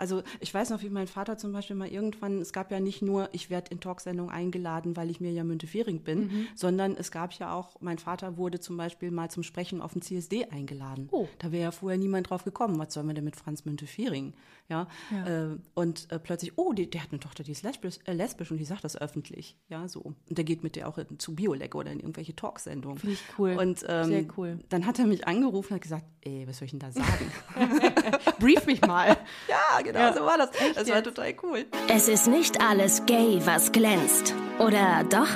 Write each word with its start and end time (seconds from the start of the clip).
Also 0.00 0.22
ich 0.40 0.52
weiß 0.52 0.70
noch, 0.70 0.82
wie 0.82 0.88
mein 0.88 1.06
Vater 1.06 1.36
zum 1.36 1.52
Beispiel 1.52 1.76
mal 1.76 1.88
irgendwann, 1.88 2.40
es 2.40 2.54
gab 2.54 2.72
ja 2.72 2.80
nicht 2.80 3.02
nur, 3.02 3.28
ich 3.32 3.50
werde 3.50 3.70
in 3.70 3.80
Talksendungen 3.80 4.32
eingeladen, 4.32 4.96
weil 4.96 5.10
ich 5.10 5.20
mir 5.20 5.30
ja 5.30 5.44
Müntefering 5.44 6.00
bin, 6.00 6.20
mhm. 6.20 6.46
sondern 6.54 6.96
es 6.96 7.10
gab 7.10 7.34
ja 7.34 7.52
auch, 7.52 7.76
mein 7.80 7.98
Vater 7.98 8.38
wurde 8.38 8.60
zum 8.60 8.78
Beispiel 8.78 9.10
mal 9.10 9.30
zum 9.30 9.42
Sprechen 9.42 9.82
auf 9.82 9.92
den 9.92 10.00
CSD 10.00 10.46
eingeladen. 10.46 11.08
Oh. 11.12 11.28
Da 11.38 11.52
wäre 11.52 11.64
ja 11.64 11.70
vorher 11.70 11.98
niemand 11.98 12.30
drauf 12.30 12.44
gekommen, 12.44 12.78
was 12.78 12.94
sollen 12.94 13.08
wir 13.08 13.14
denn 13.14 13.24
mit 13.24 13.36
Franz 13.36 13.66
Müntefering? 13.66 14.32
Ja. 14.70 14.86
ja. 15.10 15.50
Äh, 15.50 15.56
und 15.74 16.10
äh, 16.10 16.18
plötzlich, 16.18 16.56
oh, 16.56 16.72
die, 16.72 16.88
der 16.88 17.02
hat 17.02 17.10
eine 17.10 17.20
Tochter, 17.20 17.42
die 17.42 17.52
ist 17.52 17.62
lesbisch, 17.62 17.98
äh, 18.04 18.14
lesbisch 18.14 18.50
und 18.50 18.56
die 18.56 18.64
sagt 18.64 18.84
das 18.84 18.96
öffentlich. 18.96 19.58
Ja, 19.68 19.86
so. 19.86 20.00
Und 20.00 20.16
der 20.28 20.44
geht 20.44 20.62
mit 20.62 20.76
der 20.76 20.88
auch 20.88 20.96
in, 20.96 21.18
zu 21.18 21.34
Biolek 21.34 21.74
oder 21.74 21.90
in 21.90 22.00
irgendwelche 22.00 22.34
Talksendungen. 22.34 22.96
Finde 22.98 23.14
ich 23.14 23.22
cool. 23.38 23.56
Und 23.58 23.84
ähm, 23.86 24.04
Sehr 24.06 24.24
cool. 24.38 24.60
dann 24.70 24.86
hat 24.86 24.98
er 24.98 25.06
mich 25.06 25.26
angerufen 25.26 25.72
und 25.72 25.74
hat 25.74 25.82
gesagt, 25.82 26.06
ey, 26.22 26.46
was 26.46 26.58
soll 26.58 26.66
ich 26.66 26.70
denn 26.70 26.80
da 26.80 26.90
sagen? 26.90 27.32
Brief 28.38 28.66
mich 28.66 28.80
mal. 28.82 29.16
ja, 29.48 29.82
genau, 29.82 29.98
ja. 29.98 30.12
so 30.12 30.24
war 30.24 30.38
das. 30.38 30.50
Echt 30.60 30.76
das 30.76 30.88
war 30.88 31.02
total 31.02 31.34
cool. 31.42 31.66
Es 31.88 32.08
ist 32.08 32.26
nicht 32.26 32.60
alles 32.60 33.04
gay, 33.06 33.40
was 33.44 33.72
glänzt. 33.72 34.34
Oder 34.58 35.04
doch? 35.08 35.28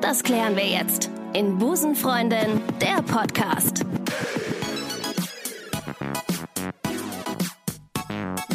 Das 0.00 0.22
klären 0.22 0.56
wir 0.56 0.66
jetzt 0.66 1.10
in 1.32 1.58
Busenfreundin, 1.58 2.60
der 2.80 3.02
Podcast. 3.02 3.84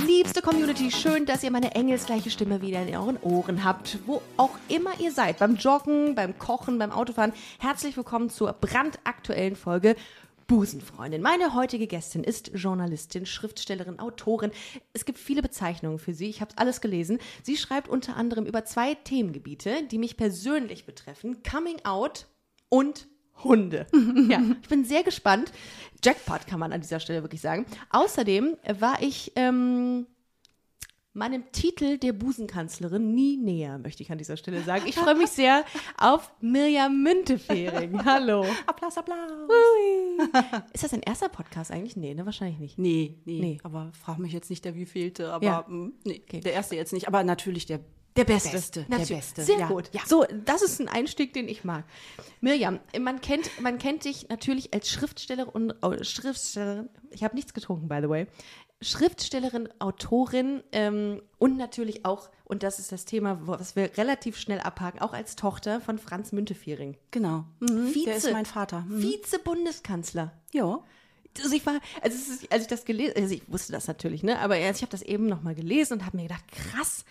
Liebste 0.05 0.41
Community, 0.41 0.91
schön, 0.91 1.25
dass 1.25 1.43
ihr 1.43 1.51
meine 1.51 1.73
engelsgleiche 1.75 2.29
Stimme 2.29 2.61
wieder 2.61 2.81
in 2.81 2.95
euren 2.95 3.17
Ohren 3.21 3.63
habt, 3.63 3.99
wo 4.05 4.21
auch 4.35 4.51
immer 4.67 4.99
ihr 4.99 5.11
seid, 5.11 5.39
beim 5.39 5.55
Joggen, 5.55 6.15
beim 6.15 6.37
Kochen, 6.37 6.79
beim 6.79 6.91
Autofahren. 6.91 7.33
Herzlich 7.59 7.97
willkommen 7.97 8.29
zur 8.29 8.53
brandaktuellen 8.53 9.55
Folge 9.55 9.95
Busenfreundin. 10.47 11.21
Meine 11.21 11.53
heutige 11.53 11.87
Gästin 11.87 12.23
ist 12.23 12.51
Journalistin, 12.53 13.25
Schriftstellerin, 13.25 13.99
Autorin. 13.99 14.51
Es 14.93 15.05
gibt 15.05 15.19
viele 15.19 15.41
Bezeichnungen 15.41 15.99
für 15.99 16.13
sie. 16.13 16.29
Ich 16.29 16.41
habe 16.41 16.53
alles 16.55 16.81
gelesen. 16.81 17.19
Sie 17.43 17.57
schreibt 17.57 17.89
unter 17.89 18.15
anderem 18.15 18.45
über 18.45 18.63
zwei 18.65 18.95
Themengebiete, 18.95 19.83
die 19.91 19.97
mich 19.97 20.17
persönlich 20.17 20.85
betreffen: 20.85 21.43
Coming 21.43 21.83
Out 21.83 22.27
und 22.69 23.07
Hunde. 23.43 23.85
ja, 24.29 24.41
ich 24.61 24.69
bin 24.69 24.85
sehr 24.85 25.03
gespannt. 25.03 25.51
Jackpot 26.03 26.47
kann 26.47 26.59
man 26.59 26.73
an 26.73 26.81
dieser 26.81 26.99
Stelle 26.99 27.23
wirklich 27.23 27.41
sagen. 27.41 27.65
Außerdem 27.89 28.57
war 28.79 29.01
ich 29.01 29.33
ähm, 29.35 30.07
meinem 31.17 31.51
Titel 31.51 31.97
der 31.97 32.13
Busenkanzlerin 32.13 33.13
nie 33.13 33.37
näher, 33.37 33.77
möchte 33.79 34.03
ich 34.03 34.11
an 34.11 34.17
dieser 34.17 34.37
Stelle 34.37 34.61
sagen. 34.61 34.83
Ich 34.85 34.95
freue 34.95 35.15
mich 35.15 35.29
sehr 35.31 35.65
auf 35.97 36.31
Mirjam 36.39 37.03
Müntefering. 37.03 38.05
Hallo. 38.05 38.45
Applaus, 38.65 38.97
Applaus. 38.97 39.31
Ui. 39.49 40.27
Ist 40.73 40.83
das 40.83 40.93
ein 40.93 41.01
erster 41.01 41.29
Podcast 41.29 41.71
eigentlich? 41.71 41.97
Nee, 41.97 42.13
ne, 42.13 42.25
wahrscheinlich 42.25 42.59
nicht. 42.59 42.77
Nee, 42.77 43.17
nee. 43.25 43.39
nee. 43.39 43.57
Aber 43.63 43.91
frag 43.93 44.19
mich 44.19 44.31
jetzt 44.31 44.49
nicht, 44.49 44.63
der 44.63 44.75
wievielte, 44.75 45.33
aber 45.33 45.45
ja. 45.45 45.65
mh, 45.67 45.67
hm, 45.67 45.93
nee, 46.05 46.21
okay. 46.23 46.39
der 46.39 46.53
erste 46.53 46.75
jetzt 46.75 46.93
nicht. 46.93 47.07
Aber 47.07 47.23
natürlich 47.23 47.65
der 47.65 47.79
der 48.17 48.25
Beste. 48.25 48.49
Beste. 48.49 48.85
Der 48.89 49.15
Beste. 49.15 49.43
Sehr 49.43 49.59
ja. 49.59 49.67
gut. 49.67 49.91
Ja. 49.93 50.01
So, 50.05 50.25
das 50.43 50.63
ist 50.63 50.81
ein 50.81 50.87
Einstieg, 50.87 51.33
den 51.33 51.47
ich 51.47 51.63
mag. 51.63 51.85
Mirjam, 52.41 52.79
man 52.99 53.21
kennt, 53.21 53.61
man 53.61 53.77
kennt 53.77 54.05
dich 54.05 54.27
natürlich 54.29 54.73
als 54.73 54.89
Schriftstellerin 54.89 55.49
und 55.49 55.75
oh, 55.83 56.03
Schriftstellerin. 56.03 56.89
Ich 57.11 57.23
habe 57.23 57.35
nichts 57.35 57.53
getrunken, 57.53 57.87
by 57.87 57.99
the 58.01 58.09
way. 58.09 58.25
Schriftstellerin, 58.81 59.69
Autorin 59.79 60.63
ähm, 60.71 61.21
und 61.39 61.57
natürlich 61.57 62.05
auch, 62.05 62.29
und 62.45 62.61
das 62.61 62.77
ist 62.77 62.91
das 62.91 63.05
Thema, 63.05 63.39
was 63.47 63.75
wir 63.75 63.97
relativ 63.97 64.37
schnell 64.37 64.59
abhaken, 64.59 64.99
auch 65.01 65.13
als 65.13 65.35
Tochter 65.35 65.81
von 65.81 65.97
Franz 65.97 66.31
Müntefering. 66.31 66.95
Genau. 67.09 67.45
Mhm, 67.59 67.93
Vize, 67.93 68.05
der 68.05 68.15
ist 68.17 68.31
mein 68.31 68.45
Vater. 68.45 68.81
Mhm. 68.81 69.01
Vize-Bundeskanzler. 69.01 70.31
Ja. 70.53 70.83
Also 71.39 71.55
ich 71.55 71.65
war, 71.65 71.79
also 72.01 72.17
ist, 72.17 72.51
als 72.51 72.63
ich 72.63 72.67
das 72.67 72.85
gelesen, 72.85 73.13
also 73.17 73.33
ich 73.33 73.43
wusste 73.51 73.71
das 73.71 73.87
natürlich, 73.87 74.23
ne, 74.23 74.39
aber 74.39 74.59
ich 74.59 74.81
habe 74.81 74.91
das 74.91 75.01
eben 75.01 75.27
nochmal 75.27 75.55
gelesen 75.55 75.93
und 75.93 76.05
habe 76.05 76.17
mir 76.17 76.23
gedacht, 76.23 76.45
krass, 76.51 77.03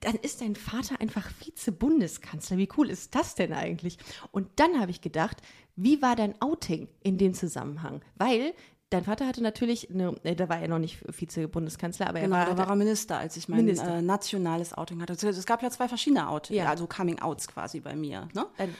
dann 0.00 0.16
ist 0.16 0.42
dein 0.42 0.56
Vater 0.56 1.00
einfach 1.00 1.30
Vize-Bundeskanzler. 1.30 2.58
Wie 2.58 2.68
cool 2.76 2.90
ist 2.90 3.14
das 3.14 3.34
denn 3.34 3.52
eigentlich? 3.52 3.96
Und 4.30 4.48
dann 4.56 4.78
habe 4.80 4.90
ich 4.90 5.00
gedacht, 5.00 5.40
wie 5.76 6.02
war 6.02 6.16
dein 6.16 6.40
Outing 6.40 6.88
in 7.02 7.18
dem 7.18 7.34
Zusammenhang? 7.34 8.02
Weil 8.16 8.54
dein 8.94 9.04
Vater 9.04 9.26
hatte 9.26 9.42
natürlich, 9.42 9.90
eine, 9.90 10.14
äh, 10.22 10.34
da 10.34 10.48
war 10.48 10.60
er 10.60 10.68
noch 10.68 10.78
nicht 10.78 10.98
Vize-Bundeskanzler, 11.08 12.08
aber 12.08 12.20
genau, 12.20 12.36
er 12.36 12.46
war. 12.46 12.54
da 12.54 12.58
war 12.58 12.68
er 12.70 12.76
Minister, 12.76 13.18
als 13.18 13.36
ich 13.36 13.48
mein 13.48 13.68
äh, 13.68 14.02
nationales 14.02 14.72
Outing 14.72 15.02
hatte. 15.02 15.12
Es 15.12 15.46
gab 15.46 15.62
ja 15.62 15.70
zwei 15.70 15.88
verschiedene 15.88 16.28
Outings, 16.28 16.58
ja. 16.58 16.68
also 16.68 16.86
Coming-Outs 16.86 17.48
quasi 17.48 17.80
bei 17.80 17.94
mir. 17.96 18.28
Ne? 18.34 18.46
Ein 18.56 18.74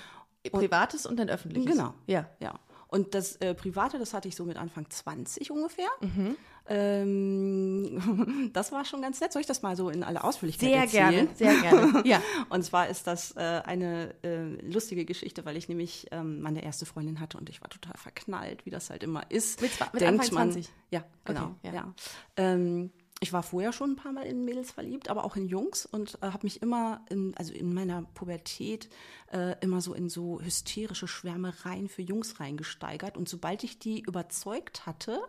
privates 0.51 1.07
und 1.07 1.21
ein 1.21 1.29
öffentliches. 1.29 1.71
Genau. 1.71 1.95
Ja. 2.07 2.29
ja. 2.39 2.55
Und 2.89 3.15
das 3.15 3.37
äh, 3.37 3.55
Private, 3.55 3.99
das 3.99 4.15
hatte 4.15 4.29
ich 4.29 4.37
so 4.37 4.45
mit 4.45 4.57
Anfang 4.57 4.89
20 4.89 5.51
ungefähr. 5.51 5.89
Mhm. 6.01 6.37
Ähm, 6.67 8.51
das 8.53 8.73
war 8.73 8.85
schon 8.85 9.03
ganz 9.03 9.21
nett. 9.21 9.33
Soll 9.33 9.41
ich 9.41 9.47
das 9.47 9.63
mal 9.63 9.77
so 9.77 9.91
in 9.91 10.03
aller 10.03 10.25
Ausführlichkeit 10.25 10.91
sehr 10.91 11.05
erzählen? 11.05 11.29
Sehr 11.35 11.61
gerne, 11.61 11.63
sehr 11.63 11.91
gerne. 11.91 12.03
Ja. 12.09 12.23
und 12.49 12.65
zwar 12.65 12.89
ist 12.89 13.07
das 13.07 13.37
äh, 13.37 13.63
eine 13.65 14.15
äh, 14.23 14.45
lustige 14.63 15.05
Geschichte, 15.05 15.45
weil 15.45 15.57
ich 15.57 15.69
nämlich 15.69 16.07
ähm, 16.11 16.41
meine 16.41 16.65
erste 16.65 16.87
Freundin 16.87 17.21
hatte 17.21 17.39
und 17.39 17.49
ich 17.49 17.61
war 17.61 17.69
total 17.69 17.97
verknallt, 17.97 18.65
wie 18.67 18.71
das 18.71 18.91
halt 18.91 19.03
immer 19.03 19.31
ist. 19.31 19.61
Mit, 19.61 19.73
mit 19.93 20.03
Denkt 20.03 20.23
Anfang 20.23 20.53
20? 20.53 20.69
Man, 20.69 20.75
ja, 20.91 21.05
genau. 21.25 21.45
Okay, 21.45 21.57
ja. 21.65 21.73
ja. 21.75 21.95
Ähm, 22.37 22.91
ich 23.21 23.33
war 23.33 23.43
vorher 23.43 23.73
schon 23.73 23.93
ein 23.93 23.97
paar 23.97 24.13
Mal 24.13 24.27
in 24.27 24.45
Mädels 24.45 24.71
verliebt, 24.71 25.09
aber 25.09 25.25
auch 25.25 25.37
in 25.37 25.49
Jungs 25.49 25.87
und 25.87 26.19
äh, 26.21 26.27
habe 26.27 26.41
mich 26.43 26.61
immer, 26.61 27.01
in, 27.09 27.35
also 27.37 27.55
in 27.55 27.73
meiner 27.73 28.03
Pubertät, 28.15 28.89
äh, 29.35 29.57
immer 29.61 29.81
so 29.81 29.95
in 29.95 30.09
so 30.09 30.41
hysterische 30.41 31.09
Schwärmereien 31.09 31.89
für 31.89 32.03
Jungs 32.03 32.39
reingesteigert. 32.39 33.17
Und 33.17 33.29
sobald 33.29 33.65
ich 33.65 33.81
die 33.81 34.01
überzeugt 34.01 34.87
hatte, 34.87 35.21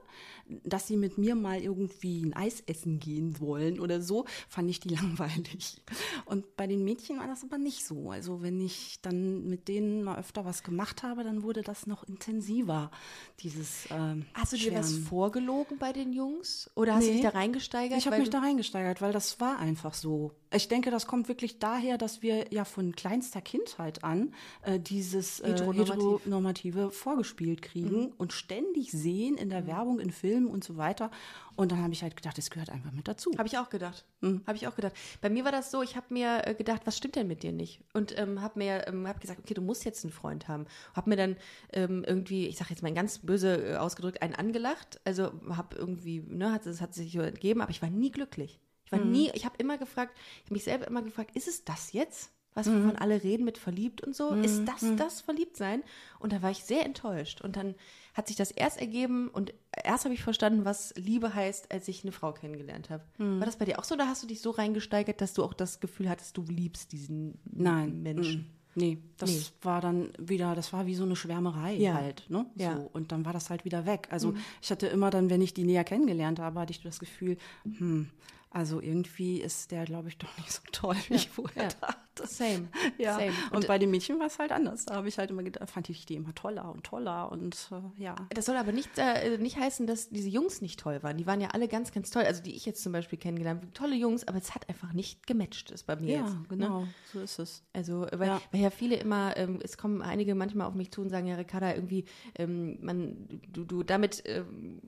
dass 0.64 0.88
sie 0.88 0.96
mit 0.96 1.18
mir 1.18 1.34
mal 1.34 1.60
irgendwie 1.60 2.24
ein 2.24 2.34
Eis 2.34 2.62
essen 2.68 3.00
gehen 3.00 3.40
wollen 3.40 3.80
oder 3.80 4.02
so, 4.02 4.26
fand 4.48 4.70
ich 4.70 4.80
die 4.80 4.90
langweilig. 4.96 5.82
Und 6.26 6.56
bei 6.56 6.68
den 6.68 6.84
Mädchen 6.84 7.18
war 7.18 7.28
das 7.28 7.44
aber 7.44 7.58
nicht 7.58 7.84
so. 7.84 8.12
Also 8.12 8.44
wenn 8.44 8.62
ich 8.62 9.00
dann 9.02 9.48
mit 9.48 9.68
denen 9.68 10.04
mal 10.04 10.20
öfter 10.20 10.46
was 10.46 10.62
gemacht 10.62 11.02
habe, 11.02 11.24
dann 11.24 11.42
wurde 11.42 11.64
das 11.64 11.88
noch 11.88 12.04
intensiver, 12.04 12.92
dieses 13.40 13.88
ähm, 13.90 14.26
Hast 14.36 14.54
du 14.54 14.58
dir 14.58 14.70
Schwärmen. 14.70 14.80
was 14.80 14.98
vorgelogen 14.98 15.80
bei 15.80 15.94
den 15.94 16.14
Jungs? 16.14 16.70
Oder 16.76 16.96
hast 16.96 17.06
nee, 17.06 17.08
du 17.08 17.14
dich 17.14 17.24
da 17.24 17.30
reingesteigert? 17.30 17.98
Ich 17.98 18.06
habe 18.06 18.20
mich 18.20 18.30
da 18.30 18.40
reingesteigert, 18.40 19.02
weil 19.02 19.14
das 19.14 19.40
war 19.40 19.58
einfach 19.58 19.96
so. 19.96 20.32
Ich 20.56 20.70
denke, 20.70 20.90
das 20.90 21.06
kommt 21.06 21.28
wirklich 21.28 21.60
daher, 21.60 21.98
dass 21.98 22.22
wir 22.22 22.54
ja 22.54 22.64
von 22.64 22.96
kleinster 22.96 23.42
Kindheit 23.42 24.04
an 24.04 24.34
äh, 24.64 24.80
dieses 24.80 25.42
äh, 25.42 25.50
Heteronormativ. 25.50 25.94
Heteronormative 25.94 26.92
vorgespielt 26.92 27.62
kriegen 27.62 28.04
mhm. 28.04 28.14
und 28.18 28.32
ständig 28.32 28.92
sehen 28.92 29.38
in 29.38 29.50
der 29.50 29.64
mhm. 29.64 29.68
Werbung, 29.68 30.00
in 30.00 30.12
Filmen 30.12 30.48
und 30.48 30.64
so 30.64 30.78
weiter. 30.78 31.12
Und 31.56 31.72
dann 31.72 31.82
habe 31.82 31.94
ich 31.94 32.04
halt 32.04 32.16
gedacht, 32.16 32.38
das 32.38 32.50
gehört 32.50 32.70
einfach 32.70 32.92
mit 32.92 33.08
dazu. 33.08 33.32
Habe 33.38 33.48
ich 33.48 33.58
auch 33.58 33.70
gedacht. 33.70 34.06
Mhm. 34.22 34.42
Habe 34.48 34.58
ich 34.58 34.68
auch 34.68 34.76
gedacht. 34.76 34.94
Bei 35.22 35.30
mir 35.30 35.44
war 35.44 35.52
das 35.52 35.72
so, 35.72 35.82
ich 35.82 35.96
habe 35.96 36.08
mir 36.10 36.46
äh, 36.46 36.54
gedacht, 36.54 36.82
was 36.86 36.98
stimmt 36.98 37.16
denn 37.16 37.28
mit 37.28 37.44
dir 37.44 37.52
nicht? 37.52 37.82
Und 37.94 38.18
ähm, 38.18 38.42
habe 38.42 38.60
mir 38.60 38.88
ähm, 38.88 39.08
hab 39.08 39.20
gesagt, 39.20 39.40
okay, 39.40 39.54
du 39.54 39.62
musst 39.62 39.84
jetzt 39.84 40.06
einen 40.06 40.14
Freund 40.14 40.48
haben. 40.48 40.66
Habe 40.94 41.10
mir 41.10 41.18
dann 41.18 41.36
ähm, 41.74 42.04
irgendwie, 42.06 42.48
ich 42.48 42.58
sage 42.58 42.70
jetzt 42.72 42.82
mal 42.82 42.94
ganz 42.94 43.20
böse 43.20 43.74
äh, 43.74 43.76
ausgedrückt, 43.76 44.22
einen 44.22 44.36
angelacht. 44.36 45.02
Also 45.04 45.32
habe 45.50 45.76
irgendwie, 45.76 46.22
ne, 46.22 46.52
hat, 46.52 46.66
es 46.66 46.82
hat 46.82 46.94
sich 46.94 47.12
so 47.12 47.22
entgeben, 47.22 47.62
aber 47.62 47.72
ich 47.72 47.82
war 47.82 47.90
nie 47.90 48.12
glücklich. 48.12 48.60
Ich 48.86 48.92
war 48.92 49.00
mhm. 49.00 49.12
nie, 49.12 49.32
ich 49.34 49.46
habe 49.46 49.56
immer 49.58 49.78
gefragt, 49.78 50.18
ich 50.38 50.46
habe 50.46 50.54
mich 50.54 50.64
selber 50.64 50.88
immer 50.88 51.02
gefragt, 51.02 51.36
ist 51.36 51.48
es 51.48 51.66
das 51.66 51.94
jetzt? 51.94 52.32
was 52.56 52.68
mhm. 52.68 52.86
wovon 52.86 52.96
alle 52.96 53.22
reden 53.22 53.44
mit 53.44 53.58
verliebt 53.58 54.02
und 54.02 54.16
so. 54.16 54.32
Mhm. 54.32 54.44
Ist 54.44 54.66
das 54.66 54.82
mhm. 54.82 54.98
das 54.98 55.22
Verliebtsein? 55.22 55.84
Und 56.20 56.34
da 56.34 56.42
war 56.42 56.50
ich 56.50 56.64
sehr 56.64 56.86
enttäuscht. 56.86 57.42
Und 57.42 57.58
dann 57.58 57.76
hat 58.14 58.28
sich 58.28 58.38
das 58.38 58.50
erst 58.50 58.80
ergeben 58.80 59.28
und 59.28 59.54
erst 59.84 60.06
habe 60.06 60.14
ich 60.14 60.24
verstanden, 60.24 60.64
was 60.64 60.94
Liebe 60.96 61.36
heißt, 61.36 61.72
als 61.72 61.88
ich 61.90 62.04
eine 62.04 62.14
Frau 62.14 62.32
kennengelernt 62.32 62.90
habe. 62.90 63.04
Mhm. 63.18 63.40
War 63.40 63.46
das 63.46 63.58
bei 63.58 63.66
dir 63.66 63.78
auch 63.78 63.84
so 63.84 63.96
oder 63.96 64.08
hast 64.08 64.24
du 64.24 64.28
dich 64.28 64.42
so 64.42 64.52
reingesteigert, 64.52 65.20
dass 65.20 65.34
du 65.34 65.44
auch 65.44 65.54
das 65.54 65.82
Gefühl 65.82 66.10
hattest, 66.10 66.38
du 66.38 66.44
liebst 66.44 66.94
diesen 66.94 67.38
Nein. 67.44 68.02
Menschen? 68.02 68.38
Mhm. 68.38 68.46
Nee, 68.78 68.98
das 69.18 69.32
nee. 69.32 69.42
war 69.62 69.80
dann 69.80 70.10
wieder, 70.18 70.54
das 70.54 70.74
war 70.74 70.86
wie 70.86 70.96
so 70.96 71.04
eine 71.06 71.16
Schwärmerei 71.16 71.76
ja. 71.76 71.94
halt, 71.94 72.26
ne? 72.30 72.46
So. 72.56 72.64
Ja. 72.64 72.76
Und 72.92 73.14
dann 73.14 73.24
war 73.24 73.32
das 73.32 73.50
halt 73.50 73.64
wieder 73.64 73.86
weg. 73.86 74.10
Also 74.12 74.32
mhm. 74.32 74.38
ich 74.62 74.70
hatte 74.70 74.88
immer 74.88 75.10
dann, 75.10 75.30
wenn 75.30 75.42
ich 75.42 75.54
die 75.54 75.64
näher 75.64 75.86
kennengelernt 75.86 76.40
habe, 76.40 76.60
hatte 76.60 76.72
ich 76.72 76.82
das 76.82 77.00
Gefühl, 77.00 77.38
hm, 77.64 78.10
also 78.56 78.80
irgendwie 78.80 79.42
ist 79.42 79.72
der, 79.72 79.84
glaube 79.84 80.08
ich, 80.08 80.18
doch 80.18 80.30
nicht 80.38 80.50
so 80.50 80.62
toll, 80.72 80.96
wie 81.10 81.16
ja. 81.16 81.20
ich 81.20 81.30
vorher 81.30 81.64
ja. 81.64 81.70
dachte. 81.82 82.26
Same. 82.26 82.70
Ja. 82.98 83.16
Same. 83.16 83.34
Und, 83.52 83.58
und, 83.58 83.68
bei 83.68 83.78
den 83.78 83.92
Mädchen 83.92 84.18
war 84.18 84.28
es 84.28 84.40
halt 84.40 84.54
anders. 84.54 84.86
Da 84.86 84.96
habe 84.96 85.10
ich 85.10 85.18
halt 85.18 85.30
immer 85.30 85.44
gedacht, 85.44 85.70
fand 85.70 85.90
ich 85.90 86.06
die 86.06 86.16
immer 86.16 86.34
toller 86.34 86.72
und 86.72 86.86
toller 86.86 87.30
und 87.30 87.70
äh, 87.74 88.02
ja. 88.02 88.16
Das 88.30 88.46
soll 88.46 88.56
aber 88.56 88.72
nicht, 88.72 88.90
äh, 88.98 89.38
nicht 89.40 89.58
heißen, 89.58 89.86
dass 89.86 90.08
diese 90.08 90.30
Jungs 90.30 90.62
nicht 90.62 90.80
toll 90.80 91.04
waren. 91.04 91.18
Die 91.18 91.28
waren 91.28 91.42
ja 91.42 91.50
alle 91.50 91.68
ganz, 91.68 91.92
ganz 91.92 92.12
toll. 92.12 92.24
Also 92.24 92.42
die 92.42 92.56
ich 92.56 92.66
jetzt 92.66 92.82
zum 92.82 92.94
Beispiel 92.94 93.20
kennengelernt 93.20 93.62
habe, 93.62 93.74
tolle 93.74 93.96
Jungs, 93.98 94.26
aber 94.26 94.38
es 94.38 94.56
hat 94.56 94.70
einfach 94.70 94.94
nicht 94.94 95.28
gematcht, 95.28 95.72
ist 95.72 95.84
bei 95.84 95.98
mir 95.98 96.14
ja, 96.14 96.22
jetzt. 96.22 96.34
Ja, 96.34 96.46
genau, 96.48 96.82
ne? 96.82 96.94
so 97.12 97.20
ist 97.20 97.40
es. 97.40 97.64
Also, 97.74 98.08
weil 98.14 98.30
ja. 98.30 98.42
weil 98.52 98.62
ja 98.62 98.70
viele 98.70 98.96
immer, 98.96 99.36
ähm, 99.36 99.60
es 99.62 99.78
kommen 99.78 100.02
einige 100.02 100.34
manchmal 100.34 100.68
auf 100.68 100.76
mich 100.76 100.92
zu 100.92 101.02
und 101.02 101.10
sagen, 101.10 101.28
ja, 101.28 101.36
Ricarda, 101.36 101.76
irgendwie, 101.76 102.06
ähm, 102.36 102.78
man, 102.82 103.42
du, 103.52 103.66
du, 103.66 103.84
damit 103.84 104.24
ähm, 104.26 104.80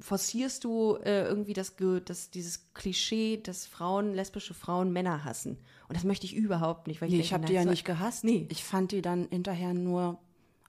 forcierst 0.00 0.64
du 0.64 0.96
äh, 1.04 1.24
irgendwie 1.26 1.52
das, 1.52 1.74
das, 2.04 2.30
dieses 2.30 2.72
Klischee, 2.74 2.95
dass 3.42 3.66
Frauen, 3.66 4.14
lesbische 4.14 4.54
Frauen 4.54 4.92
Männer 4.92 5.24
hassen. 5.24 5.58
Und 5.88 5.96
das 5.96 6.04
möchte 6.04 6.26
ich 6.26 6.34
überhaupt 6.34 6.86
nicht. 6.86 7.00
Weil 7.00 7.08
nee, 7.10 7.16
ich, 7.16 7.26
ich 7.26 7.32
habe 7.32 7.46
die 7.46 7.52
ja 7.52 7.62
so, 7.62 7.70
nicht 7.70 7.84
gehasst. 7.84 8.24
Nee. 8.24 8.46
Ich 8.50 8.64
fand 8.64 8.92
die 8.92 9.02
dann 9.02 9.28
hinterher 9.30 9.74
nur 9.74 10.18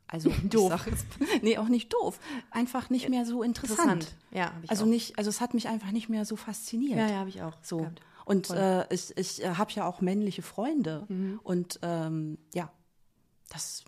Also 0.07 0.29
Doof. 0.44 0.85
Ich 0.85 0.91
jetzt, 0.91 1.44
nee, 1.44 1.57
auch 1.57 1.68
nicht 1.68 1.91
doof. 1.94 2.19
Einfach 2.51 2.89
nicht 2.89 3.09
mehr 3.09 3.25
so 3.25 3.44
interessant. 3.44 4.15
Ja, 4.31 4.53
habe 4.53 4.65
ich 4.65 4.69
Also 4.69 4.83
auch. 4.85 4.89
nicht, 4.89 5.18
also 5.18 5.29
es 5.29 5.41
hat 5.41 5.53
mich 5.53 5.68
einfach 5.68 5.91
nicht 5.91 6.09
mehr 6.09 6.25
so 6.25 6.35
fasziniert. 6.35 6.97
Ja, 7.00 7.07
ja, 7.07 7.15
habe 7.19 7.29
ich 7.29 7.41
auch. 7.41 7.53
So. 7.62 7.77
gehabt. 7.77 8.01
Und 8.25 8.50
äh, 8.50 8.94
ich, 8.94 9.18
ich 9.18 9.44
äh, 9.44 9.56
habe 9.56 9.71
ja 9.71 9.88
auch 9.88 10.01
männliche 10.01 10.41
Freunde. 10.41 11.06
Mhm. 11.07 11.39
Und 11.44 11.79
ähm, 11.81 12.38
ja, 12.53 12.71
das 13.50 13.85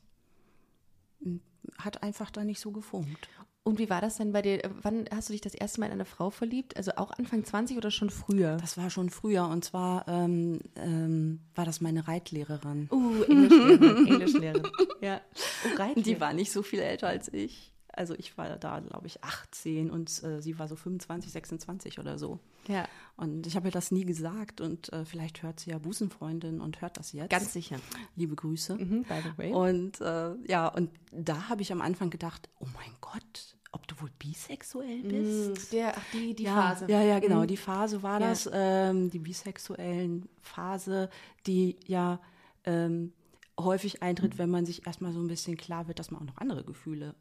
m, 1.24 1.42
hat 1.78 2.04
einfach 2.04 2.32
da 2.32 2.44
nicht 2.46 2.62
so 2.62 2.72
gefunkt. 2.72 3.28
Und 3.64 3.78
wie 3.78 3.90
war 3.90 4.02
das 4.02 4.18
denn 4.18 4.32
bei 4.32 4.42
dir? 4.42 4.62
Wann 4.82 5.06
hast 5.14 5.30
du 5.30 5.34
dich 5.34 5.42
das 5.42 5.54
erste 5.54 5.80
Mal 5.80 5.88
in 5.88 5.94
eine 5.94 6.06
Frau 6.06 6.30
verliebt? 6.30 6.78
Also 6.78 6.92
auch 6.96 7.12
Anfang 7.12 7.44
20 7.44 7.78
oder 7.78 7.92
schon 7.92 8.10
früher? 8.10 8.58
Das 8.58 8.78
war 8.78 8.90
schon 8.90 9.10
früher. 9.10 9.48
Und 9.48 9.64
zwar 9.64 10.08
ähm, 10.08 10.60
ähm, 10.76 11.42
war 11.56 11.66
das 11.66 11.82
meine 11.82 12.08
Reitlehrerin. 12.08 12.90
Uh, 12.92 13.24
Englischlehrerin. 13.28 14.08
Englischlehrerin. 14.08 14.68
Ja. 15.02 15.22
Oh, 15.66 15.78
Reitlehrerin. 15.78 16.04
Die 16.04 16.20
war 16.20 16.34
nicht 16.34 16.52
so 16.52 16.64
viel 16.64 16.80
älter 16.80 17.08
als 17.10 17.32
ich. 17.32 17.74
Also 17.94 18.14
ich 18.16 18.38
war 18.38 18.58
da, 18.58 18.80
glaube 18.80 19.08
ich, 19.08 19.24
18 19.24 19.90
und 19.92 20.24
äh, 20.24 20.42
sie 20.42 20.58
war 20.60 20.68
so 20.68 20.76
25, 20.76 21.32
26 21.32 22.00
oder 22.00 22.18
so. 22.18 22.40
Ja, 22.68 22.88
Und 23.18 23.48
ich 23.48 23.56
habe 23.56 23.68
ihr 23.70 23.72
das 23.72 23.92
nie 23.92 24.06
gesagt 24.06 24.62
und 24.62 24.94
äh, 24.94 25.04
vielleicht 25.06 25.42
hört 25.44 25.60
sie 25.60 25.72
ja 25.72 25.80
Busenfreundin 25.80 26.62
und 26.62 26.82
hört 26.82 26.98
das 26.98 27.14
jetzt. 27.14 27.32
ganz 27.32 27.52
sicher. 27.54 27.78
Liebe 28.16 28.36
Grüße. 28.36 28.76
Mhm, 28.76 29.04
by 29.04 29.16
the 29.24 29.38
way. 29.38 29.52
Und 29.54 30.00
äh, 30.02 30.36
ja, 30.48 30.68
und 30.68 30.92
da 31.12 31.50
habe 31.50 31.62
ich 31.62 31.72
am 31.72 31.82
Anfang 31.82 32.10
gedacht, 32.10 32.48
oh 32.60 32.68
mein 32.76 32.92
Gott, 33.02 33.56
ob 33.72 33.88
du 33.88 34.00
wohl 34.02 34.12
bisexuell 34.20 35.02
bist? 35.04 35.72
Mm, 35.72 35.76
Der, 35.76 35.98
ach, 35.98 36.04
die, 36.14 36.36
die 36.36 36.44
ja, 36.44 36.56
Phase. 36.56 36.86
Ja, 36.90 37.02
ja, 37.02 37.20
genau. 37.20 37.42
Mhm. 37.42 37.48
Die 37.48 37.58
Phase 37.58 38.02
war 38.04 38.20
Ja. 38.22 38.30
das, 38.30 38.50
ähm, 38.52 39.10
die 39.10 39.20
bisexuellen 39.20 40.28
Phase, 40.42 41.10
die 41.48 41.78
ja 41.86 42.20
ähm, 42.66 43.14
häufig 43.60 44.02
eintritt, 44.04 44.38
wenn 44.38 44.50
man 44.50 44.66
sich 44.66 44.86
erstmal 44.88 45.12
so 45.14 45.20
ein 45.20 45.28
bisschen 45.28 45.58
klar 45.58 45.88
wird, 45.88 46.00
dass 46.00 46.12
man 46.12 46.22
auch 46.22 46.26
noch 46.26 46.38
andere 46.38 46.64
Gefühle 46.64 47.16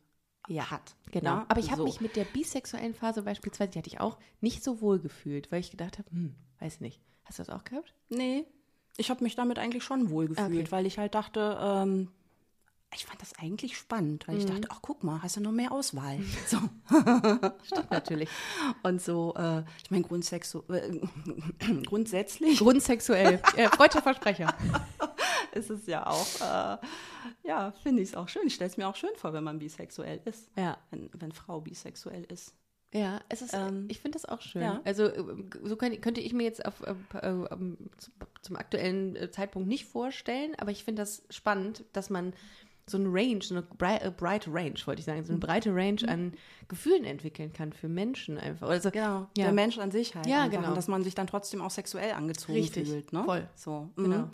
Ja, 0.48 0.70
hat. 0.70 0.96
Genau. 1.12 1.30
Ja, 1.36 1.46
Aber 1.48 1.60
ich 1.60 1.66
habe 1.70 1.78
so. 1.78 1.84
mich 1.84 2.00
mit 2.00 2.16
der 2.16 2.24
bisexuellen 2.24 2.94
Phase 2.94 3.22
beispielsweise, 3.22 3.70
die 3.70 3.78
hatte 3.78 3.88
ich 3.88 4.00
auch, 4.00 4.18
nicht 4.40 4.64
so 4.64 4.80
wohl 4.80 4.98
gefühlt, 4.98 5.52
weil 5.52 5.60
ich 5.60 5.70
gedacht 5.70 5.98
habe, 5.98 6.10
hm, 6.10 6.34
weiß 6.60 6.80
nicht. 6.80 7.00
Hast 7.24 7.38
du 7.38 7.44
das 7.44 7.50
auch 7.54 7.64
gehabt? 7.64 7.94
Nee, 8.08 8.44
ich 8.96 9.10
habe 9.10 9.22
mich 9.22 9.36
damit 9.36 9.58
eigentlich 9.58 9.84
schon 9.84 10.10
wohl 10.10 10.26
gefühlt, 10.28 10.50
Okay. 10.50 10.70
weil 10.72 10.86
ich 10.86 10.98
halt 10.98 11.14
dachte, 11.14 11.56
ähm, 11.60 12.10
ich 12.94 13.04
fand 13.04 13.20
das 13.20 13.34
eigentlich 13.38 13.76
spannend, 13.76 14.26
weil 14.26 14.38
ich 14.38 14.44
Mhm. 14.44 14.48
dachte, 14.48 14.68
ach 14.70 14.78
guck 14.80 15.04
mal, 15.04 15.22
hast 15.22 15.36
du 15.36 15.40
noch 15.42 15.52
mehr 15.52 15.70
Auswahl. 15.72 16.18
So. 16.46 16.56
Stimmt 17.62 17.90
natürlich. 17.90 18.30
Und 18.82 19.02
so, 19.02 19.34
äh, 19.36 19.62
ich 19.84 19.90
meine, 19.90 20.04
grundsexu 20.04 20.62
äh, 20.72 20.98
grundsätzlich 21.86 22.58
Grundsexuell. 22.58 23.42
äh, 23.56 23.68
freudscher 23.68 24.00
Versprecher. 24.02 24.54
ist 25.52 25.70
es 25.70 25.86
ja 25.86 26.06
auch, 26.06 26.26
äh, 26.40 26.78
ja, 27.46 27.72
finde 27.82 28.02
ich 28.02 28.10
es 28.10 28.14
auch 28.14 28.28
schön. 28.28 28.46
Ich 28.46 28.54
stelle 28.54 28.70
es 28.70 28.76
mir 28.76 28.88
auch 28.88 28.96
schön 28.96 29.10
vor, 29.16 29.32
wenn 29.32 29.44
man 29.44 29.58
bisexuell 29.58 30.20
ist. 30.24 30.50
Ja. 30.56 30.78
Wenn, 30.90 31.10
wenn 31.14 31.32
Frau 31.32 31.60
bisexuell 31.60 32.24
ist. 32.24 32.54
Ja, 32.94 33.20
es 33.28 33.42
ist, 33.42 33.52
Ähm, 33.52 33.84
ich 33.90 34.00
finde 34.00 34.16
das 34.18 34.24
auch 34.24 34.40
schön. 34.40 34.62
ja. 34.62 34.80
Also 34.84 35.04
äh, 35.04 35.22
so 35.62 35.76
könnt, 35.76 36.00
könnte 36.00 36.22
ich 36.22 36.32
mir 36.32 36.44
jetzt 36.44 36.64
auf, 36.64 36.80
äh, 36.86 36.94
äh, 37.18 37.28
ähm, 37.52 37.76
zu- 37.98 38.10
zum 38.40 38.56
aktuellen 38.56 39.14
äh, 39.16 39.30
Zeitpunkt 39.30 39.68
nicht 39.68 39.84
vorstellen, 39.84 40.54
aber 40.58 40.70
ich 40.70 40.84
finde 40.84 41.02
das 41.02 41.22
spannend, 41.28 41.84
dass 41.92 42.08
man 42.08 42.32
so 42.86 42.96
eine 42.96 43.08
Range, 43.12 43.40
so 43.42 43.54
eine 43.54 43.62
brei- 43.62 44.08
breite 44.16 44.50
Range, 44.50 44.72
wollte 44.86 45.00
ich 45.00 45.04
sagen, 45.04 45.22
so 45.22 45.32
eine 45.34 45.38
breite 45.40 45.74
Range 45.74 46.00
an 46.08 46.32
Gefühlen 46.68 47.04
entwickeln 47.04 47.52
kann 47.52 47.74
für 47.74 47.86
Menschen 47.90 48.38
einfach. 48.38 48.66
Also, 48.70 48.90
Genau, 48.90 49.28
Ja. 49.36 49.44
der 49.44 49.52
Mensch 49.52 49.76
an 49.76 49.90
sich 49.90 50.14
halt. 50.14 50.26
Ja, 50.26 50.44
einfach. 50.44 50.56
genau. 50.56 50.68
Und 50.70 50.74
dass 50.74 50.88
man 50.88 51.04
sich 51.04 51.14
dann 51.14 51.26
trotzdem 51.26 51.60
auch 51.60 51.70
sexuell 51.70 52.12
angezogen 52.12 52.54
Richtig, 52.54 52.88
fühlt. 52.88 53.12
Ne? 53.12 53.24
voll. 53.24 53.46
So, 53.54 53.90
mhm. 53.96 54.04
Genau. 54.04 54.30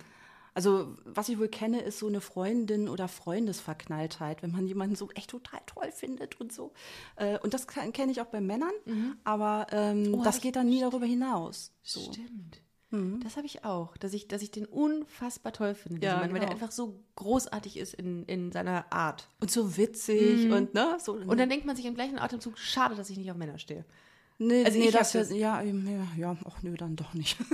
Also, 0.54 0.96
was 1.04 1.28
ich 1.28 1.38
wohl 1.38 1.48
kenne, 1.48 1.80
ist 1.80 1.98
so 1.98 2.06
eine 2.06 2.20
Freundin- 2.20 2.88
oder 2.88 3.08
Freundesverknalltheit, 3.08 4.42
wenn 4.42 4.52
man 4.52 4.66
jemanden 4.66 4.94
so 4.96 5.10
echt 5.14 5.30
total 5.30 5.60
toll 5.66 5.90
findet 5.90 6.40
und 6.40 6.52
so. 6.52 6.72
Äh, 7.16 7.38
Und 7.40 7.54
das 7.54 7.66
kenne 7.66 8.12
ich 8.12 8.20
auch 8.20 8.26
bei 8.26 8.40
Männern, 8.40 8.72
aber 9.24 9.66
ähm, 9.72 10.14
Oh, 10.14 10.22
das 10.22 10.40
geht 10.40 10.56
dann 10.56 10.68
nie 10.68 10.80
darüber 10.80 11.06
hinaus. 11.06 11.72
So. 11.82 12.00
Stimmt. 12.12 12.60
Mhm. 12.90 13.20
Das 13.24 13.36
habe 13.36 13.46
ich 13.46 13.64
auch, 13.64 13.96
dass 13.96 14.12
ich, 14.12 14.28
dass 14.28 14.42
ich 14.42 14.52
den 14.52 14.66
unfassbar 14.66 15.52
toll 15.52 15.74
finde, 15.74 16.06
Ja, 16.06 16.18
Mann, 16.18 16.32
weil 16.32 16.38
der 16.40 16.48
genau. 16.48 16.52
einfach 16.52 16.70
so 16.70 17.00
großartig 17.16 17.76
ist 17.76 17.94
in, 17.94 18.24
in 18.26 18.52
seiner 18.52 18.92
Art. 18.92 19.28
Und 19.40 19.50
so 19.50 19.76
witzig 19.76 20.50
und 20.52 20.74
ne, 20.74 20.96
so. 21.00 21.14
Und 21.14 21.38
dann 21.38 21.48
denkt 21.48 21.66
man 21.66 21.74
sich 21.74 21.84
im 21.86 21.94
gleichen 21.94 22.18
Atemzug, 22.18 22.56
schade, 22.58 22.94
dass 22.94 23.10
ich 23.10 23.18
nicht 23.18 23.30
auf 23.32 23.36
Männer 23.36 23.58
stehe. 23.58 23.84
Nee, 24.38 24.64
also 24.64 24.78
nee, 24.78 24.86
ich 24.86 24.92
das, 24.92 25.12
das- 25.12 25.31
ja, 25.31 25.60
ja, 25.62 26.06
ja, 26.16 26.36
ach 26.46 26.62
nö, 26.62 26.76
dann 26.76 26.96
doch 26.96 27.14
nicht. 27.14 27.36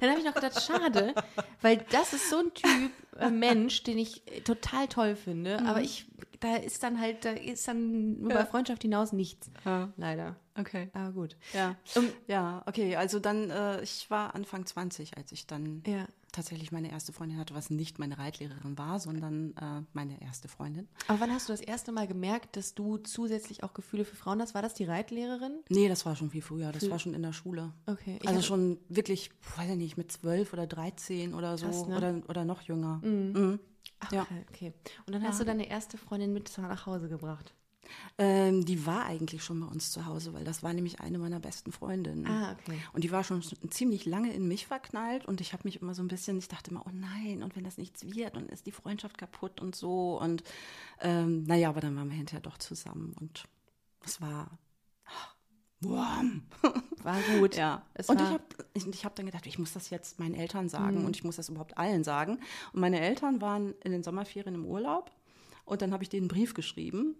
Dann 0.00 0.10
habe 0.10 0.18
ich 0.20 0.26
noch 0.26 0.34
gedacht, 0.34 0.60
schade, 0.60 1.14
weil 1.62 1.78
das 1.90 2.12
ist 2.12 2.28
so 2.28 2.38
ein 2.38 2.52
Typ 2.52 2.90
äh, 3.18 3.30
Mensch, 3.30 3.84
den 3.84 3.96
ich 3.98 4.26
äh, 4.30 4.40
total 4.40 4.88
toll 4.88 5.14
finde, 5.16 5.60
aber 5.64 5.80
ich, 5.82 6.06
da 6.40 6.56
ist 6.56 6.82
dann 6.82 7.00
halt, 7.00 7.24
da 7.24 7.30
ist 7.30 7.66
dann 7.68 8.16
über 8.16 8.44
Freundschaft 8.44 8.82
hinaus 8.82 9.12
nichts. 9.12 9.50
Ja. 9.64 9.92
Leider. 9.96 10.36
Okay. 10.58 10.90
Aber 10.94 11.12
gut. 11.12 11.36
Ja. 11.52 11.76
Um, 11.96 12.08
Ja, 12.26 12.62
okay, 12.66 12.96
also 12.96 13.18
dann, 13.20 13.50
äh, 13.50 13.82
ich 13.82 14.10
war 14.10 14.34
Anfang 14.34 14.66
20, 14.66 15.16
als 15.16 15.32
ich 15.32 15.46
dann 15.46 15.82
ja. 15.86 16.06
Tatsächlich 16.34 16.72
meine 16.72 16.90
erste 16.90 17.12
Freundin 17.12 17.38
hatte, 17.38 17.54
was 17.54 17.70
nicht 17.70 17.98
meine 17.98 18.18
Reitlehrerin 18.18 18.76
war, 18.76 18.98
sondern 18.98 19.56
äh, 19.56 19.82
meine 19.92 20.20
erste 20.20 20.48
Freundin. 20.48 20.88
Aber 21.08 21.20
wann 21.20 21.32
hast 21.32 21.48
du 21.48 21.52
das 21.52 21.60
erste 21.60 21.92
Mal 21.92 22.06
gemerkt, 22.06 22.56
dass 22.56 22.74
du 22.74 22.98
zusätzlich 22.98 23.62
auch 23.62 23.72
Gefühle 23.72 24.04
für 24.04 24.16
Frauen 24.16 24.40
hast? 24.40 24.54
War 24.54 24.62
das 24.62 24.74
die 24.74 24.84
Reitlehrerin? 24.84 25.60
Nee, 25.68 25.88
das 25.88 26.04
war 26.04 26.16
schon 26.16 26.30
viel 26.30 26.42
früher, 26.42 26.72
das 26.72 26.90
war 26.90 26.98
schon 26.98 27.14
in 27.14 27.22
der 27.22 27.32
Schule. 27.32 27.72
Okay. 27.86 28.18
ich 28.20 28.28
Also 28.28 28.42
schon 28.42 28.78
wirklich, 28.88 29.30
weiß 29.56 29.70
ich 29.70 29.76
nicht, 29.76 29.96
mit 29.96 30.12
zwölf 30.12 30.52
oder 30.52 30.66
13 30.66 31.34
oder 31.34 31.56
so 31.56 31.66
Krass, 31.66 31.86
ne? 31.86 31.96
oder, 31.96 32.22
oder 32.28 32.44
noch 32.44 32.62
jünger. 32.62 33.00
Mhm. 33.02 33.60
Ach, 34.00 34.12
ja. 34.12 34.22
okay, 34.22 34.44
okay. 34.50 34.72
Und 35.06 35.14
dann 35.14 35.22
hast 35.22 35.40
du 35.40 35.44
deine 35.44 35.68
erste 35.68 35.98
Freundin 35.98 36.32
mit 36.32 36.56
nach 36.58 36.86
Hause 36.86 37.08
gebracht. 37.08 37.54
Ähm, 38.18 38.64
die 38.64 38.86
war 38.86 39.04
eigentlich 39.06 39.42
schon 39.44 39.60
bei 39.60 39.66
uns 39.66 39.90
zu 39.92 40.06
Hause, 40.06 40.32
weil 40.34 40.44
das 40.44 40.62
war 40.62 40.72
nämlich 40.72 41.00
eine 41.00 41.18
meiner 41.18 41.40
besten 41.40 41.72
Freundinnen. 41.72 42.26
Ah, 42.26 42.52
okay. 42.60 42.78
Und 42.92 43.04
die 43.04 43.10
war 43.12 43.24
schon 43.24 43.42
ziemlich 43.70 44.04
lange 44.06 44.32
in 44.32 44.46
mich 44.48 44.66
verknallt 44.66 45.24
und 45.26 45.40
ich 45.40 45.52
habe 45.52 45.62
mich 45.64 45.80
immer 45.82 45.94
so 45.94 46.02
ein 46.02 46.08
bisschen, 46.08 46.38
ich 46.38 46.48
dachte 46.48 46.70
immer, 46.70 46.84
oh 46.86 46.90
nein, 46.92 47.42
und 47.42 47.56
wenn 47.56 47.64
das 47.64 47.78
nichts 47.78 48.04
wird, 48.04 48.36
dann 48.36 48.48
ist 48.48 48.66
die 48.66 48.72
Freundschaft 48.72 49.18
kaputt 49.18 49.60
und 49.60 49.74
so. 49.74 50.20
Und 50.20 50.42
ähm, 51.00 51.44
naja, 51.44 51.68
aber 51.70 51.80
dann 51.80 51.96
waren 51.96 52.08
wir 52.10 52.16
hinterher 52.16 52.40
doch 52.42 52.58
zusammen 52.58 53.14
und 53.20 53.44
es 54.04 54.20
war 54.20 54.50
warm. 55.80 56.42
War 57.02 57.20
gut. 57.38 57.56
Ja. 57.56 57.82
Und 58.06 58.14
ich 58.20 58.26
war- 58.26 58.30
habe 58.32 58.44
ich, 58.72 58.86
ich 58.86 59.04
hab 59.04 59.14
dann 59.16 59.26
gedacht, 59.26 59.46
ich 59.46 59.58
muss 59.58 59.72
das 59.72 59.90
jetzt 59.90 60.18
meinen 60.18 60.34
Eltern 60.34 60.68
sagen 60.68 61.04
und 61.04 61.16
ich 61.16 61.24
muss 61.24 61.36
das 61.36 61.48
überhaupt 61.50 61.76
allen 61.76 62.04
sagen. 62.04 62.38
Und 62.72 62.80
meine 62.80 63.00
Eltern 63.00 63.40
waren 63.40 63.74
in 63.84 63.92
den 63.92 64.02
Sommerferien 64.02 64.54
im 64.54 64.64
Urlaub. 64.64 65.10
Und 65.64 65.80
dann 65.80 65.92
habe 65.92 66.02
ich 66.02 66.12
einen 66.12 66.28
Brief 66.28 66.52
geschrieben 66.52 67.16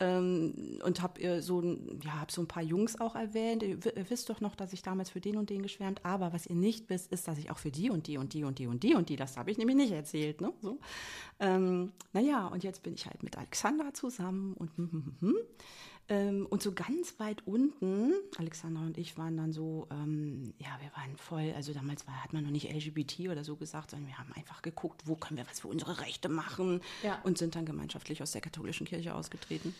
ähm, 0.00 0.78
und 0.84 1.00
habe 1.00 1.40
so, 1.40 1.62
ja, 1.62 2.20
hab 2.20 2.30
so 2.30 2.42
ein 2.42 2.48
paar 2.48 2.62
Jungs 2.62 3.00
auch 3.00 3.14
erwähnt. 3.14 3.62
Ihr 3.62 3.78
wisst 4.10 4.28
doch 4.28 4.40
noch, 4.40 4.54
dass 4.54 4.72
ich 4.72 4.82
damals 4.82 5.10
für 5.10 5.20
den 5.20 5.36
und 5.36 5.48
den 5.48 5.62
geschwärmt. 5.62 6.04
Aber 6.04 6.32
was 6.32 6.46
ihr 6.46 6.56
nicht 6.56 6.90
wisst, 6.90 7.10
ist, 7.10 7.26
dass 7.26 7.38
ich 7.38 7.50
auch 7.50 7.58
für 7.58 7.70
die 7.70 7.88
und 7.88 8.06
die 8.06 8.18
und 8.18 8.34
die 8.34 8.44
und 8.44 8.58
die 8.58 8.66
und 8.66 8.82
die 8.82 8.94
und 8.94 9.08
die, 9.08 9.16
das 9.16 9.36
habe 9.36 9.50
ich 9.50 9.58
nämlich 9.58 9.76
nicht 9.76 9.92
erzählt. 9.92 10.40
Ne? 10.40 10.52
So. 10.60 10.78
Ähm, 11.40 11.92
naja, 12.12 12.46
und 12.48 12.64
jetzt 12.64 12.82
bin 12.82 12.94
ich 12.94 13.06
halt 13.06 13.22
mit 13.22 13.38
Alexandra 13.38 13.94
zusammen 13.94 14.54
und 14.54 14.76
hm, 14.76 14.90
hm, 14.92 15.16
hm, 15.20 15.28
hm. 15.28 15.36
Ähm, 16.08 16.46
und 16.48 16.62
so 16.62 16.70
ganz 16.72 17.18
weit 17.18 17.44
unten, 17.46 18.12
Alexandra 18.38 18.82
und 18.84 18.96
ich 18.96 19.18
waren 19.18 19.36
dann 19.36 19.52
so, 19.52 19.88
ähm, 19.90 20.54
ja, 20.58 20.68
wir 20.80 20.90
waren 20.96 21.16
voll, 21.16 21.52
also 21.56 21.72
damals 21.72 22.06
war, 22.06 22.22
hat 22.22 22.32
man 22.32 22.44
noch 22.44 22.52
nicht 22.52 22.70
LGBT 22.72 23.28
oder 23.30 23.42
so 23.42 23.56
gesagt, 23.56 23.90
sondern 23.90 24.06
wir 24.08 24.16
haben 24.16 24.32
einfach 24.34 24.62
geguckt, 24.62 25.02
wo 25.06 25.16
können 25.16 25.36
wir 25.38 25.46
was 25.48 25.58
für 25.60 25.68
unsere 25.68 26.00
Rechte 26.00 26.28
machen 26.28 26.80
Ja. 27.02 27.20
und 27.24 27.38
sind 27.38 27.56
dann 27.56 27.66
gemeinschaftlich 27.66 28.22
aus 28.22 28.30
der 28.30 28.40
katholischen 28.40 28.86
Kirche 28.86 29.14
ausgetreten. 29.16 29.74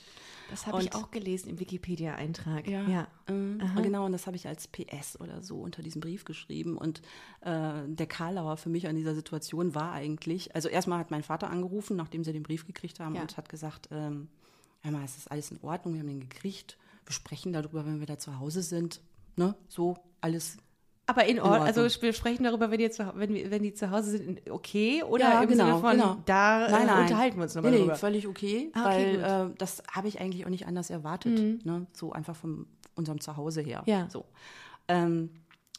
Das 0.50 0.66
habe 0.66 0.80
ich 0.82 0.94
auch 0.94 1.10
gelesen 1.10 1.48
im 1.50 1.58
Wikipedia-Eintrag. 1.60 2.68
Ja, 2.68 2.88
ja. 2.88 3.08
ähm, 3.28 3.60
genau, 3.82 4.06
und 4.06 4.12
das 4.12 4.26
habe 4.26 4.36
ich 4.36 4.46
als 4.46 4.68
PS 4.68 5.20
oder 5.20 5.42
so 5.42 5.58
unter 5.60 5.82
diesem 5.82 6.00
Brief 6.00 6.24
geschrieben. 6.24 6.76
Und 6.76 7.02
äh, 7.40 7.82
der 7.86 8.06
Karlauer 8.06 8.56
für 8.56 8.68
mich 8.68 8.86
an 8.88 8.94
dieser 8.96 9.14
Situation 9.14 9.74
war 9.74 9.92
eigentlich, 9.92 10.54
also 10.54 10.68
erstmal 10.68 10.98
hat 11.00 11.10
mein 11.10 11.24
Vater 11.24 11.50
angerufen, 11.50 11.96
nachdem 11.96 12.22
sie 12.24 12.32
den 12.32 12.44
Brief 12.44 12.64
gekriegt 12.66 13.00
haben 13.00 13.14
Ja. 13.16 13.22
und 13.22 13.36
hat 13.36 13.48
gesagt, 13.48 13.88
ähm, 13.90 14.28
hör 14.86 14.92
mal, 14.92 15.04
es 15.04 15.16
ist 15.16 15.30
alles 15.30 15.50
in 15.50 15.58
Ordnung, 15.62 15.94
wir 15.94 16.00
haben 16.00 16.08
den 16.08 16.20
gekriegt, 16.20 16.78
wir 17.04 17.12
sprechen 17.12 17.52
darüber, 17.52 17.84
wenn 17.84 18.00
wir 18.00 18.06
da 18.06 18.18
zu 18.18 18.38
Hause 18.38 18.62
sind. 18.62 19.00
Ne? 19.36 19.54
So, 19.68 19.96
alles. 20.20 20.56
Aber 21.08 21.24
in 21.26 21.38
Ordnung. 21.38 21.60
Ordnung. 21.66 21.84
Also 21.86 22.02
wir 22.02 22.12
sprechen 22.12 22.42
darüber, 22.44 22.70
wenn 22.70 22.78
die, 22.78 22.90
zu, 22.90 23.12
wenn, 23.14 23.32
wir- 23.32 23.50
wenn 23.50 23.62
die 23.62 23.74
zu 23.74 23.90
Hause 23.90 24.10
sind, 24.12 24.40
in- 24.40 24.50
okay? 24.50 25.02
Oder 25.04 25.24
Ja, 25.34 25.42
im 25.42 25.48
genau, 25.48 25.64
Sinne 25.66 25.78
von, 25.80 25.90
genau. 25.92 26.16
da 26.24 26.66
äh, 26.66 27.02
unterhalten 27.02 27.36
wir 27.36 27.42
uns 27.44 27.54
nochmal 27.54 27.70
nee, 27.72 27.78
drüber. 27.78 27.92
Nee, 27.92 27.98
völlig 27.98 28.26
okay, 28.26 28.70
Ah, 28.74 28.86
okay, 28.86 29.22
weil 29.22 29.50
äh, 29.50 29.54
das 29.58 29.82
habe 29.90 30.08
ich 30.08 30.20
eigentlich 30.20 30.44
auch 30.46 30.50
nicht 30.50 30.66
anders 30.66 30.90
erwartet. 30.90 31.64
Ne? 31.64 31.86
So 31.92 32.12
einfach 32.12 32.34
von 32.34 32.66
unserem 32.96 33.20
Zuhause 33.20 33.60
her. 33.60 33.82
Ja. 33.86 34.08
So. 34.10 34.24
Ähm, 34.88 35.30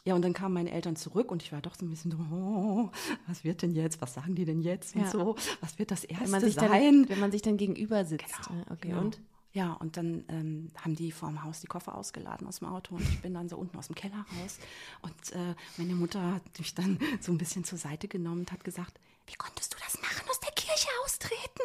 ja, 0.08 0.14
und 0.14 0.22
dann 0.22 0.32
kamen 0.32 0.54
meine 0.54 0.70
Eltern 0.72 0.96
zurück 0.96 1.30
und 1.30 1.42
ich 1.42 1.52
war 1.52 1.60
doch 1.60 1.74
so 1.74 1.84
ein 1.84 1.90
bisschen 1.90 2.10
so, 2.10 2.16
oh, 2.32 2.90
was 3.26 3.44
wird 3.44 3.60
denn 3.62 3.72
jetzt? 3.72 4.00
Was 4.00 4.14
sagen 4.14 4.34
die 4.34 4.44
denn 4.46 4.62
jetzt? 4.62 4.94
Und 4.96 5.02
Ja. 5.02 5.10
so, 5.10 5.36
was 5.60 5.78
wird 5.78 5.90
das 5.90 6.02
erste 6.04 6.24
wenn, 6.24 6.30
man 6.30 6.40
sich 6.40 6.54
sein? 6.54 6.70
dann, 6.70 7.08
wenn 7.10 7.20
man 7.20 7.30
sich 7.30 7.42
dann 7.42 7.56
gegenüber 7.58 8.04
sitzt. 8.06 8.48
Genau, 8.48 8.60
Äh, 8.60 8.72
Okay, 8.72 8.88
genau. 8.88 9.00
und? 9.02 9.20
Ja, 9.52 9.72
und 9.74 9.96
dann 9.96 10.24
ähm, 10.28 10.70
haben 10.82 10.94
die 10.94 11.10
vorm 11.10 11.42
Haus 11.42 11.60
die 11.60 11.66
Koffer 11.66 11.94
ausgeladen 11.96 12.46
aus 12.46 12.58
dem 12.60 12.68
Auto 12.68 12.94
und 12.94 13.02
ich 13.02 13.20
bin 13.20 13.32
dann 13.34 13.48
so 13.48 13.56
unten 13.56 13.76
aus 13.78 13.86
dem 13.88 13.94
Keller 13.96 14.24
raus. 14.40 14.58
Und 15.02 15.32
äh, 15.32 15.54
meine 15.78 15.94
Mutter 15.94 16.34
hat 16.34 16.42
mich 16.58 16.74
dann 16.74 16.98
so 17.20 17.32
ein 17.32 17.38
bisschen 17.38 17.64
zur 17.64 17.78
Seite 17.78 18.08
genommen 18.08 18.40
und 18.40 18.52
hat 18.52 18.62
gesagt, 18.64 18.98
wie 19.26 19.34
konntest 19.34 19.74
du 19.74 19.78
das 19.84 20.00
machen, 20.02 20.28
aus 20.30 20.40
der 20.40 20.52
Kirche 20.52 20.88
austreten? 21.04 21.62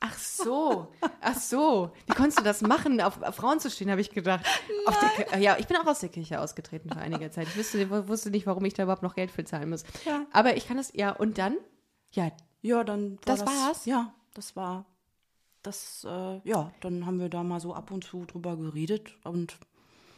Ach 0.00 0.16
so. 0.44 0.88
ach 1.20 1.36
so. 1.36 1.90
Wie 2.06 2.14
konntest 2.14 2.38
du 2.38 2.44
das 2.44 2.60
machen, 2.60 3.00
auf, 3.00 3.20
auf 3.22 3.34
Frauen 3.34 3.58
zu 3.60 3.70
stehen, 3.70 3.90
habe 3.90 4.00
ich 4.00 4.10
gedacht. 4.10 4.44
Der, 5.30 5.38
ja, 5.38 5.56
ich 5.58 5.66
bin 5.66 5.76
auch 5.76 5.86
aus 5.86 6.00
der 6.00 6.08
Kirche 6.10 6.40
ausgetreten 6.40 6.90
für 6.90 6.98
einige 6.98 7.30
Zeit. 7.30 7.48
Ich 7.48 7.56
wusste, 7.56 8.08
wusste 8.08 8.30
nicht, 8.30 8.46
warum 8.46 8.64
ich 8.64 8.74
da 8.74 8.84
überhaupt 8.84 9.02
noch 9.02 9.14
Geld 9.14 9.30
für 9.30 9.44
zahlen 9.44 9.70
muss. 9.70 9.84
Ja. 10.04 10.26
Aber 10.32 10.56
ich 10.56 10.68
kann 10.68 10.78
es, 10.78 10.92
ja, 10.94 11.10
und 11.10 11.38
dann? 11.38 11.56
Ja, 12.12 12.30
Ja, 12.62 12.84
dann 12.84 13.12
war 13.12 13.36
Das 13.36 13.46
war's? 13.46 13.86
Ja, 13.86 14.14
das 14.34 14.54
war 14.54 14.84
das. 15.62 16.06
Äh, 16.08 16.40
ja, 16.44 16.70
dann 16.80 17.06
haben 17.06 17.18
wir 17.18 17.28
da 17.28 17.42
mal 17.42 17.60
so 17.60 17.74
ab 17.74 17.90
und 17.90 18.04
zu 18.04 18.24
drüber 18.24 18.56
geredet 18.56 19.16
und 19.24 19.58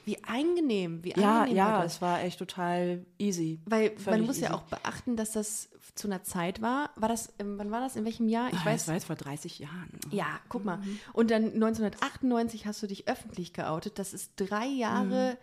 wie 0.07 0.23
angenehm, 0.25 1.05
wie 1.05 1.11
ja, 1.15 1.41
angenehm 1.43 1.57
ja, 1.57 1.83
das. 1.83 1.97
es 1.97 2.03
war 2.03 2.23
echt 2.23 2.39
total 2.39 3.05
easy. 3.19 3.61
Weil 3.67 3.93
man 4.07 4.23
muss 4.23 4.39
ja 4.41 4.47
easy. 4.49 4.55
auch 4.55 4.63
beachten, 4.63 5.17
dass 5.17 5.33
das 5.33 5.69
zu 5.95 6.09
einer 6.09 6.23
Zeit 6.23 6.63
war. 6.63 6.91
War 6.97 7.09
das, 7.09 7.33
ähm, 7.39 7.59
wann 7.59 7.71
war 7.71 7.81
das, 7.81 7.97
in 7.97 8.05
welchem 8.05 8.29
Jahr? 8.29 8.49
Ich 8.53 8.59
Ah, 8.61 8.67
weiß, 8.67 8.83
das 8.83 8.89
war 8.89 8.95
jetzt 8.95 9.05
vor 9.07 9.17
30 9.17 9.59
Jahren. 9.59 9.91
Ja, 10.11 10.27
guck 10.49 10.65
mal. 10.65 10.81
Und 11.13 11.31
dann 11.31 11.45
1998 11.55 12.67
hast 12.67 12.83
du 12.83 12.87
dich 12.87 13.09
öffentlich 13.09 13.53
geoutet. 13.53 13.99
Das 13.99 14.13
ist 14.15 14.33
drei 14.37 14.67
Jahre, 14.67 15.33
sch- 15.33 15.37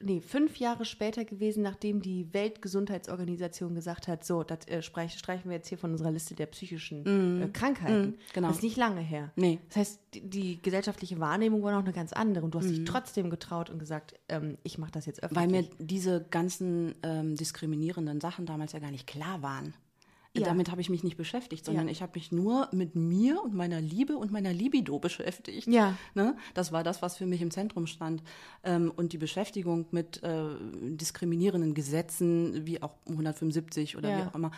nee, 0.00 0.20
fünf 0.20 0.56
Jahre 0.56 0.84
später 0.84 1.24
gewesen, 1.24 1.62
nachdem 1.62 2.02
die 2.02 2.32
Weltgesundheitsorganisation 2.32 3.74
gesagt 3.74 4.08
hat, 4.08 4.24
so, 4.24 4.42
das 4.42 4.66
äh, 4.68 4.82
streich, 4.82 5.18
streichen 5.18 5.50
wir 5.50 5.56
jetzt 5.56 5.68
hier 5.68 5.78
von 5.78 5.92
unserer 5.92 6.10
Liste 6.10 6.34
der 6.34 6.46
psychischen 6.46 7.42
äh, 7.42 7.48
Krankheiten. 7.48 8.18
genau. 8.32 8.48
Das 8.48 8.58
ist 8.58 8.62
nicht 8.62 8.76
lange 8.76 9.00
her. 9.00 9.32
Nee. 9.36 9.60
Das 9.68 9.76
heißt, 9.76 10.00
die, 10.14 10.30
die 10.30 10.62
gesellschaftliche 10.62 11.20
Wahrnehmung 11.20 11.62
war 11.62 11.72
noch 11.72 11.84
eine 11.84 11.92
ganz 11.92 12.12
andere. 12.12 12.44
Und 12.44 12.54
du 12.54 12.58
hast 12.58 12.70
dich 12.70 12.84
trotzdem 12.84 13.30
getraut 13.30 13.70
und 13.70 13.78
gesagt, 13.78 14.14
ähm, 14.28 14.58
ich 14.62 14.78
mache 14.78 14.92
das 14.92 15.06
jetzt 15.06 15.22
öffentlich. 15.22 15.52
Weil 15.52 15.62
mir 15.62 15.68
diese 15.78 16.24
ganzen 16.30 16.94
ähm, 17.02 17.36
diskriminierenden 17.36 18.20
Sachen 18.20 18.46
damals 18.46 18.72
ja 18.72 18.78
gar 18.78 18.90
nicht 18.90 19.06
klar 19.06 19.42
waren. 19.42 19.74
Ja. 20.36 20.46
Damit 20.46 20.68
habe 20.72 20.80
ich 20.80 20.90
mich 20.90 21.04
nicht 21.04 21.16
beschäftigt, 21.16 21.64
sondern 21.64 21.86
Ja. 21.86 21.92
ich 21.92 22.02
habe 22.02 22.12
mich 22.16 22.32
nur 22.32 22.68
mit 22.72 22.96
mir 22.96 23.40
und 23.44 23.54
meiner 23.54 23.80
Liebe 23.80 24.16
und 24.16 24.32
meiner 24.32 24.52
Libido 24.52 24.98
beschäftigt. 24.98 25.68
Ja. 25.68 25.96
Ne? 26.14 26.36
Das 26.54 26.72
war 26.72 26.82
das, 26.82 27.02
was 27.02 27.16
für 27.16 27.24
mich 27.26 27.40
im 27.40 27.52
Zentrum 27.52 27.86
stand. 27.86 28.20
Ähm, 28.64 28.92
und 28.96 29.12
die 29.12 29.18
Beschäftigung 29.18 29.86
mit 29.92 30.22
äh, 30.24 30.46
diskriminierenden 30.96 31.72
Gesetzen, 31.74 32.66
wie 32.66 32.82
auch 32.82 32.94
175 33.08 33.96
oder 33.96 34.10
Ja. 34.10 34.18
wie 34.18 34.22
auch 34.28 34.34
immer, 34.34 34.50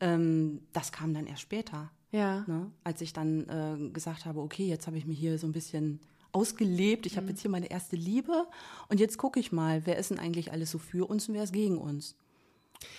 ähm, 0.00 0.60
das 0.72 0.92
kam 0.92 1.12
dann 1.14 1.26
erst 1.26 1.42
später. 1.42 1.90
ja. 2.12 2.44
Ne? 2.46 2.70
Als 2.84 3.00
ich 3.00 3.12
dann 3.12 3.48
äh, 3.48 3.90
gesagt 3.90 4.26
habe, 4.26 4.40
okay, 4.40 4.66
jetzt 4.68 4.86
habe 4.86 4.96
ich 4.98 5.04
mich 5.06 5.18
hier 5.18 5.36
so 5.38 5.48
ein 5.48 5.52
bisschen 5.52 5.98
ausgelebt, 6.30 7.06
ich 7.06 7.16
habe 7.16 7.28
jetzt 7.28 7.42
hier 7.42 7.50
meine 7.50 7.70
erste 7.70 7.96
Liebe 7.96 8.46
und 8.88 9.00
jetzt 9.00 9.18
gucke 9.18 9.38
ich 9.40 9.50
mal, 9.52 9.82
wer 9.86 9.98
ist 9.98 10.10
denn 10.10 10.18
eigentlich 10.18 10.52
alles 10.52 10.70
so 10.70 10.78
für 10.78 11.08
uns 11.08 11.28
und 11.28 11.34
wer 11.34 11.42
ist 11.44 11.52
gegen 11.52 11.78
uns. 11.78 12.16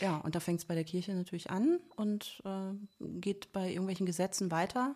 Ja, 0.01 0.17
und 0.17 0.35
da 0.35 0.39
fängt 0.39 0.59
es 0.59 0.65
bei 0.65 0.75
der 0.75 0.83
Kirche 0.83 1.13
natürlich 1.13 1.49
an 1.49 1.79
und 1.95 2.41
äh, 2.45 2.73
geht 3.19 3.51
bei 3.51 3.69
irgendwelchen 3.69 4.05
Gesetzen 4.05 4.51
weiter. 4.51 4.95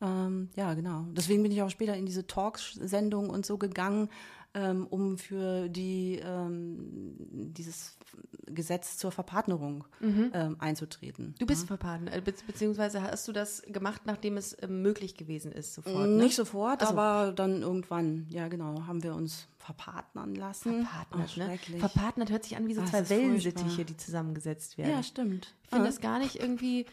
Ähm, 0.00 0.50
ja, 0.56 0.74
genau. 0.74 1.06
Deswegen 1.10 1.42
bin 1.42 1.52
ich 1.52 1.62
auch 1.62 1.70
später 1.70 1.96
in 1.96 2.06
diese 2.06 2.26
Talks-Sendung 2.26 3.30
und 3.30 3.44
so 3.44 3.58
gegangen, 3.58 4.08
ähm, 4.54 4.86
um 4.88 5.18
für 5.18 5.68
die 5.68 6.20
ähm, 6.24 7.16
dieses 7.52 7.98
Gesetz 8.46 8.96
zur 8.96 9.12
Verpartnerung 9.12 9.84
ähm, 10.00 10.56
einzutreten. 10.58 11.34
Du 11.38 11.46
bist 11.46 11.66
verpaten, 11.66 12.06
äh, 12.08 12.22
be 12.24 12.32
beziehungsweise 12.46 13.02
hast 13.02 13.28
du 13.28 13.32
das 13.32 13.62
gemacht, 13.66 14.02
nachdem 14.06 14.36
es 14.36 14.56
ähm, 14.62 14.80
möglich 14.82 15.16
gewesen 15.16 15.52
ist, 15.52 15.74
sofort? 15.74 16.08
Ne? 16.08 16.24
Nicht 16.24 16.36
sofort, 16.36 16.80
Ach 16.82 16.90
so. 16.90 16.98
aber 16.98 17.32
dann 17.32 17.60
irgendwann, 17.62 18.26
ja 18.30 18.48
genau, 18.48 18.86
haben 18.86 19.02
wir 19.02 19.14
uns 19.14 19.48
verpartnern 19.68 20.34
lassen. 20.34 20.86
Verpartnert, 20.86 21.30
Ach, 21.30 21.68
ne? 21.68 21.78
Verpartnet 21.78 22.30
hört 22.30 22.44
sich 22.44 22.56
an 22.56 22.66
wie 22.68 22.74
so 22.74 22.80
Ah, 22.80 22.86
zwei 22.86 23.00
das 23.00 23.10
ist 23.10 23.16
furchtbar. 23.16 23.28
Wellensittiche, 23.28 23.84
die 23.84 23.96
zusammengesetzt 23.98 24.78
werden. 24.78 24.90
ja, 24.92 25.02
stimmt. 25.02 25.54
Ich 25.64 25.68
finde 25.70 25.84
das 25.86 26.00
gar 26.00 26.18
nicht 26.18 26.36
irgendwie, 26.36 26.86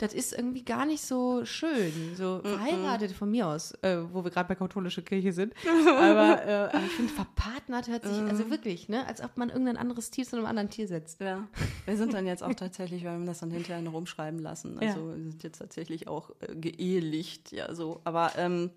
das 0.00 0.12
ist 0.12 0.32
irgendwie 0.32 0.64
gar 0.64 0.84
nicht 0.86 1.02
so 1.04 1.44
schön. 1.44 1.92
So 2.16 2.40
verheiratet 2.42 3.12
von 3.12 3.30
mir 3.30 3.46
aus, 3.46 3.70
äh, 3.82 3.98
wo 4.12 4.24
wir 4.24 4.32
gerade 4.32 4.48
bei 4.48 4.56
katholischer 4.56 5.02
Kirche 5.02 5.32
sind. 5.32 5.54
Aber, 5.86 6.44
äh, 6.44 6.54
aber 6.76 6.84
ich 6.84 6.90
finde, 6.92 7.12
verpartnert 7.12 7.86
hört 7.86 8.04
sich, 8.04 8.18
also 8.22 8.50
wirklich, 8.50 8.88
ne, 8.88 9.06
als 9.06 9.20
ob 9.22 9.36
man 9.36 9.48
irgendein 9.50 9.76
anderes 9.76 10.10
Tier 10.10 10.24
zu 10.24 10.34
einem 10.36 10.46
anderen 10.46 10.68
Tier 10.68 10.88
setzt. 10.88 11.20
Ja, 11.20 11.46
wir 11.86 11.96
sind 11.96 12.12
dann 12.12 12.26
jetzt 12.26 12.42
auch 12.42 12.54
tatsächlich, 12.54 13.04
wir 13.04 13.10
haben 13.12 13.26
das 13.26 13.38
dann 13.38 13.52
hinterher 13.52 13.82
noch 13.82 13.94
umschreiben 13.94 14.40
lassen. 14.40 14.80
Also 14.80 15.10
wir 15.14 15.22
sind 15.30 15.44
jetzt 15.44 15.58
tatsächlich 15.58 16.08
auch 16.08 16.30
äh, 16.40 16.56
geehelicht, 16.56 17.52
ja 17.52 17.72
so. 17.72 18.00
Aber 18.02 18.32
ähm, 18.36 18.70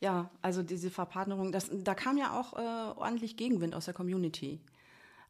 ja, 0.00 0.30
also 0.42 0.62
diese 0.62 0.90
Verpartnerung, 0.90 1.52
das, 1.52 1.70
da 1.72 1.94
kam 1.94 2.16
ja 2.16 2.38
auch 2.38 2.54
äh, 2.54 2.98
ordentlich 2.98 3.36
Gegenwind 3.36 3.74
aus 3.74 3.86
der 3.86 3.94
Community. 3.94 4.60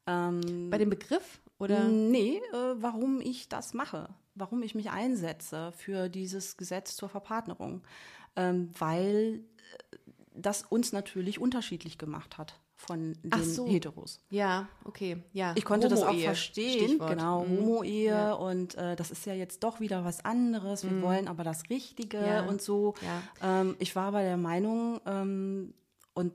Ähm, 0.07 0.71
Bei 0.71 0.79
dem 0.79 0.91
Begriff? 0.91 1.41
Oder? 1.59 1.85
Nee, 1.85 2.41
äh, 2.53 2.75
warum 2.77 3.21
ich 3.21 3.49
das 3.49 3.75
mache, 3.75 4.09
warum 4.35 4.63
ich 4.63 4.75
mich 4.75 4.91
einsetze 4.91 5.73
für 5.73 6.09
dieses 6.09 6.57
Gesetz 6.57 6.97
zur 6.97 7.09
Verpartnerung. 7.09 7.83
Ähm, 8.37 8.71
weil 8.79 9.43
äh, 9.91 9.97
das 10.35 10.63
uns 10.63 10.93
natürlich 10.93 11.41
unterschiedlich 11.41 11.99
gemacht 11.99 12.39
hat 12.39 12.61
von 12.81 13.15
den 13.25 13.43
so. 13.45 13.67
Heteros. 13.69 14.21
Ja, 14.31 14.69
okay, 14.85 15.23
ja. 15.33 15.53
Ich 15.57 15.65
konnte 15.65 15.89
das 15.89 16.03
auch 16.03 16.17
verstehen, 16.17 16.85
Stichwort. 16.91 17.11
genau, 17.11 17.45
Mhm. 17.45 17.59
Homo-Ehe 17.59 18.05
Ja. 18.11 18.33
und 18.35 18.77
äh, 18.77 18.95
das 18.95 19.11
ist 19.11 19.27
ja 19.27 19.35
jetzt 19.35 19.65
doch 19.65 19.81
wieder 19.81 20.05
was 20.05 20.25
anderes. 20.25 20.85
Wir 20.89 21.03
wollen 21.03 21.27
aber 21.29 21.43
das 21.45 21.69
Richtige 21.71 22.19
Ja. 22.19 22.47
und 22.47 22.63
so. 22.63 22.95
Ja. 23.43 23.61
Ähm, 23.61 23.75
ich 23.81 23.95
war 23.97 24.05
aber 24.05 24.23
der 24.23 24.37
Meinung 24.37 25.01
ähm, 25.07 25.75
und 26.15 26.33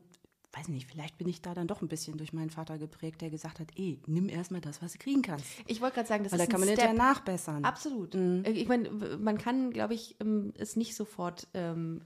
weiß 0.51 0.67
nicht, 0.67 0.85
vielleicht 0.85 1.17
bin 1.17 1.27
ich 1.29 1.41
da 1.41 1.53
dann 1.55 1.65
doch 1.67 1.81
ein 1.81 1.87
bisschen 1.87 2.17
durch 2.17 2.33
meinen 2.33 2.49
Vater 2.51 2.77
geprägt, 2.77 3.21
der 3.21 3.29
gesagt 3.31 3.59
hat, 3.59 3.69
ey, 3.75 3.99
nimm 4.05 4.27
erstmal 4.29 4.61
das, 4.61 4.81
was 4.83 4.91
du 4.91 4.99
kriegen 4.99 5.21
kannst. 5.23 5.45
Ich 5.65 5.81
wollte 5.81 5.95
gerade 5.95 6.07
sagen, 6.09 6.23
das 6.23 6.33
Weil 6.33 6.39
da 6.39 6.43
ist 6.43 6.49
kann 6.51 6.57
ein 6.61 6.67
man 6.67 6.69
hinterher 6.69 6.93
nachbessern. 6.93 7.63
Absolut. 7.65 8.13
Mhm. 8.15 8.43
Äh, 8.45 8.51
Ich 8.51 8.67
meine, 8.67 8.89
man 9.17 9.37
kann, 9.37 9.71
glaube 9.71 9.93
ich, 9.95 10.17
ähm, 10.19 10.53
es 10.57 10.75
nicht 10.75 10.93
sofort, 10.95 11.47
ähm, 11.53 12.01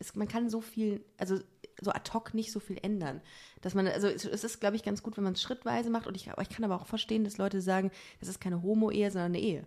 es, 0.00 0.16
man 0.16 0.26
kann 0.26 0.48
so 0.48 0.60
viel, 0.62 1.04
also 1.18 1.38
so 1.80 1.90
ad 1.90 2.10
hoc 2.12 2.34
nicht 2.34 2.52
so 2.52 2.60
viel 2.60 2.78
ändern. 2.82 3.20
Dass 3.60 3.74
man, 3.74 3.86
also 3.86 4.06
es, 4.08 4.24
ist, 4.24 4.60
glaube 4.60 4.76
ich, 4.76 4.82
ganz 4.82 5.02
gut, 5.02 5.16
wenn 5.16 5.24
man 5.24 5.32
es 5.34 5.42
schrittweise 5.42 5.90
macht. 5.90 6.06
Und 6.06 6.14
ich, 6.16 6.28
ich 6.40 6.48
kann 6.48 6.64
aber 6.64 6.76
auch 6.76 6.86
verstehen, 6.86 7.24
dass 7.24 7.38
Leute 7.38 7.60
sagen, 7.60 7.90
das 8.20 8.28
ist 8.28 8.40
keine 8.40 8.62
Homo-Ehe, 8.62 9.10
sondern 9.10 9.32
eine 9.32 9.40
Ehe. 9.40 9.64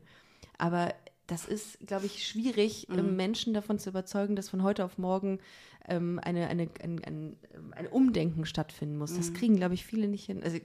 Aber 0.58 0.94
das 1.28 1.46
ist, 1.46 1.80
glaube 1.86 2.06
ich, 2.06 2.26
schwierig, 2.26 2.88
Mhm. 2.90 3.00
ähm, 3.00 3.16
Menschen 3.18 3.54
davon 3.54 3.80
zu 3.80 3.90
überzeugen, 3.90 4.36
dass 4.36 4.50
von 4.50 4.64
heute 4.64 4.86
auf 4.86 4.98
morgen 4.98 5.40
ähm, 5.88 6.20
eine, 6.24 6.48
eine, 6.48 6.70
ein, 6.82 7.04
ein, 7.04 7.36
ein 7.72 7.88
Umdenken 7.88 8.46
stattfinden 8.46 8.98
muss. 8.98 9.12
Mhm. 9.12 9.18
Das 9.18 9.34
kriegen, 9.34 9.56
glaube 9.58 9.74
ich, 9.74 9.86
viele 9.86 10.08
nicht 10.08 10.26
hin. 10.26 10.42
Also 10.44 10.58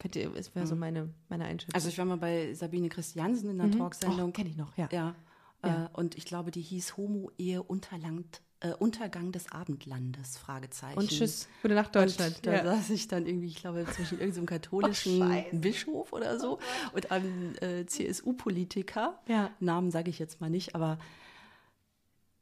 könnt 0.00 0.16
ihr, 0.16 0.34
es 0.36 0.54
wäre 0.54 0.66
so 0.66 0.76
meine, 0.76 1.08
meine 1.28 1.44
Einschätzung. 1.44 1.74
Also 1.74 1.88
ich 1.88 1.98
war 1.98 2.04
mal 2.04 2.16
bei 2.18 2.52
Sabine 2.54 2.88
Christiansen 2.88 3.50
in 3.50 3.58
der 3.58 3.70
Talksendung. 3.70 4.30
oh, 4.30 4.32
kenne 4.32 4.48
ich 4.50 4.56
noch, 4.56 4.76
ja. 4.76 4.88
Ja. 4.92 5.14
Äh, 5.62 5.88
und 5.92 6.16
ich 6.16 6.24
glaube, 6.24 6.50
die 6.50 6.60
hieß 6.62 6.96
Homo-Ehe 6.96 7.62
Unterland, 7.62 8.42
äh, 8.60 8.72
Untergang 8.74 9.32
des 9.32 9.52
Abendlandes, 9.52 10.36
Fragezeichen. 10.38 10.98
Und 10.98 11.10
tschüss. 11.10 11.48
Gute 11.62 11.74
Nacht, 11.74 11.94
Deutschland. 11.94 12.36
Und 12.38 12.46
da 12.46 12.64
saß 12.76 12.90
ich 12.90 13.06
dann 13.08 13.26
irgendwie, 13.26 13.46
ich 13.46 13.56
glaube, 13.56 13.84
zwischen 13.94 14.18
irgendeinem 14.18 14.46
katholischen 14.46 15.18
Scheiße. 15.18 15.56
Bischof 15.56 16.12
oder 16.12 16.38
so 16.40 16.58
und 16.92 17.10
einem 17.10 17.54
äh, 17.60 17.86
CSU-Politiker. 17.86 19.18
Ja. 19.28 19.50
Namen 19.60 19.90
sage 19.90 20.10
ich 20.10 20.18
jetzt 20.18 20.40
mal 20.40 20.50
nicht, 20.50 20.74
aber 20.74 20.98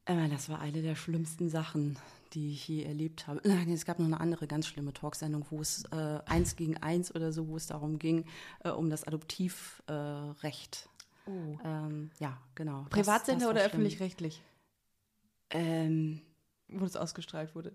äh, 0.06 0.28
das 0.28 0.48
war 0.48 0.60
eine 0.60 0.82
der 0.82 0.94
schlimmsten 0.94 1.48
Sachen, 1.50 1.98
die 2.32 2.52
ich 2.52 2.66
je 2.66 2.84
erlebt 2.84 3.26
habe. 3.26 3.40
Nein, 3.44 3.68
es 3.72 3.84
gab 3.84 3.98
noch 3.98 4.06
eine 4.06 4.20
andere 4.20 4.46
ganz 4.46 4.66
schlimme 4.66 4.92
Talksendung, 4.92 5.44
wo 5.50 5.60
es 5.60 5.84
äh, 5.92 6.18
eins 6.26 6.56
gegen 6.56 6.76
eins 6.78 7.14
oder 7.14 7.32
so, 7.32 7.48
wo 7.48 7.56
es 7.56 7.66
darum 7.66 7.98
ging, 7.98 8.24
äh, 8.64 8.70
um 8.70 8.88
das 8.90 9.04
Adoptivrecht. 9.04 10.42
Recht. 10.42 10.88
Oh. 11.28 11.58
ähm, 11.64 12.10
ja, 12.20 12.38
genau. 12.54 12.82
Das- 12.84 12.90
Privatsender 12.90 13.38
das 13.40 13.48
war 13.48 13.54
oder 13.54 13.64
öffentlich-rechtlich, 13.64 14.42
Ähm, 15.50 16.20
wo 16.68 16.80
das 16.84 16.96
ausgestrahlt 16.96 17.54
wurde? 17.54 17.74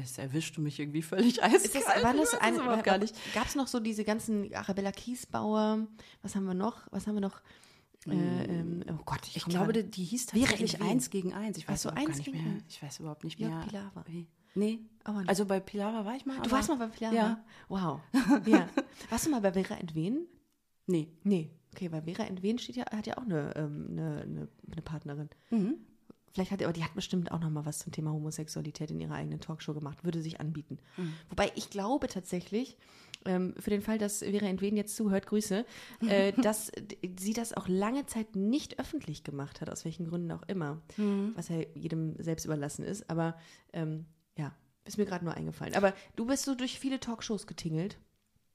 jetzt 0.00 0.18
erwischt 0.18 0.56
du 0.56 0.60
mich 0.60 0.78
irgendwie 0.78 1.02
völlig 1.02 1.42
eiskalt. 1.42 1.64
Ist 1.64 1.74
das, 1.74 1.86
war 2.04 2.14
das 2.14 2.34
ein, 2.34 2.54
überhaupt 2.54 2.84
gar 2.84 2.98
nicht. 2.98 3.14
Gab 3.34 3.46
es 3.46 3.54
noch 3.54 3.66
so 3.66 3.80
diese 3.80 4.04
ganzen 4.04 4.54
Arabella 4.54 4.92
Kiesbauer? 4.92 5.86
Was 6.22 6.36
haben 6.36 6.44
wir 6.44 6.54
noch? 6.54 6.86
Was 6.92 7.06
haben 7.06 7.14
wir 7.14 7.20
noch? 7.20 7.40
Äh, 8.06 8.10
ähm, 8.12 8.84
oh 8.90 9.02
Gott, 9.04 9.20
ich, 9.28 9.38
Ich 9.38 9.44
glaube, 9.44 9.72
die, 9.72 9.84
die 9.90 10.04
hieß 10.04 10.26
tatsächlich 10.26 10.80
eins 10.82 11.08
gegen 11.10 11.32
eins. 11.32 11.56
Ich 11.56 11.68
weiß 11.68 11.82
so, 11.82 11.88
eins 11.90 12.16
nicht 12.18 12.24
gegen 12.26 12.42
mehr. 12.44 12.52
eins. 12.54 12.64
Ich 12.68 12.82
weiß 12.82 13.00
überhaupt 13.00 13.24
nicht 13.24 13.38
mehr. 13.40 13.64
Pilawa. 13.68 14.04
Wie- 14.06 14.28
Nee. 14.54 14.80
Aber 15.04 15.20
nicht. 15.20 15.30
Also 15.30 15.46
bei 15.46 15.60
Pilawa 15.60 16.04
war 16.04 16.14
ich 16.14 16.26
mal. 16.26 16.38
Du 16.42 16.50
warst 16.50 16.68
mal 16.68 16.76
bei 16.76 16.88
Pilar? 16.88 17.12
Ja. 17.12 17.44
Wow. 17.68 18.00
Ja. 18.46 18.68
Warst 19.08 19.24
du 19.26 19.30
mal 19.30 19.40
bei 19.40 19.52
Vera 19.52 19.76
Entwen? 19.80 20.26
Nee. 20.86 21.08
Nee. 21.24 21.50
Okay, 21.72 21.90
weil 21.90 22.02
Vera 22.02 22.24
Entwen 22.24 22.58
steht 22.58 22.76
ja, 22.76 22.84
hat 22.90 23.06
ja 23.06 23.16
auch 23.16 23.22
eine, 23.22 23.54
ähm, 23.56 23.88
eine, 23.90 24.22
eine, 24.22 24.48
eine 24.70 24.82
Partnerin. 24.82 25.30
Mhm. 25.50 25.76
Vielleicht 26.32 26.50
hat, 26.50 26.62
aber 26.62 26.72
die 26.72 26.84
hat 26.84 26.94
bestimmt 26.94 27.30
auch 27.30 27.40
noch 27.40 27.50
mal 27.50 27.66
was 27.66 27.80
zum 27.80 27.92
Thema 27.92 28.10
Homosexualität 28.10 28.90
in 28.90 29.00
ihrer 29.00 29.14
eigenen 29.14 29.40
Talkshow 29.40 29.74
gemacht, 29.74 30.02
würde 30.02 30.22
sich 30.22 30.40
anbieten. 30.40 30.78
Wobei 31.28 31.52
ich 31.56 31.68
glaube 31.68 32.08
tatsächlich, 32.08 32.78
ähm, 33.26 33.54
für 33.58 33.68
den 33.68 33.82
Fall, 33.82 33.98
dass 33.98 34.20
Vera 34.20 34.46
Entwen 34.46 34.76
jetzt 34.76 34.96
zuhört, 34.96 35.26
Grüße, 35.26 35.66
äh, 36.08 36.32
dass 36.42 36.72
sie 37.18 37.34
das 37.34 37.52
auch 37.52 37.68
lange 37.68 38.06
Zeit 38.06 38.34
nicht 38.34 38.78
öffentlich 38.78 39.24
gemacht 39.24 39.60
hat, 39.60 39.68
aus 39.68 39.84
welchen 39.84 40.06
Gründen 40.06 40.32
auch 40.32 40.42
immer, 40.46 40.80
was 41.34 41.48
ja 41.48 41.56
jedem 41.74 42.16
selbst 42.18 42.46
überlassen 42.46 42.84
ist. 42.84 43.10
Aber 43.10 43.36
ähm, 43.74 44.06
ja, 44.36 44.54
ist 44.84 44.96
mir 44.96 45.04
gerade 45.04 45.24
nur 45.24 45.34
eingefallen. 45.34 45.74
Aber 45.74 45.92
du 46.16 46.26
bist 46.26 46.44
so 46.44 46.54
durch 46.54 46.78
viele 46.78 46.98
Talkshows 46.98 47.46
getingelt. 47.46 47.98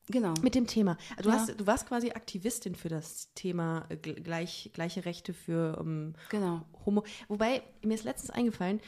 Genau. 0.10 0.34
mit 0.42 0.56
dem 0.56 0.68
Thema. 0.68 0.98
Also 1.18 1.30
Du, 1.30 1.36
Ja. 1.36 1.42
hast, 1.42 1.60
du 1.60 1.68
warst 1.68 1.86
quasi 1.88 2.12
Aktivistin 2.12 2.76
für 2.76 2.90
das 2.90 3.34
Thema 3.34 3.86
äh, 3.90 3.96
gl- 3.96 4.22
gleich, 4.22 4.70
gleiche 4.74 5.04
Rechte 5.06 5.34
für 5.34 5.78
ähm, 5.82 6.14
Genau. 6.30 6.62
Homo. 6.86 7.04
Wobei, 7.28 7.62
mir 7.84 7.94
ist 7.96 8.04
letztens 8.06 8.30
eingefallen, 8.32 8.80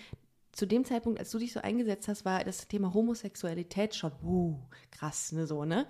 zu 0.53 0.65
dem 0.65 0.83
Zeitpunkt, 0.85 1.19
als 1.19 1.29
du 1.31 1.37
dich 1.37 1.53
so 1.53 1.59
eingesetzt 1.61 2.07
hast, 2.07 2.25
war 2.25 2.43
das 2.43 2.67
Thema 2.67 2.93
Homosexualität 2.93 3.95
schon 3.95 4.11
uh, 4.23 4.55
krass, 4.91 5.31
ne, 5.31 5.45
so, 5.45 5.63
ne? 5.65 5.85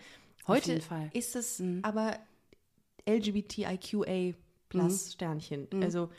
Heute 0.48 0.70
jeden 0.74 0.82
Fall. 0.82 1.10
ist 1.14 1.36
es 1.36 1.62
aber 1.84 2.18
LGBTIQA 3.08 4.34
plus 4.70 5.14
Sternchen. 5.14 5.68
Also, 5.82 6.10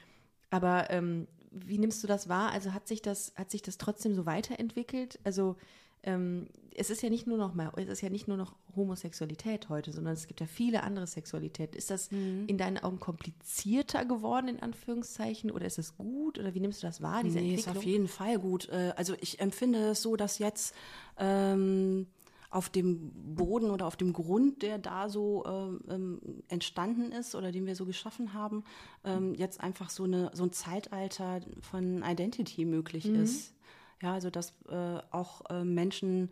aber 0.50 0.90
ähm, 0.90 1.26
wie 1.50 1.79
nimmst 1.79 2.02
du 2.02 2.07
das 2.07 2.29
wahr? 2.29 2.52
Also 2.52 2.73
hat 2.73 2.87
sich 2.88 3.02
das, 3.02 3.33
hat 3.37 3.50
sich 3.50 3.62
das 3.62 3.79
trotzdem 3.79 4.14
so 4.14 4.26
weiterentwickelt? 4.26 5.19
Also 5.25 5.57
ähm, 6.02 6.47
es 6.75 6.88
ist 6.88 7.02
ja 7.02 7.11
nicht 7.11 7.26
nur 7.26 7.37
noch 7.37 7.52
mal, 7.52 7.71
es 7.76 7.88
ist 7.88 8.00
ja 8.00 8.09
nicht 8.09 8.28
nur 8.28 8.37
noch 8.37 8.54
Homosexualität 8.75 9.69
heute, 9.69 9.92
sondern 9.92 10.14
es 10.14 10.26
gibt 10.28 10.40
ja 10.40 10.47
viele 10.47 10.83
andere 10.83 11.07
Sexualitäten. 11.07 11.76
Ist 11.76 11.90
das 11.90 12.09
in 12.09 12.57
deinen 12.57 12.78
Augen 12.78 13.00
komplizierter 13.00 14.04
geworden, 14.04 14.49
in 14.49 14.61
Anführungszeichen, 14.61 15.50
oder 15.50 15.66
ist 15.66 15.78
es 15.78 15.97
gut? 15.97 16.38
Oder 16.38 16.54
wie 16.54 16.61
nimmst 16.61 16.83
du 16.83 16.87
das 16.87 17.02
wahr, 17.02 17.23
diese 17.23 17.38
Nee, 17.40 17.54
ist 17.54 17.66
Entwicklung? 17.66 17.76
auf 17.76 17.85
jeden 17.85 18.09
Fall 18.09 18.38
gut. 18.38 18.69
Äh, 18.69 18.92
Also 18.97 19.14
ich 19.21 19.40
empfinde 19.40 19.90
es 19.90 20.00
so, 20.00 20.16
dass 20.16 20.38
jetzt 20.38 20.75
ähm, 21.19 22.07
auf 22.50 22.69
dem 22.69 23.12
Boden 23.35 23.71
oder 23.71 23.87
auf 23.87 23.97
dem 23.97 24.12
Grund, 24.12 24.62
der 24.62 24.78
da 24.78 25.09
so 25.09 25.45
ähm, 25.47 25.80
ähm, 25.88 26.21
entstanden 26.49 27.12
ist 27.12 27.35
oder 27.35 27.52
den 27.52 27.66
wir 27.66 27.76
so 27.76 27.85
geschaffen 27.87 28.33
haben, 28.33 28.64
ähm, 29.04 29.35
jetzt 29.35 29.61
einfach 29.61 29.90
so, 29.90 30.04
eine, 30.04 30.30
so 30.35 30.45
ein 30.45 30.52
Zeitalter 30.52 31.40
von 31.61 32.02
Identity 32.02 32.64
möglich 32.64 33.07
ist. 33.07 33.54
Ja, 34.02 34.14
also 34.14 34.30
dass 34.30 34.54
äh, 34.69 34.99
auch 35.11 35.42
äh, 35.50 35.64
Menschen 35.64 36.30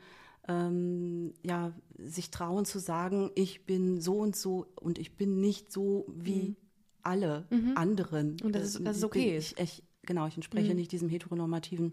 ähm, 0.48 1.34
ja, 1.42 1.72
sich 1.98 2.30
trauen 2.30 2.64
zu 2.64 2.78
sagen, 2.78 3.30
ich 3.34 3.66
bin 3.66 4.00
so 4.00 4.18
und 4.18 4.34
so 4.36 4.66
und 4.80 4.98
ich 4.98 5.16
bin 5.16 5.40
nicht 5.40 5.70
so 5.70 6.06
wie 6.08 6.56
alle 7.02 7.46
anderen. 7.76 8.36
Mhm. 8.40 8.46
Und 8.46 8.54
dass 8.54 8.62
es- 8.64 8.76
Äh, 8.76 8.84
dass 8.84 8.96
es 8.96 9.02
ich 9.02 9.06
okay 9.06 9.36
ist. 9.36 9.52
Ich, 9.60 9.64
ich, 9.80 9.82
genau, 10.02 10.26
ich 10.26 10.36
entspreche 10.36 10.74
nicht 10.74 10.92
diesem 10.92 11.08
heteronormativen 11.10 11.92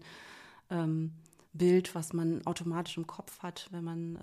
ähm, 0.70 1.12
Bild, 1.52 1.94
was 1.94 2.12
man 2.12 2.44
automatisch 2.46 2.96
im 2.96 3.06
Kopf 3.06 3.38
hat, 3.42 3.68
wenn 3.70 3.84
man 3.84 4.16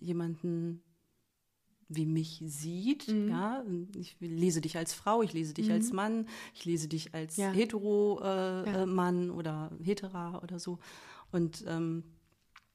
äh, 0.00 0.04
jemanden 0.04 0.82
wie 1.90 2.06
mich 2.06 2.42
sieht. 2.46 3.06
Ja, 3.08 3.62
ich 3.96 4.16
lese 4.20 4.60
dich 4.60 4.76
als 4.78 4.94
Frau, 4.94 5.22
ich 5.22 5.32
lese 5.32 5.52
dich 5.54 5.70
als 5.70 5.92
Mann, 5.92 6.26
ich 6.54 6.64
lese 6.64 6.88
dich 6.88 7.14
als 7.14 7.36
Ja. 7.36 7.50
hetero 7.50 8.20
äh, 8.22 8.26
Ja. 8.26 8.64
äh, 8.82 8.86
Mann 8.86 9.30
oder 9.30 9.70
hetera 9.82 10.38
oder 10.42 10.58
so. 10.58 10.78
Und 11.32 11.64
ähm, 11.66 12.04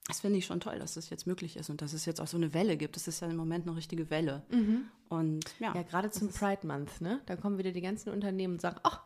das 0.06 0.20
finde 0.20 0.38
ich 0.38 0.46
schon 0.46 0.60
toll, 0.60 0.78
dass 0.78 0.94
das 0.94 1.10
jetzt 1.10 1.26
möglich 1.26 1.56
ist 1.56 1.68
und 1.68 1.82
dass 1.82 1.92
es 1.92 2.04
jetzt 2.04 2.20
auch 2.20 2.28
so 2.28 2.36
eine 2.36 2.54
Welle 2.54 2.76
gibt. 2.76 2.94
Das 2.94 3.08
ist 3.08 3.20
ja 3.20 3.28
im 3.28 3.36
Moment 3.36 3.66
eine 3.66 3.76
richtige 3.76 4.08
Welle. 4.10 4.44
Und 5.08 5.44
ja, 5.58 5.74
Ja, 5.74 5.82
gerade 5.82 6.10
zum 6.10 6.28
Pride 6.28 6.66
Month, 6.66 7.00
ne? 7.00 7.20
Da 7.26 7.34
kommen 7.36 7.58
wieder 7.58 7.72
die 7.72 7.80
ganzen 7.80 8.10
Unternehmen 8.10 8.54
und 8.54 8.60
sagen, 8.60 8.78
ach, 8.84 9.02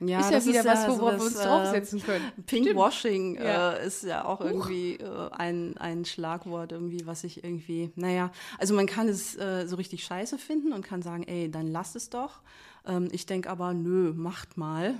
ja, 0.00 0.20
ist 0.20 0.30
ja 0.30 0.44
wieder 0.44 0.64
was, 0.64 0.86
so 0.86 1.00
worauf 1.00 1.00
wir 1.00 1.12
das, 1.12 1.26
uns 1.26 1.36
äh, 1.36 1.44
draufsetzen 1.44 2.02
können. 2.02 2.32
Pinkwashing 2.46 3.34
Ja. 3.36 3.72
äh, 3.74 3.86
ist 3.86 4.04
ja 4.04 4.24
auch 4.24 4.40
irgendwie 4.40 4.94
äh, 4.94 5.30
ein, 5.32 5.76
ein 5.78 6.04
Schlagwort, 6.04 6.72
irgendwie, 6.72 7.06
was 7.06 7.24
ich 7.24 7.42
irgendwie, 7.44 7.90
naja, 7.96 8.30
also 8.58 8.74
man 8.74 8.86
kann 8.86 9.08
es 9.08 9.36
äh, 9.36 9.66
so 9.66 9.76
richtig 9.76 10.04
scheiße 10.04 10.38
finden 10.38 10.72
und 10.72 10.82
kann 10.84 11.02
sagen, 11.02 11.22
ey, 11.24 11.50
dann 11.50 11.66
lass 11.66 11.94
es 11.94 12.10
doch. 12.10 12.40
Ähm, 12.86 13.08
ich 13.12 13.26
denke 13.26 13.50
aber, 13.50 13.74
nö, 13.74 14.12
macht 14.14 14.56
mal, 14.56 14.94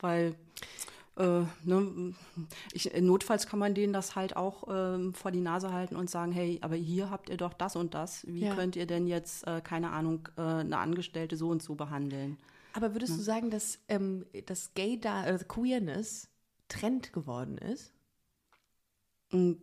weil 0.00 0.34
äh, 1.16 1.42
ne, 1.64 2.14
ich, 2.72 2.90
notfalls 3.00 3.46
kann 3.46 3.58
man 3.58 3.74
denen 3.74 3.92
das 3.92 4.16
halt 4.16 4.34
auch 4.36 4.64
ähm, 4.70 5.12
vor 5.12 5.30
die 5.30 5.40
Nase 5.42 5.70
halten 5.72 5.94
und 5.96 6.08
sagen, 6.08 6.32
hey, 6.32 6.58
aber 6.62 6.74
hier 6.76 7.10
habt 7.10 7.28
ihr 7.28 7.36
doch 7.36 7.52
das 7.52 7.76
und 7.76 7.92
das. 7.94 8.26
Wie 8.26 8.44
Ja. 8.44 8.54
könnt 8.54 8.76
ihr 8.76 8.86
denn 8.86 9.06
jetzt, 9.06 9.46
äh, 9.46 9.60
keine 9.60 9.90
Ahnung, 9.90 10.28
äh, 10.38 10.40
eine 10.40 10.78
Angestellte 10.78 11.36
so 11.36 11.48
und 11.50 11.62
so 11.62 11.74
behandeln? 11.74 12.38
Aber 12.74 12.94
würdest 12.94 13.16
du 13.18 13.22
sagen, 13.22 13.50
dass 13.50 13.78
ähm, 13.88 14.26
das 14.46 14.72
Gay 14.74 14.98
da 14.98 15.26
äh, 15.26 15.38
Queerness 15.46 16.28
Trend 16.68 17.12
geworden 17.12 17.58
ist? 17.58 17.92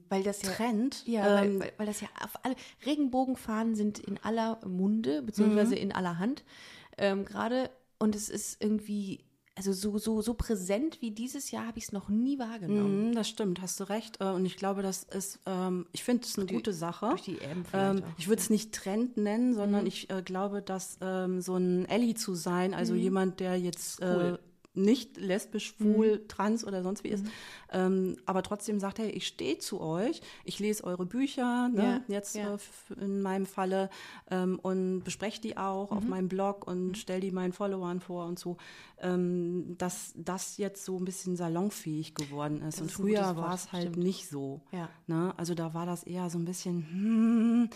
Weil 0.09 0.23
das 0.23 0.41
ja 0.41 0.49
Trend? 0.51 1.05
Ja, 1.05 1.43
ähm, 1.43 1.59
weil, 1.59 1.67
weil, 1.67 1.73
weil 1.77 1.85
das 1.85 2.01
ja 2.01 2.07
auf 2.23 2.43
alle 2.43 2.55
Regenbogenfahnen 2.85 3.75
sind 3.75 3.99
in 3.99 4.17
aller 4.23 4.59
Munde, 4.65 5.21
beziehungsweise 5.21 5.75
Mhm. 5.75 5.81
in 5.81 5.91
aller 5.91 6.17
Hand 6.17 6.43
ähm, 6.97 7.23
gerade. 7.25 7.69
Und 7.99 8.15
es 8.15 8.29
ist 8.29 8.63
irgendwie, 8.63 9.23
also 9.59 9.73
so, 9.73 9.97
so, 9.97 10.21
so 10.21 10.35
präsent 10.35 11.01
wie 11.01 11.11
dieses 11.11 11.51
Jahr 11.51 11.67
habe 11.67 11.77
ich 11.79 11.83
es 11.83 11.91
noch 11.91 12.07
nie 12.07 12.39
wahrgenommen. 12.39 13.09
Mhm, 13.09 13.13
das 13.13 13.27
stimmt, 13.27 13.61
hast 13.61 13.77
du 13.81 13.89
recht. 13.89 14.21
Äh, 14.21 14.27
Und 14.27 14.45
ich 14.45 14.55
glaube, 14.55 14.81
das 14.83 15.03
ist, 15.03 15.37
ähm, 15.45 15.85
ich 15.91 16.05
finde 16.05 16.23
es 16.25 16.37
eine 16.37 16.47
gute 16.47 16.71
Sache. 16.71 17.09
durch 17.09 17.23
die 17.23 17.39
EM 17.39 17.65
Ähm, 17.73 17.97
auch. 18.03 18.07
ich 18.17 18.29
würde 18.29 18.41
es 18.41 18.49
nicht 18.49 18.73
Trend 18.73 19.17
nennen, 19.17 19.55
sondern 19.55 19.85
ich 19.85 20.09
äh, 20.09 20.21
glaube, 20.21 20.61
dass 20.61 20.97
ähm, 21.01 21.41
so 21.41 21.57
ein 21.57 21.83
Ellie 21.89 22.15
zu 22.15 22.35
sein, 22.35 22.73
also 22.73 22.95
jemand, 22.95 23.41
der 23.41 23.59
jetzt 23.59 24.01
äh, 24.01 24.05
Cool. 24.05 24.39
Nicht 24.81 25.17
lesbisch, 25.17 25.75
schwul, 25.77 26.25
trans 26.27 26.65
oder 26.65 26.83
sonst 26.83 27.03
wie 27.03 27.09
ist, 27.09 27.25
ähm, 27.71 28.17
aber 28.25 28.43
trotzdem 28.43 28.79
sagt, 28.79 28.99
hey, 28.99 29.09
ich 29.09 29.27
stehe 29.27 29.57
zu 29.59 29.81
euch, 29.81 30.21
ich 30.43 30.59
lese 30.59 30.83
eure 30.83 31.05
Bücher, 31.05 31.69
ne, 31.69 31.83
Ja, 32.07 32.13
jetzt 32.15 32.35
ja. 32.35 32.55
äh, 32.55 33.03
in 33.03 33.21
meinem 33.21 33.45
Falle, 33.45 33.89
ähm, 34.31 34.59
und 34.61 35.03
bespreche 35.03 35.41
die 35.41 35.57
auch 35.57 35.91
auf 35.91 36.03
meinem 36.05 36.27
Blog 36.29 36.67
und 36.67 36.97
stelle 36.97 37.19
die 37.19 37.31
meinen 37.31 37.53
Followern 37.53 37.99
vor 37.99 38.25
und 38.25 38.39
so, 38.39 38.57
ähm, 39.01 39.75
dass 39.77 40.13
das 40.15 40.57
jetzt 40.57 40.83
so 40.85 40.97
ein 40.97 41.05
bisschen 41.05 41.35
salonfähig 41.35 42.15
geworden 42.15 42.61
ist. 42.61 42.75
Das 42.75 42.81
und 42.81 42.87
ist 42.87 42.95
früher 42.95 43.35
war 43.37 43.53
es 43.53 43.71
halt 43.71 43.89
stimmt. 43.89 43.97
nicht 44.03 44.29
so. 44.29 44.61
Ja. 44.71 44.89
Ne? 45.07 45.33
Also 45.37 45.53
da 45.55 45.73
war 45.73 45.85
das 45.85 46.03
eher 46.03 46.29
so 46.29 46.37
ein 46.37 46.45
bisschen, 46.45 46.85
hm, 46.89 47.69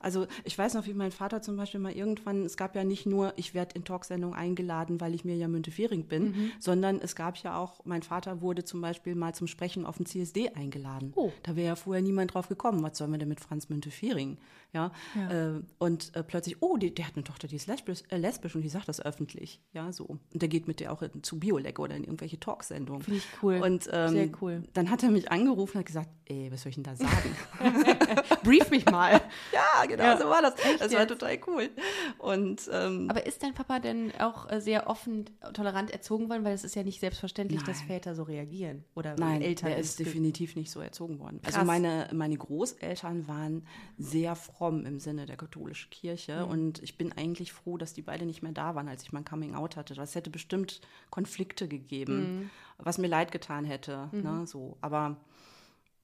Also 0.00 0.26
ich 0.44 0.56
weiß 0.56 0.74
noch, 0.74 0.86
wie 0.86 0.94
mein 0.94 1.10
Vater 1.12 1.42
zum 1.42 1.56
Beispiel 1.56 1.80
mal 1.80 1.92
irgendwann, 1.92 2.44
es 2.44 2.56
gab 2.56 2.74
ja 2.76 2.84
nicht 2.84 3.06
nur, 3.06 3.32
ich 3.36 3.54
werde 3.54 3.74
in 3.74 3.84
Talksendungen 3.84 4.36
eingeladen, 4.38 5.00
weil 5.00 5.14
ich 5.14 5.24
mir 5.24 5.36
ja 5.36 5.48
Müntefering 5.48 6.04
bin, 6.04 6.24
Mhm. 6.30 6.50
sondern 6.60 7.00
es 7.00 7.16
gab 7.16 7.36
ja 7.38 7.56
auch, 7.58 7.84
mein 7.84 8.02
Vater 8.02 8.40
wurde 8.40 8.64
zum 8.64 8.80
Beispiel 8.80 9.14
mal 9.14 9.34
zum 9.34 9.46
Sprechen 9.46 9.86
auf 9.86 9.96
den 9.96 10.06
CSD 10.06 10.50
eingeladen. 10.50 11.12
Oh. 11.16 11.32
Da 11.42 11.56
wäre 11.56 11.68
ja 11.68 11.76
vorher 11.76 12.02
niemand 12.02 12.34
drauf 12.34 12.48
gekommen, 12.48 12.82
was 12.82 12.98
sollen 12.98 13.10
wir 13.12 13.18
denn 13.18 13.28
mit 13.28 13.40
Franz 13.40 13.68
Müntefering? 13.68 14.38
Ja, 14.74 14.92
Äh, 15.16 15.60
und 15.78 16.14
äh, 16.14 16.22
plötzlich, 16.22 16.56
oh, 16.60 16.76
die, 16.76 16.94
der 16.94 17.06
hat 17.06 17.14
eine 17.16 17.24
Tochter, 17.24 17.48
die 17.48 17.56
ist 17.56 17.66
lesbisch, 17.68 18.02
äh, 18.10 18.18
lesbisch 18.18 18.54
und 18.54 18.60
die 18.62 18.68
sagt 18.68 18.86
das 18.88 19.00
öffentlich. 19.00 19.60
Ja, 19.72 19.90
so. 19.92 20.04
Und 20.04 20.20
der 20.42 20.48
geht 20.48 20.68
mit 20.68 20.80
der 20.80 20.92
auch 20.92 21.00
in, 21.02 21.22
zu 21.22 21.40
Biolek 21.40 21.78
oder 21.78 21.96
in 21.96 22.04
irgendwelche 22.04 22.38
Talksendungen. 22.38 23.02
Finde 23.02 23.18
ich 23.18 23.26
cool. 23.42 23.60
Und 23.62 23.88
ähm, 23.92 24.08
Sehr 24.10 24.28
cool. 24.42 24.62
dann 24.74 24.90
hat 24.90 25.02
er 25.02 25.10
mich 25.10 25.32
angerufen 25.32 25.76
und 25.76 25.80
hat 25.80 25.86
gesagt, 25.86 26.10
ey, 26.26 26.48
was 26.52 26.62
soll 26.62 26.70
ich 26.70 26.74
denn 26.76 26.84
da 26.84 26.94
sagen? 26.96 27.34
Brief 28.42 28.70
mich 28.70 28.84
mal. 28.86 29.20
Ja, 29.52 29.84
genau, 29.86 30.02
Ja. 30.04 30.18
so 30.18 30.28
war 30.28 30.42
das. 30.42 30.54
das 30.78 30.92
war 30.92 31.00
jetzt? 31.00 31.08
total 31.08 31.38
cool. 31.46 31.70
Und 32.18 32.68
ähm, 32.72 33.08
Aber 33.10 33.26
ist 33.26 33.42
dein 33.42 33.54
Papa 33.54 33.78
denn 33.78 34.12
auch 34.18 34.50
äh, 34.50 34.60
sehr 34.60 34.88
offen, 34.88 35.24
tolerant 35.54 35.90
erzogen 35.90 36.28
worden? 36.28 36.44
Weil 36.44 36.54
es 36.54 36.64
ist 36.64 36.74
ja 36.74 36.82
nicht 36.82 37.00
selbstverständlich, 37.00 37.62
dass 37.62 37.78
Nein. 37.80 37.86
Väter 37.88 38.14
so 38.14 38.22
reagieren. 38.24 38.84
Oder 38.94 39.16
nein, 39.16 39.42
Eltern. 39.42 39.70
er 39.70 39.78
ist 39.78 39.98
definitiv 39.98 40.56
nicht 40.56 40.70
so 40.70 40.80
erzogen 40.80 41.18
worden. 41.18 41.40
Krass. 41.42 41.54
Also 41.54 41.66
meine, 41.66 42.08
meine 42.12 42.36
Großeltern 42.36 43.28
waren 43.28 43.66
sehr 43.98 44.34
fromm 44.36 44.84
im 44.86 45.00
Sinne 45.00 45.26
der 45.26 45.36
katholischen 45.36 45.90
Kirche. 45.90 46.44
Mhm. 46.44 46.50
Und 46.50 46.82
ich 46.82 46.96
bin 46.98 47.12
eigentlich 47.12 47.52
froh, 47.52 47.76
dass 47.78 47.94
die 47.94 48.02
beide 48.02 48.26
nicht 48.26 48.42
mehr 48.42 48.52
da 48.52 48.74
waren, 48.74 48.88
als 48.88 49.02
ich 49.02 49.12
mein 49.12 49.24
Coming-out 49.24 49.76
hatte. 49.76 49.94
Das 49.94 50.14
hätte 50.14 50.30
bestimmt 50.30 50.80
Konflikte 51.10 51.68
gegeben, 51.68 52.18
Mhm. 52.18 52.50
was 52.78 52.98
mir 52.98 53.08
leid 53.08 53.32
getan 53.32 53.64
hätte. 53.64 54.08
Ne, 54.12 54.46
so. 54.46 54.76
Aber 54.80 55.16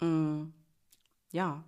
mh, 0.01 0.47
ja. 1.33 1.63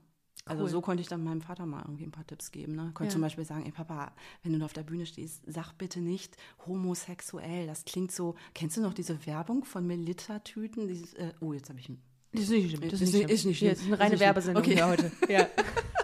Also 0.48 0.62
Cool. 0.62 0.70
so 0.70 0.80
konnte 0.80 1.00
ich 1.02 1.08
dann 1.08 1.24
meinem 1.24 1.40
Vater 1.40 1.66
mal 1.66 1.82
irgendwie 1.82 2.04
ein 2.04 2.12
paar 2.12 2.26
Tipps 2.26 2.52
geben. 2.52 2.76
Ne? 2.76 2.92
Konnte 2.94 3.08
Ja. 3.10 3.10
zum 3.10 3.20
Beispiel 3.20 3.44
sagen, 3.44 3.64
ey 3.66 3.72
Papa, 3.72 4.12
wenn 4.44 4.56
du 4.58 4.64
auf 4.64 4.72
der 4.72 4.84
Bühne 4.84 5.04
stehst, 5.04 5.42
sag 5.46 5.72
bitte 5.72 6.00
nicht 6.00 6.36
homosexuell. 6.66 7.66
Das 7.66 7.84
klingt 7.84 8.12
so, 8.12 8.36
kennst 8.54 8.76
du 8.76 8.80
noch 8.80 8.94
diese 8.94 9.26
Werbung 9.26 9.64
von 9.64 9.84
Melitta-Tüten? 9.86 10.88
Äh, 10.88 11.32
oh, 11.40 11.52
jetzt 11.52 11.68
habe 11.68 11.80
ich 11.80 11.88
ein 11.88 12.00
Das 12.32 12.42
ist 12.44 12.50
nicht 12.50 12.70
schlimm. 12.76 12.80
Das 12.88 12.92
Ist 13.00 13.08
ist, 13.08 13.14
nicht- 13.14 13.22
nicht 13.26 13.34
ist 13.34 13.44
nicht 13.44 13.58
schlimm. 13.58 13.68
Ja, 13.68 13.74
Das 13.74 13.82
ist 13.82 13.86
eine 13.92 13.98
reine. 14.00 14.20
Werbesendung 14.20 14.62
Okay. 14.62 14.74
hier 14.74 14.86
heute. 14.86 15.12
Ja. 15.28 15.46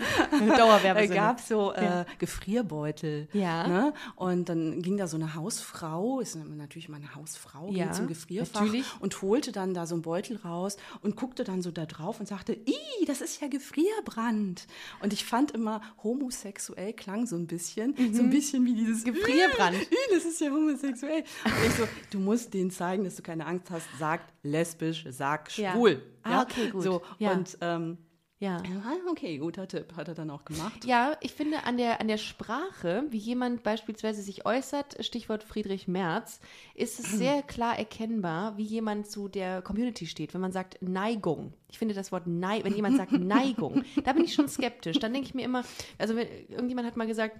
Da 0.30 0.56
Dauerwerbesendung. 0.56 1.16
gab 1.16 1.40
so 1.40 1.72
äh, 1.72 1.84
Ja. 1.84 2.06
Gefrierbeutel. 2.18 3.28
Ja. 3.32 3.66
Ne? 3.66 3.94
Und 4.16 4.48
dann 4.48 4.82
ging 4.82 4.96
da 4.96 5.06
so 5.06 5.16
eine 5.16 5.34
Hausfrau, 5.34 6.20
ist 6.20 6.36
natürlich 6.36 6.88
mal 6.88 6.96
eine 6.96 7.14
Hausfrau, 7.14 7.68
Ja, 7.70 7.84
ging 7.86 7.92
zum 7.94 8.06
Gefrierfach 8.08 8.60
natürlich. 8.62 8.84
und 9.00 9.20
holte 9.22 9.52
dann 9.52 9.74
da 9.74 9.86
so 9.86 9.94
einen 9.94 10.02
Beutel 10.02 10.36
raus 10.38 10.76
und 11.02 11.16
guckte 11.16 11.44
dann 11.44 11.62
so 11.62 11.70
da 11.70 11.86
drauf 11.86 12.20
und 12.20 12.26
sagte, 12.26 12.52
Ih, 12.54 13.04
das 13.06 13.20
ist 13.20 13.40
ja 13.40 13.48
Gefrierbrand. 13.48 14.66
Und 15.02 15.12
ich 15.12 15.24
fand 15.24 15.52
immer, 15.52 15.80
homosexuell 16.02 16.92
klang 16.92 17.26
so 17.26 17.36
ein 17.36 17.46
bisschen, 17.46 17.94
so 18.12 18.22
ein 18.22 18.30
bisschen 18.30 18.64
wie 18.64 18.74
dieses 18.74 19.04
Mhm. 19.04 19.12
Gefrierbrand. 19.14 19.76
Ih, 19.76 19.86
das 20.14 20.24
ist 20.24 20.40
ja 20.40 20.50
homosexuell. 20.50 21.24
Und 21.44 21.66
ich 21.66 21.74
so, 21.74 21.84
du 22.10 22.18
musst 22.18 22.52
denen 22.54 22.70
zeigen, 22.70 23.04
dass 23.04 23.16
du 23.16 23.22
keine 23.22 23.46
Angst 23.46 23.70
hast, 23.70 23.86
sag 23.98 24.20
lesbisch, 24.42 25.04
sag 25.10 25.56
Ja. 25.56 25.72
schwul. 25.72 26.02
Ah, 26.22 26.42
okay, 26.42 26.68
gut. 26.70 26.82
So, 26.82 27.02
Ja. 27.18 27.32
und 27.32 27.56
ähm, 27.60 27.98
Ja. 28.40 28.56
Ah, 28.56 28.96
Okay, 29.10 29.36
guter 29.36 29.68
Tipp, 29.68 29.94
hat 29.96 30.08
er 30.08 30.14
dann 30.14 30.30
auch 30.30 30.46
gemacht. 30.46 30.86
Ja, 30.86 31.14
ich 31.20 31.32
finde 31.32 31.64
an 31.64 31.76
der, 31.76 32.00
an 32.00 32.08
der 32.08 32.16
Sprache, 32.16 33.04
wie 33.10 33.18
jemand 33.18 33.62
beispielsweise 33.62 34.22
sich 34.22 34.46
äußert, 34.46 35.04
Stichwort 35.04 35.42
Friedrich 35.42 35.88
Merz, 35.88 36.40
ist 36.74 36.98
es 36.98 37.12
sehr 37.12 37.42
klar 37.46 37.78
erkennbar, 37.78 38.56
wie 38.56 38.62
jemand 38.62 39.10
zu 39.10 39.28
der 39.28 39.60
Community 39.60 40.06
steht. 40.06 40.32
Wenn 40.32 40.40
man 40.40 40.52
sagt 40.52 40.80
Neigung. 40.80 41.52
Ich 41.68 41.78
finde 41.78 41.94
das 41.94 42.12
Wort 42.12 42.26
Neigung, 42.26 42.64
wenn 42.64 42.76
jemand 42.76 42.96
sagt 42.96 43.12
Neigung, 43.18 43.84
da 44.04 44.14
bin 44.14 44.24
ich 44.24 44.32
schon 44.32 44.48
skeptisch. 44.48 44.98
Dann 44.98 45.12
denke 45.12 45.28
ich 45.28 45.34
mir 45.34 45.44
immer, 45.44 45.62
also 45.98 46.16
wenn, 46.16 46.26
irgendjemand 46.48 46.86
hat 46.86 46.96
mal 46.96 47.06
gesagt, 47.06 47.36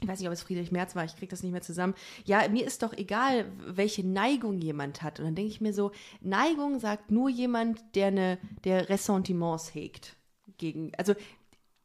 ich 0.00 0.06
weiß 0.06 0.20
nicht, 0.20 0.28
ob 0.28 0.34
es 0.34 0.42
Friedrich 0.42 0.70
Merz 0.70 0.94
war, 0.94 1.04
ich 1.04 1.16
kriege 1.16 1.30
das 1.30 1.42
nicht 1.42 1.50
mehr 1.50 1.62
zusammen. 1.62 1.94
Ja, 2.24 2.46
mir 2.48 2.64
ist 2.64 2.84
doch 2.84 2.92
egal, 2.92 3.46
welche 3.58 4.06
Neigung 4.06 4.58
jemand 4.60 5.02
hat. 5.02 5.18
Und 5.18 5.24
dann 5.24 5.34
denke 5.34 5.50
ich 5.50 5.60
mir 5.60 5.72
so, 5.72 5.90
Neigung 6.20 6.78
sagt 6.78 7.10
nur 7.10 7.28
jemand, 7.28 7.82
der 7.96 8.06
eine, 8.08 8.38
der 8.62 8.88
Ressentiments 8.88 9.74
hegt 9.74 10.17
gegen, 10.58 10.92
also 10.96 11.14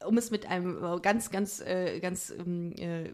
um 0.06 0.18
es 0.18 0.32
mit 0.32 0.46
einem 0.46 1.02
ganz, 1.02 1.32
ganz, 1.32 1.62
äh, 1.62 2.00
ganz 2.00 2.30
ähm, 2.30 2.74
äh, 2.74 3.10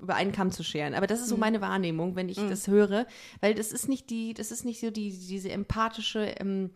über 0.00 0.14
einen 0.14 0.32
Kamm 0.32 0.50
zu 0.50 0.62
scheren. 0.62 0.94
Aber 0.94 1.06
das 1.06 1.20
ist 1.20 1.28
so 1.28 1.36
meine 1.36 1.60
Wahrnehmung, 1.60 2.14
wenn 2.14 2.28
ich 2.28 2.36
das 2.36 2.66
höre, 2.68 3.06
weil 3.40 3.54
das 3.54 3.72
ist 3.72 3.88
nicht 3.88 4.10
die, 4.10 4.34
das 4.34 4.50
ist 4.50 4.64
nicht 4.64 4.80
so 4.80 4.90
die, 4.90 5.10
diese 5.10 5.50
empathische, 5.50 6.20
ähm, 6.38 6.70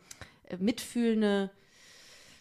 äh, 0.44 0.56
mitfühlende 0.56 1.50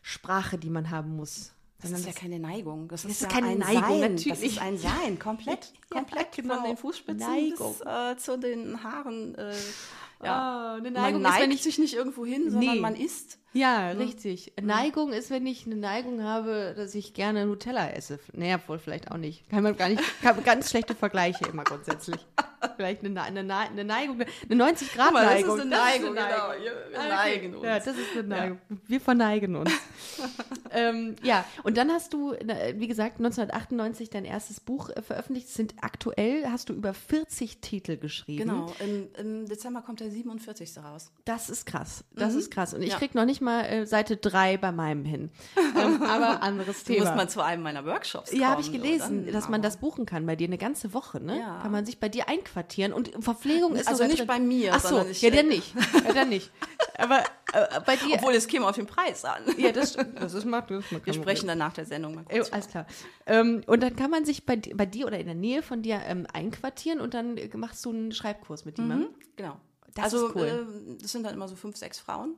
Sprache, 0.02 0.58
die 0.58 0.70
man 0.70 0.90
haben 0.90 1.16
muss. 1.16 1.54
Das 1.82 1.92
ist 1.92 2.06
ja 2.06 2.14
keine 2.14 2.40
Neigung. 2.40 2.88
Das, 2.88 3.04
Das 3.04 3.12
ist, 3.12 3.22
ist 3.22 3.24
ja 3.24 3.40
keine 3.40 3.48
ein 3.54 3.58
Neigung, 3.58 3.82
Sein. 3.82 4.02
Das 4.16 4.26
natürlich. 4.26 4.44
ist 4.54 4.62
ein 4.62 4.78
Sein, 4.78 5.20
komplett. 5.20 5.74
Ja, 5.94 5.98
komplett 5.98 6.32
genau. 6.32 6.56
von 6.56 6.64
den 6.64 6.78
Fußspitzen 6.78 7.28
Neigung. 7.28 7.76
bis 7.78 7.82
äh, 7.86 8.18
zu 8.18 8.38
den 8.40 8.82
Haaren. 8.82 9.36
Äh, 9.36 9.54
ja. 10.24 10.76
eine 10.76 10.84
man 10.84 10.94
Neigung 10.94 11.22
ist, 11.22 11.28
neigt 11.28 11.42
wenn 11.44 11.52
ich 11.52 11.64
sich 11.64 11.80
nicht 11.80 11.96
irgendwo 11.96 12.26
hin, 12.26 12.50
sondern 12.50 12.76
Nee. 12.76 12.80
man 12.80 12.96
isst. 12.96 13.40
Ja, 13.54 13.90
richtig. 13.92 14.54
Neigung 14.62 15.12
ist, 15.12 15.30
wenn 15.30 15.46
ich 15.46 15.66
eine 15.66 15.76
Neigung 15.76 16.24
habe, 16.24 16.74
dass 16.76 16.96
ich 16.96 17.14
gerne 17.14 17.46
Nutella 17.46 17.90
esse. 17.92 18.20
Naja, 18.34 18.60
wohl 18.68 18.80
vielleicht 18.80 19.12
auch 19.12 19.18
nicht. 19.18 19.50
Kann 19.50 19.64
man 19.64 19.76
gar 19.76 19.90
nicht, 19.90 20.02
kann, 20.22 20.42
ganz 20.44 20.70
schlechte 20.70 20.96
Vergleiche 20.96 21.46
immer 21.46 21.64
grundsätzlich. 21.64 22.20
Vielleicht 22.78 23.04
eine, 23.04 23.20
eine, 23.24 23.40
eine, 23.40 23.56
eine 23.58 23.84
Neigung, 23.84 24.22
eine 24.22 24.64
90-Grad-Neigung. 24.64 25.58
genau. 25.58 25.74
Wir 26.14 27.00
Ah, 27.00 27.08
neigen 27.08 27.56
okay. 27.56 27.66
Ja, 27.66 27.80
das 27.80 27.88
ist 27.88 28.12
eine 28.14 28.24
Neigung. 28.24 28.60
Wir 28.88 29.02
verneigen 29.02 29.56
uns. 29.56 29.72
ähm, 30.72 31.16
ja, 31.24 31.44
und 31.64 31.78
dann 31.78 31.90
hast 31.92 32.14
du, 32.14 32.34
wie 32.34 32.88
gesagt, 32.88 33.18
1998 33.18 34.12
dein 34.12 34.26
erstes 34.26 34.60
Buch 34.60 34.90
äh, 34.92 35.02
veröffentlicht. 35.02 35.48
Es 35.48 35.56
Sind 35.56 35.74
aktuell, 35.82 36.46
hast 36.52 36.70
du 36.70 36.74
über 36.74 36.94
40 36.94 37.62
Titel 37.62 37.98
geschrieben. 37.98 38.44
Genau, 38.50 38.72
im, 38.80 39.08
im 39.18 39.46
Dezember 39.48 39.82
kommt 39.82 40.00
der 40.00 40.12
47. 40.12 40.78
raus. 40.84 41.12
Das 41.26 41.50
ist 41.50 41.66
krass. 41.66 42.04
Das 42.14 42.36
ist 42.36 42.52
krass. 42.52 42.76
Und 42.76 42.84
ich 42.84 42.90
Ja. 42.92 42.98
krieg 43.00 43.16
noch 43.16 43.26
nicht 43.26 43.41
mal 43.42 43.64
äh, 43.66 43.86
Seite 43.86 44.18
3 44.18 44.58
bei 44.58 44.72
meinem 44.72 45.04
hin. 45.06 45.32
Ähm, 45.58 46.02
aber 46.08 46.42
anderes 46.44 46.84
Du 46.84 46.94
Thema. 46.94 47.06
musst 47.06 47.16
mal 47.18 47.30
zu 47.30 47.42
einem 47.42 47.64
meiner 47.64 47.86
Workshops 47.86 48.32
ja, 48.32 48.50
habe 48.50 48.62
ich 48.62 48.72
gelesen, 48.72 49.24
oder? 49.24 49.32
dass 49.34 49.50
man 49.50 49.62
das 49.62 49.78
buchen 49.78 50.06
kann 50.06 50.26
bei 50.26 50.36
dir 50.36 50.48
eine 50.48 50.58
ganze 50.58 50.94
Woche, 50.94 51.20
ne? 51.20 51.40
Ja. 51.40 51.60
Kann 51.62 51.72
man 51.72 51.86
sich 51.86 52.00
bei 52.00 52.10
dir 52.10 52.30
einquartieren 52.30 52.94
und 52.94 53.12
Verpflegung 53.24 53.76
ist 53.76 53.88
Also 53.88 54.04
nicht 54.06 54.20
drin. 54.20 54.28
bei 54.28 54.40
mir, 54.40 54.72
Ach 54.76 54.80
so, 54.80 54.90
sondern 54.90 55.10
ich- 55.12 55.22
ja, 55.22 55.30
dann 55.32 55.48
nicht. 55.48 55.74
Ja, 56.06 56.14
dann 56.14 56.30
nicht. 56.30 56.52
Aber 56.98 57.20
äh, 57.54 57.80
bei 57.86 57.96
dir. 57.96 58.16
Obwohl, 58.16 58.34
es 58.34 58.48
käme 58.48 58.68
auf 58.68 58.76
den 58.76 58.86
Preis 58.86 59.26
an. 59.26 59.42
ja, 59.58 59.72
das, 59.72 59.98
das 60.16 60.34
ist 60.34 60.46
macht 60.46 60.70
das. 60.72 60.84
Wir 61.04 61.14
sprechen 61.14 61.48
dann 61.48 61.58
nach 61.58 61.74
der 61.74 61.86
Sendung 61.86 62.16
mal 62.16 62.24
Oh, 62.30 62.34
kurz. 62.36 62.54
alles 62.54 62.68
klar. 62.68 62.86
Ähm, 63.26 63.62
und 63.68 63.82
dann 63.82 63.96
kann 63.96 64.12
man 64.12 64.24
sich 64.26 64.46
bei, 64.46 64.58
bei 64.76 64.86
dir 64.86 65.08
oder 65.08 65.20
in 65.20 65.26
der 65.26 65.36
Nähe 65.36 65.62
von 65.64 65.82
dir 65.82 66.02
ähm, 66.06 66.28
einquartieren 66.32 67.02
und 67.02 67.14
dann 67.14 67.38
äh, 67.38 67.50
machst 67.58 67.84
du 67.86 67.90
einen 67.92 68.12
Schreibkurs 68.12 68.66
mit 68.66 68.78
jemandem. 68.78 69.10
Genau. 69.36 69.58
Das 69.96 70.06
also, 70.06 70.28
ist 70.28 70.36
cool. 70.36 70.44
Mhm. 70.64 70.90
ähm, 70.92 70.98
das 71.02 71.12
sind 71.12 71.24
dann 71.24 71.34
immer 71.34 71.48
so 71.48 71.56
fünf, 71.56 71.76
sechs 71.76 72.00
Frauen. 72.00 72.36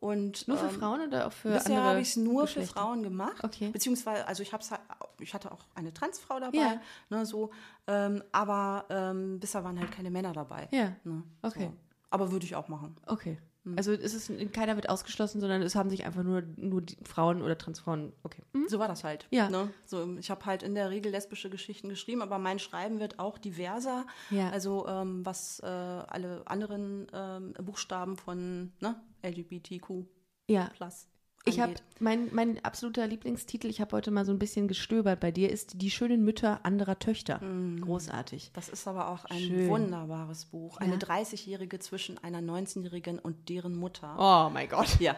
Und, 0.00 0.48
Nur 0.48 0.56
für 0.56 0.66
ähm, 0.68 0.72
Frauen 0.80 1.00
oder 1.06 1.26
auch 1.26 1.32
für 1.32 1.50
Bisher 1.50 1.72
andere? 1.76 1.84
habe 1.90 2.00
ich 2.00 2.08
es 2.08 2.16
nur 2.16 2.42
Geschlechter? 2.44 2.72
für 2.72 2.78
Frauen 2.80 3.02
gemacht. 3.02 3.44
Okay. 3.44 3.68
Beziehungsweise, 3.70 4.26
also 4.26 4.42
ich, 4.42 4.52
hab's, 4.52 4.70
halt- 4.70 4.80
ich 5.18 5.34
hatte 5.34 5.52
auch 5.52 5.66
eine 5.74 5.92
Transfrau 5.92 6.40
dabei, 6.40 6.56
Ja. 6.56 6.80
ne, 7.10 7.26
so, 7.26 7.50
ähm, 7.86 8.22
aber 8.32 8.86
ähm, 8.88 9.38
bisher 9.38 9.62
waren 9.62 9.78
halt 9.78 9.92
keine 9.92 10.10
Männer 10.10 10.32
dabei. 10.32 10.68
Ja. 10.72 10.92
Ne, 11.04 11.22
Okay. 11.42 11.66
So. 11.70 11.76
Aber 12.08 12.32
würde 12.32 12.44
ich 12.46 12.56
auch 12.56 12.66
machen. 12.68 12.96
Okay. 13.06 13.38
Hm. 13.70 13.78
Also 13.78 13.92
es 13.92 14.14
ist 14.14 14.52
keiner 14.52 14.76
wird 14.76 14.88
ausgeschlossen, 14.88 15.40
sondern 15.40 15.62
es 15.62 15.74
haben 15.74 15.90
sich 15.90 16.04
einfach 16.04 16.22
nur, 16.22 16.42
nur 16.56 16.82
die 16.82 16.96
Frauen 17.04 17.42
oder 17.42 17.56
Transfrauen. 17.58 18.12
Okay. 18.22 18.42
Mhm. 18.52 18.68
So 18.68 18.78
war 18.78 18.88
das 18.88 19.04
halt. 19.04 19.26
Ja. 19.30 19.48
Ne? 19.48 19.70
So, 19.84 20.16
ich 20.18 20.30
habe 20.30 20.44
halt 20.46 20.62
in 20.62 20.74
der 20.74 20.90
Regel 20.90 21.12
lesbische 21.12 21.50
Geschichten 21.50 21.88
geschrieben, 21.88 22.22
aber 22.22 22.38
mein 22.38 22.58
Schreiben 22.58 23.00
wird 23.00 23.18
auch 23.18 23.38
diverser. 23.38 24.06
Ja. 24.30 24.50
Also 24.50 24.86
ähm, 24.86 25.24
was 25.24 25.60
äh, 25.60 25.66
alle 25.66 26.42
anderen 26.46 27.06
ähm, 27.12 27.54
Buchstaben 27.54 28.16
von 28.16 28.72
ne, 28.80 28.96
LGBTQ 29.22 30.04
Ja. 30.48 30.70
plus 30.76 31.08
Ich 31.46 31.58
habe 31.58 31.74
mein, 31.98 32.28
mein 32.32 32.62
absoluter 32.64 33.06
Lieblingstitel, 33.06 33.68
ich 33.68 33.80
habe 33.80 33.96
heute 33.96 34.10
mal 34.10 34.26
so 34.26 34.32
ein 34.32 34.38
bisschen 34.38 34.68
gestöbert 34.68 35.20
bei 35.20 35.30
dir, 35.30 35.50
ist 35.50 35.80
Die 35.80 35.90
schönen 35.90 36.22
Mütter 36.22 36.60
anderer 36.64 36.98
Töchter. 36.98 37.40
Großartig. 37.80 38.50
Das 38.52 38.68
ist 38.68 38.86
aber 38.86 39.08
auch 39.08 39.24
ein 39.24 39.40
Schön. 39.40 39.68
wunderbares 39.68 40.44
Buch. 40.46 40.76
Eine 40.76 40.96
30-Jährige 40.96 41.78
zwischen 41.78 42.18
einer 42.18 42.40
19-Jährigen 42.40 43.18
und 43.18 43.48
deren 43.48 43.74
Mutter. 43.74 44.14
Oh 44.18 44.50
mein 44.50 44.68
Gott. 44.68 45.00
Ja. 45.00 45.16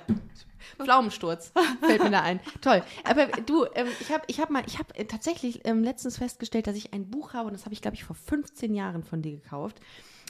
Pflaumensturz 0.78 1.52
fällt 1.80 2.04
mir 2.04 2.10
da 2.10 2.22
ein. 2.22 2.38
Toll. 2.60 2.82
Aber 3.02 3.26
du, 3.26 3.66
ähm, 3.74 3.88
ich 4.00 4.12
habe 4.12 4.22
ich 4.28 4.40
hab 4.40 4.48
mal, 4.50 4.62
ich 4.66 4.78
habe 4.78 4.94
äh, 4.94 5.04
tatsächlich 5.04 5.62
ähm, 5.64 5.82
letztens 5.82 6.18
festgestellt, 6.18 6.68
dass 6.68 6.76
ich 6.76 6.92
ein 6.92 7.10
Buch 7.10 7.34
habe 7.34 7.48
und 7.48 7.54
das 7.54 7.64
habe 7.64 7.74
ich, 7.74 7.82
glaube 7.82 7.96
ich, 7.96 8.04
vor 8.04 8.14
15 8.14 8.74
Jahren 8.74 9.02
von 9.02 9.22
dir 9.22 9.32
gekauft. 9.32 9.80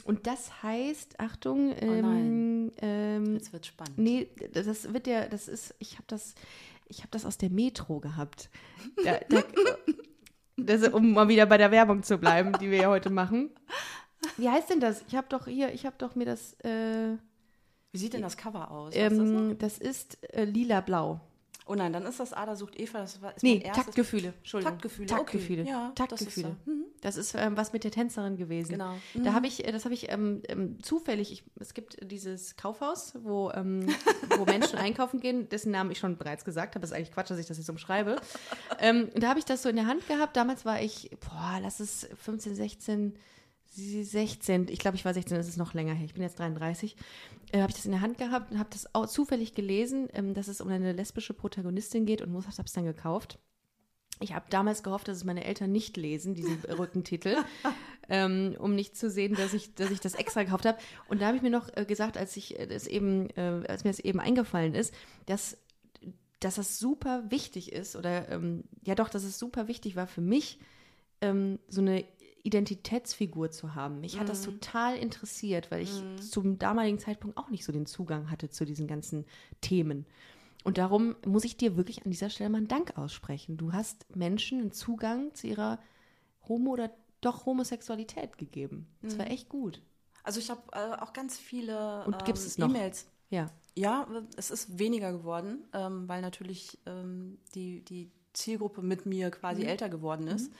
Und 0.04 0.26
das 0.26 0.62
heißt, 0.62 1.20
Achtung, 1.20 1.74
ähm, 1.78 2.00
nein. 2.00 2.72
ähm, 2.80 3.34
Jetzt 3.34 3.52
wird 3.52 3.66
spannend. 3.66 3.98
Nee, 3.98 4.28
das 4.52 4.92
wird 4.92 5.06
ja, 5.06 5.26
das 5.28 5.48
ist, 5.48 5.74
ich 5.78 5.94
habe 5.94 6.04
das, 6.06 6.34
ich 6.88 6.98
habe 6.98 7.08
das 7.10 7.24
aus 7.24 7.38
der 7.38 7.50
Metro 7.50 8.00
gehabt. 8.00 8.50
Da, 9.04 9.18
da, 9.28 9.42
das, 10.56 10.88
um 10.88 11.12
mal 11.12 11.28
wieder 11.28 11.46
bei 11.46 11.58
der 11.58 11.70
Werbung 11.70 12.02
zu 12.02 12.18
bleiben, 12.18 12.52
die 12.60 12.70
wir 12.70 12.78
ja 12.78 12.88
heute 12.88 13.10
machen. 13.10 13.50
Wie 14.36 14.48
heißt 14.48 14.70
denn 14.70 14.80
das? 14.80 15.04
Ich 15.08 15.14
habe 15.14 15.26
doch 15.28 15.46
hier, 15.46 15.72
ich 15.72 15.86
habe 15.86 15.96
doch 15.98 16.14
mir 16.14 16.24
das, 16.24 16.54
äh, 16.60 17.16
Wie 17.92 17.98
sieht 17.98 18.12
denn 18.14 18.22
das 18.22 18.36
Cover 18.36 18.70
aus? 18.70 18.94
Du 18.94 19.00
das 19.00 19.12
ähm, 19.12 19.58
das 19.58 19.78
ist 19.78 20.18
äh, 20.32 20.44
lila-blau. 20.44 21.20
Oh 21.66 21.74
nein, 21.74 21.92
dann 21.92 22.04
ist 22.04 22.20
das 22.20 22.32
Ada 22.32 22.56
sucht 22.56 22.78
Eva. 22.78 22.98
Das 23.00 23.20
war, 23.22 23.34
ist 23.34 23.42
Nee, 23.42 23.60
Taktgefühle. 23.60 24.34
Entschuldigung. 24.38 24.72
Taktgefühle, 24.72 25.06
Taktgefühle. 25.08 25.62
okay. 25.62 25.70
Ja, 25.70 25.92
Taktgefühle. 25.94 26.56
das 26.64 26.66
ist 26.66 26.66
so. 26.66 26.82
Das 27.02 27.16
ist 27.16 27.34
ähm, 27.34 27.56
was 27.56 27.72
mit 27.72 27.84
der 27.84 27.90
Tänzerin 27.90 28.36
gewesen. 28.36 28.72
Genau. 28.72 28.94
Da 29.14 29.32
habe 29.32 29.46
ich, 29.46 29.66
äh, 29.66 29.72
das 29.72 29.84
habe 29.84 29.94
ich 29.94 30.10
ähm, 30.10 30.42
ähm, 30.48 30.82
zufällig. 30.82 31.32
Ich, 31.32 31.44
es 31.58 31.74
gibt 31.74 31.98
dieses 32.10 32.56
Kaufhaus, 32.56 33.14
wo, 33.22 33.50
ähm, 33.50 33.88
wo 34.38 34.44
Menschen 34.44 34.78
einkaufen 34.78 35.20
gehen, 35.20 35.48
dessen 35.48 35.72
Namen 35.72 35.90
ich 35.90 35.98
schon 35.98 36.16
bereits 36.16 36.44
gesagt 36.44 36.74
habe. 36.74 36.80
Das 36.80 36.90
ist 36.90 36.96
eigentlich 36.96 37.12
Quatsch, 37.12 37.30
dass 37.30 37.38
ich 37.38 37.46
das 37.46 37.58
jetzt 37.58 37.68
umschreibe. 37.68 38.16
ähm, 38.78 39.10
da 39.16 39.28
habe 39.28 39.38
ich 39.38 39.44
das 39.44 39.62
so 39.62 39.68
in 39.68 39.76
der 39.76 39.86
Hand 39.86 40.06
gehabt. 40.06 40.36
Damals 40.36 40.64
war 40.64 40.80
ich, 40.80 41.10
boah, 41.20 41.58
lass 41.60 41.80
es 41.80 42.08
15, 42.22 42.54
16. 42.54 43.18
16, 43.74 44.68
ich 44.68 44.78
glaube, 44.78 44.96
ich 44.96 45.04
war 45.04 45.14
16, 45.14 45.36
das 45.36 45.48
ist 45.48 45.56
noch 45.56 45.74
länger 45.74 45.94
her, 45.94 46.04
ich 46.04 46.14
bin 46.14 46.22
jetzt 46.22 46.38
33, 46.38 46.96
äh, 47.52 47.60
habe 47.60 47.70
ich 47.70 47.76
das 47.76 47.86
in 47.86 47.92
der 47.92 48.00
Hand 48.00 48.18
gehabt 48.18 48.52
und 48.52 48.58
habe 48.58 48.68
das 48.70 48.94
auch 48.94 49.06
zufällig 49.06 49.54
gelesen, 49.54 50.08
ähm, 50.12 50.34
dass 50.34 50.48
es 50.48 50.60
um 50.60 50.68
eine 50.68 50.92
lesbische 50.92 51.34
Protagonistin 51.34 52.04
geht 52.04 52.22
und 52.22 52.34
habe 52.34 52.62
es 52.64 52.72
dann 52.72 52.84
gekauft. 52.84 53.38
Ich 54.20 54.34
habe 54.34 54.44
damals 54.50 54.82
gehofft, 54.82 55.08
dass 55.08 55.16
es 55.16 55.24
meine 55.24 55.44
Eltern 55.44 55.72
nicht 55.72 55.96
lesen, 55.96 56.34
diesen 56.34 56.60
Rückentitel, 56.78 57.36
ähm, 58.08 58.54
um 58.58 58.74
nicht 58.74 58.96
zu 58.96 59.10
sehen, 59.10 59.34
dass 59.34 59.54
ich, 59.54 59.74
dass 59.74 59.90
ich 59.90 60.00
das 60.00 60.14
extra 60.14 60.42
gekauft 60.42 60.66
habe. 60.66 60.78
Und 61.08 61.20
da 61.20 61.26
habe 61.26 61.36
ich 61.36 61.42
mir 61.42 61.50
noch 61.50 61.74
äh, 61.76 61.84
gesagt, 61.84 62.16
als 62.16 62.36
ich 62.36 62.58
äh, 62.58 62.66
das 62.66 62.86
eben, 62.86 63.30
äh, 63.30 63.64
als 63.68 63.84
mir 63.84 63.90
das 63.90 64.00
eben 64.00 64.20
eingefallen 64.20 64.74
ist, 64.74 64.94
dass, 65.26 65.56
dass 66.40 66.56
das 66.56 66.78
super 66.78 67.24
wichtig 67.30 67.72
ist, 67.72 67.96
oder 67.96 68.28
ähm, 68.28 68.64
ja 68.84 68.94
doch, 68.94 69.08
dass 69.08 69.24
es 69.24 69.38
super 69.38 69.66
wichtig 69.66 69.96
war 69.96 70.06
für 70.06 70.20
mich, 70.20 70.58
ähm, 71.20 71.58
so 71.68 71.80
eine 71.80 72.04
Identitätsfigur 72.44 73.50
zu 73.50 73.74
haben. 73.74 74.00
Mich 74.00 74.18
hat 74.18 74.28
das 74.28 74.42
total 74.42 74.96
interessiert, 74.96 75.70
weil 75.70 75.82
ich 75.82 76.02
zum 76.20 76.58
damaligen 76.58 76.98
Zeitpunkt 76.98 77.36
auch 77.36 77.50
nicht 77.50 77.64
so 77.64 77.72
den 77.72 77.86
Zugang 77.86 78.30
hatte 78.30 78.50
zu 78.50 78.64
diesen 78.64 78.86
ganzen 78.86 79.24
Themen. 79.60 80.06
Und 80.64 80.78
darum 80.78 81.16
muss 81.26 81.44
ich 81.44 81.56
dir 81.56 81.76
wirklich 81.76 82.04
an 82.04 82.10
dieser 82.10 82.30
Stelle 82.30 82.50
mal 82.50 82.58
einen 82.58 82.68
Dank 82.68 82.96
aussprechen. 82.96 83.56
Du 83.56 83.72
hast 83.72 84.06
Menschen 84.14 84.60
einen 84.60 84.72
Zugang 84.72 85.34
zu 85.34 85.46
ihrer 85.46 85.78
Homo- 86.48 86.72
oder 86.72 86.90
doch 87.20 87.46
Homosexualität 87.46 88.38
gegeben. 88.38 88.86
Das 89.02 89.18
war 89.18 89.30
echt 89.30 89.48
gut. 89.48 89.80
Also 90.24 90.40
ich 90.40 90.50
habe 90.50 90.62
äh, 90.72 91.00
auch 91.00 91.12
ganz 91.12 91.38
viele 91.38 92.04
Und 92.04 92.14
ähm, 92.14 92.24
gibt's 92.24 92.46
es 92.46 92.58
noch? 92.58 92.68
E-Mails. 92.68 93.08
Ja. 93.30 93.46
Ja, 93.74 94.06
es 94.36 94.50
ist 94.50 94.78
weniger 94.78 95.12
geworden, 95.12 95.64
ähm, 95.72 96.06
weil 96.06 96.20
natürlich 96.20 96.78
ähm, 96.86 97.38
die, 97.54 97.82
die 97.84 98.10
Zielgruppe 98.34 98.82
mit 98.82 99.06
mir 99.06 99.30
quasi 99.30 99.62
älter 99.64 99.88
geworden 99.88 100.26
ist. 100.26 100.52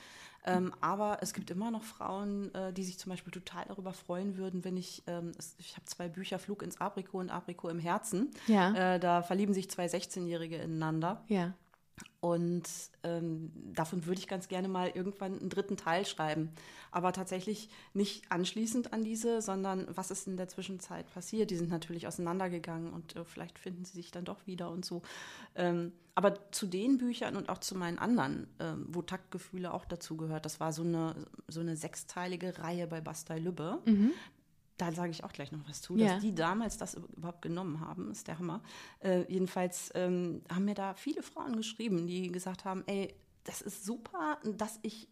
Ähm, 0.45 0.73
aber 0.81 1.19
es 1.21 1.33
gibt 1.33 1.51
immer 1.51 1.71
noch 1.71 1.83
Frauen, 1.83 2.53
äh, 2.53 2.73
die 2.73 2.83
sich 2.83 2.97
zum 2.99 3.11
Beispiel 3.11 3.31
total 3.31 3.65
darüber 3.67 3.93
freuen 3.93 4.37
würden, 4.37 4.63
wenn 4.65 4.77
ich, 4.77 5.03
ähm, 5.07 5.31
es, 5.37 5.55
ich 5.57 5.75
habe 5.75 5.85
zwei 5.85 6.09
Bücher, 6.09 6.39
Flug 6.39 6.63
ins 6.63 6.81
Apriko 6.81 7.19
und 7.19 7.29
Apriko 7.29 7.69
im 7.69 7.79
Herzen. 7.79 8.31
Ja. 8.47 8.95
Äh, 8.95 8.99
da 8.99 9.21
verlieben 9.23 9.53
sich 9.53 9.69
zwei 9.69 9.85
16-Jährige 9.85 10.57
ineinander. 10.57 11.23
Ja. 11.27 11.53
Und 12.19 12.63
ähm, 13.03 13.51
davon 13.73 14.05
würde 14.05 14.19
ich 14.19 14.27
ganz 14.27 14.47
gerne 14.47 14.69
mal 14.69 14.89
irgendwann 14.93 15.39
einen 15.39 15.49
dritten 15.49 15.75
Teil 15.75 16.05
schreiben. 16.05 16.51
Aber 16.89 17.11
tatsächlich 17.11 17.69
nicht 17.93 18.31
anschließend 18.31 18.93
an 18.93 19.03
diese, 19.03 19.41
sondern 19.41 19.87
was 19.93 20.09
ist 20.09 20.27
in 20.27 20.37
der 20.37 20.47
Zwischenzeit 20.47 21.11
passiert? 21.13 21.51
Die 21.51 21.57
sind 21.57 21.69
natürlich 21.69 22.07
auseinandergegangen 22.07 22.93
und 22.93 23.15
äh, 23.15 23.25
vielleicht 23.25 23.59
finden 23.59 23.83
sie 23.83 23.93
sich 23.93 24.11
dann 24.11 24.23
doch 24.23 24.47
wieder 24.47 24.71
und 24.71 24.85
so. 24.85 25.01
Ähm, 25.55 25.91
aber 26.15 26.51
zu 26.51 26.67
den 26.67 26.97
Büchern 26.97 27.35
und 27.35 27.49
auch 27.49 27.57
zu 27.57 27.75
meinen 27.75 27.97
anderen, 27.97 28.47
ähm, 28.59 28.85
wo 28.87 29.01
Taktgefühle 29.01 29.73
auch 29.73 29.83
dazu 29.83 30.15
gehört, 30.15 30.45
das 30.45 30.59
war 30.59 30.71
so 30.71 30.83
eine, 30.83 31.15
so 31.47 31.59
eine 31.59 31.75
sechsteilige 31.75 32.59
Reihe 32.59 32.85
bei 32.87 33.01
Bastei 33.01 33.39
Lübbe. 33.39 33.81
Mhm. 33.85 34.11
Da 34.77 34.91
sage 34.91 35.11
ich 35.11 35.23
auch 35.23 35.31
gleich 35.31 35.51
noch 35.51 35.67
was 35.69 35.81
zu, 35.81 35.95
Ja. 35.95 36.13
dass 36.15 36.21
die 36.21 36.33
damals 36.33 36.77
das 36.77 36.95
überhaupt 36.95 37.41
genommen 37.43 37.79
haben, 37.79 38.09
ist 38.11 38.27
der 38.27 38.39
Hammer. 38.39 38.61
Äh, 39.01 39.31
jedenfalls 39.31 39.91
ähm, 39.93 40.41
haben 40.49 40.65
mir 40.65 40.73
da 40.75 40.95
viele 40.95 41.21
Frauen 41.21 41.55
geschrieben, 41.55 42.07
die 42.07 42.31
gesagt 42.31 42.65
haben, 42.65 42.83
ey, 42.87 43.13
das 43.43 43.61
ist 43.61 43.85
super, 43.85 44.39
dass 44.43 44.79
ich 44.81 45.07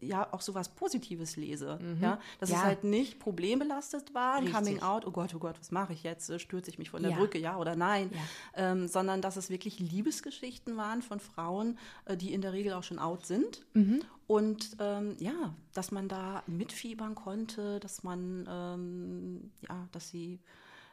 ja 0.00 0.32
auch 0.32 0.40
sowas 0.40 0.68
Positives 0.70 1.36
lese. 1.36 1.78
Ja, 2.00 2.18
dass 2.40 2.48
Mhm. 2.48 2.54
Ja. 2.54 2.60
es 2.60 2.64
halt 2.64 2.84
nicht 2.84 3.18
problembelastet 3.20 4.12
war, 4.14 4.38
Richtig. 4.38 4.54
Coming 4.54 4.82
Out, 4.82 5.06
oh 5.06 5.10
Gott, 5.12 5.32
oh 5.34 5.38
Gott, 5.38 5.56
was 5.60 5.70
mache 5.70 5.92
ich 5.92 6.02
jetzt? 6.02 6.28
Äh, 6.30 6.38
Stürze 6.40 6.70
ich 6.70 6.78
mich 6.78 6.90
von 6.90 7.02
der 7.02 7.12
Ja. 7.12 7.18
Brücke, 7.18 7.38
ja 7.38 7.56
oder 7.56 7.76
nein? 7.76 8.10
Ja. 8.12 8.72
Ähm, 8.72 8.88
sondern 8.88 9.22
dass 9.22 9.36
es 9.36 9.48
wirklich 9.50 9.78
Liebesgeschichten 9.78 10.76
waren 10.76 11.02
von 11.02 11.20
Frauen, 11.20 11.78
äh, 12.06 12.16
die 12.16 12.32
in 12.32 12.40
der 12.40 12.52
Regel 12.52 12.72
auch 12.72 12.82
schon 12.82 12.98
out 12.98 13.26
sind. 13.26 13.64
Mhm. 13.74 14.00
Und 14.26 14.76
ähm, 14.80 15.16
ja, 15.20 15.54
dass 15.74 15.92
man 15.92 16.08
da 16.08 16.42
mitfiebern 16.46 17.14
konnte, 17.14 17.78
dass 17.80 18.02
man, 18.02 18.48
ähm, 18.50 19.50
ja, 19.68 19.88
dass 19.92 20.08
sie 20.08 20.40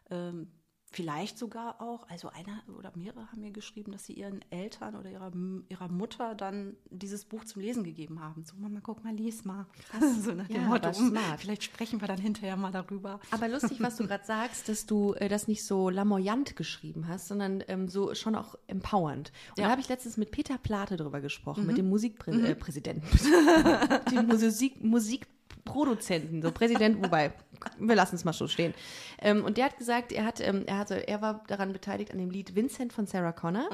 ähm, 0.10 0.48
vielleicht 0.92 1.38
sogar 1.38 1.82
auch, 1.82 2.08
also 2.10 2.30
einer 2.30 2.62
oder 2.78 2.92
mehrere 2.96 3.28
haben 3.32 3.42
mir 3.42 3.52
geschrieben, 3.52 3.92
dass 3.92 4.06
sie 4.06 4.14
ihren 4.14 4.40
Eltern 4.52 4.96
oder 4.96 5.10
ihrer, 5.12 5.32
ihrer 5.70 5.90
Mutter 5.90 6.34
dann 6.34 6.76
dieses 6.90 7.26
Buch 7.26 7.44
zum 7.46 7.62
Lesen 7.62 7.84
gegeben 7.84 8.22
haben. 8.22 8.44
So, 8.46 8.56
Mama, 8.58 8.80
guck 8.82 9.04
mal, 9.04 9.14
lies 9.14 9.44
mal. 9.46 9.68
so 10.22 10.32
nach 10.34 10.48
dem 10.48 10.56
Ja, 10.56 10.68
Motto, 10.68 10.94
smart. 10.94 11.42
vielleicht 11.42 11.64
sprechen 11.64 12.00
wir 12.02 12.08
dann 12.08 12.20
hinterher 12.20 12.56
mal 12.56 12.72
darüber. 12.72 13.20
Aber 13.32 13.48
lustig, 13.48 13.82
was 13.82 13.98
du 13.98 14.08
gerade 14.08 14.26
sagst, 14.26 14.70
dass 14.70 14.86
du 14.86 15.14
äh, 15.14 15.28
das 15.30 15.48
nicht 15.48 15.66
so 15.66 15.90
lamoyant 15.90 16.56
geschrieben 16.56 17.08
hast, 17.08 17.28
sondern 17.28 17.64
ähm, 17.68 17.90
so 17.90 18.16
schon 18.16 18.36
auch 18.36 18.56
empowernd. 18.68 19.32
Und 19.50 19.58
Ja. 19.60 19.66
da 19.66 19.72
habe 19.72 19.82
ich 19.82 19.90
letztens 19.90 20.18
mit 20.18 20.32
Peter 20.32 20.58
Plate 20.58 20.96
drüber 20.98 21.22
gesprochen, 21.22 21.66
mit 21.68 21.78
dem 21.78 21.90
Musikpräsidenten, 21.90 22.52
äh, 22.52 22.56
Präsidenten, 22.56 23.08
dem 24.12 24.28
Musik 24.90 25.28
Musikproduzenten, 25.68 26.42
so 26.42 26.52
Präsident, 26.52 26.98
wobei, 27.04 27.34
wir 27.80 27.96
lassen 27.96 28.16
es 28.16 28.24
mal 28.26 28.34
so 28.34 28.48
stehen. 28.48 28.74
Ähm, 29.20 29.44
und 29.44 29.58
der 29.58 29.66
hat 29.66 29.78
gesagt, 29.78 30.12
er 30.12 30.26
hat, 30.26 30.40
ähm, 30.40 30.64
er 30.66 30.78
hatte, 30.78 31.08
er 31.08 31.22
war 31.22 31.44
daran 31.48 31.74
beteiligt 31.74 32.12
an 32.12 32.18
dem 32.18 32.30
Lied 32.30 32.56
Vincent 32.56 32.94
von 32.94 33.06
Sarah 33.08 33.32
Connor 33.32 33.68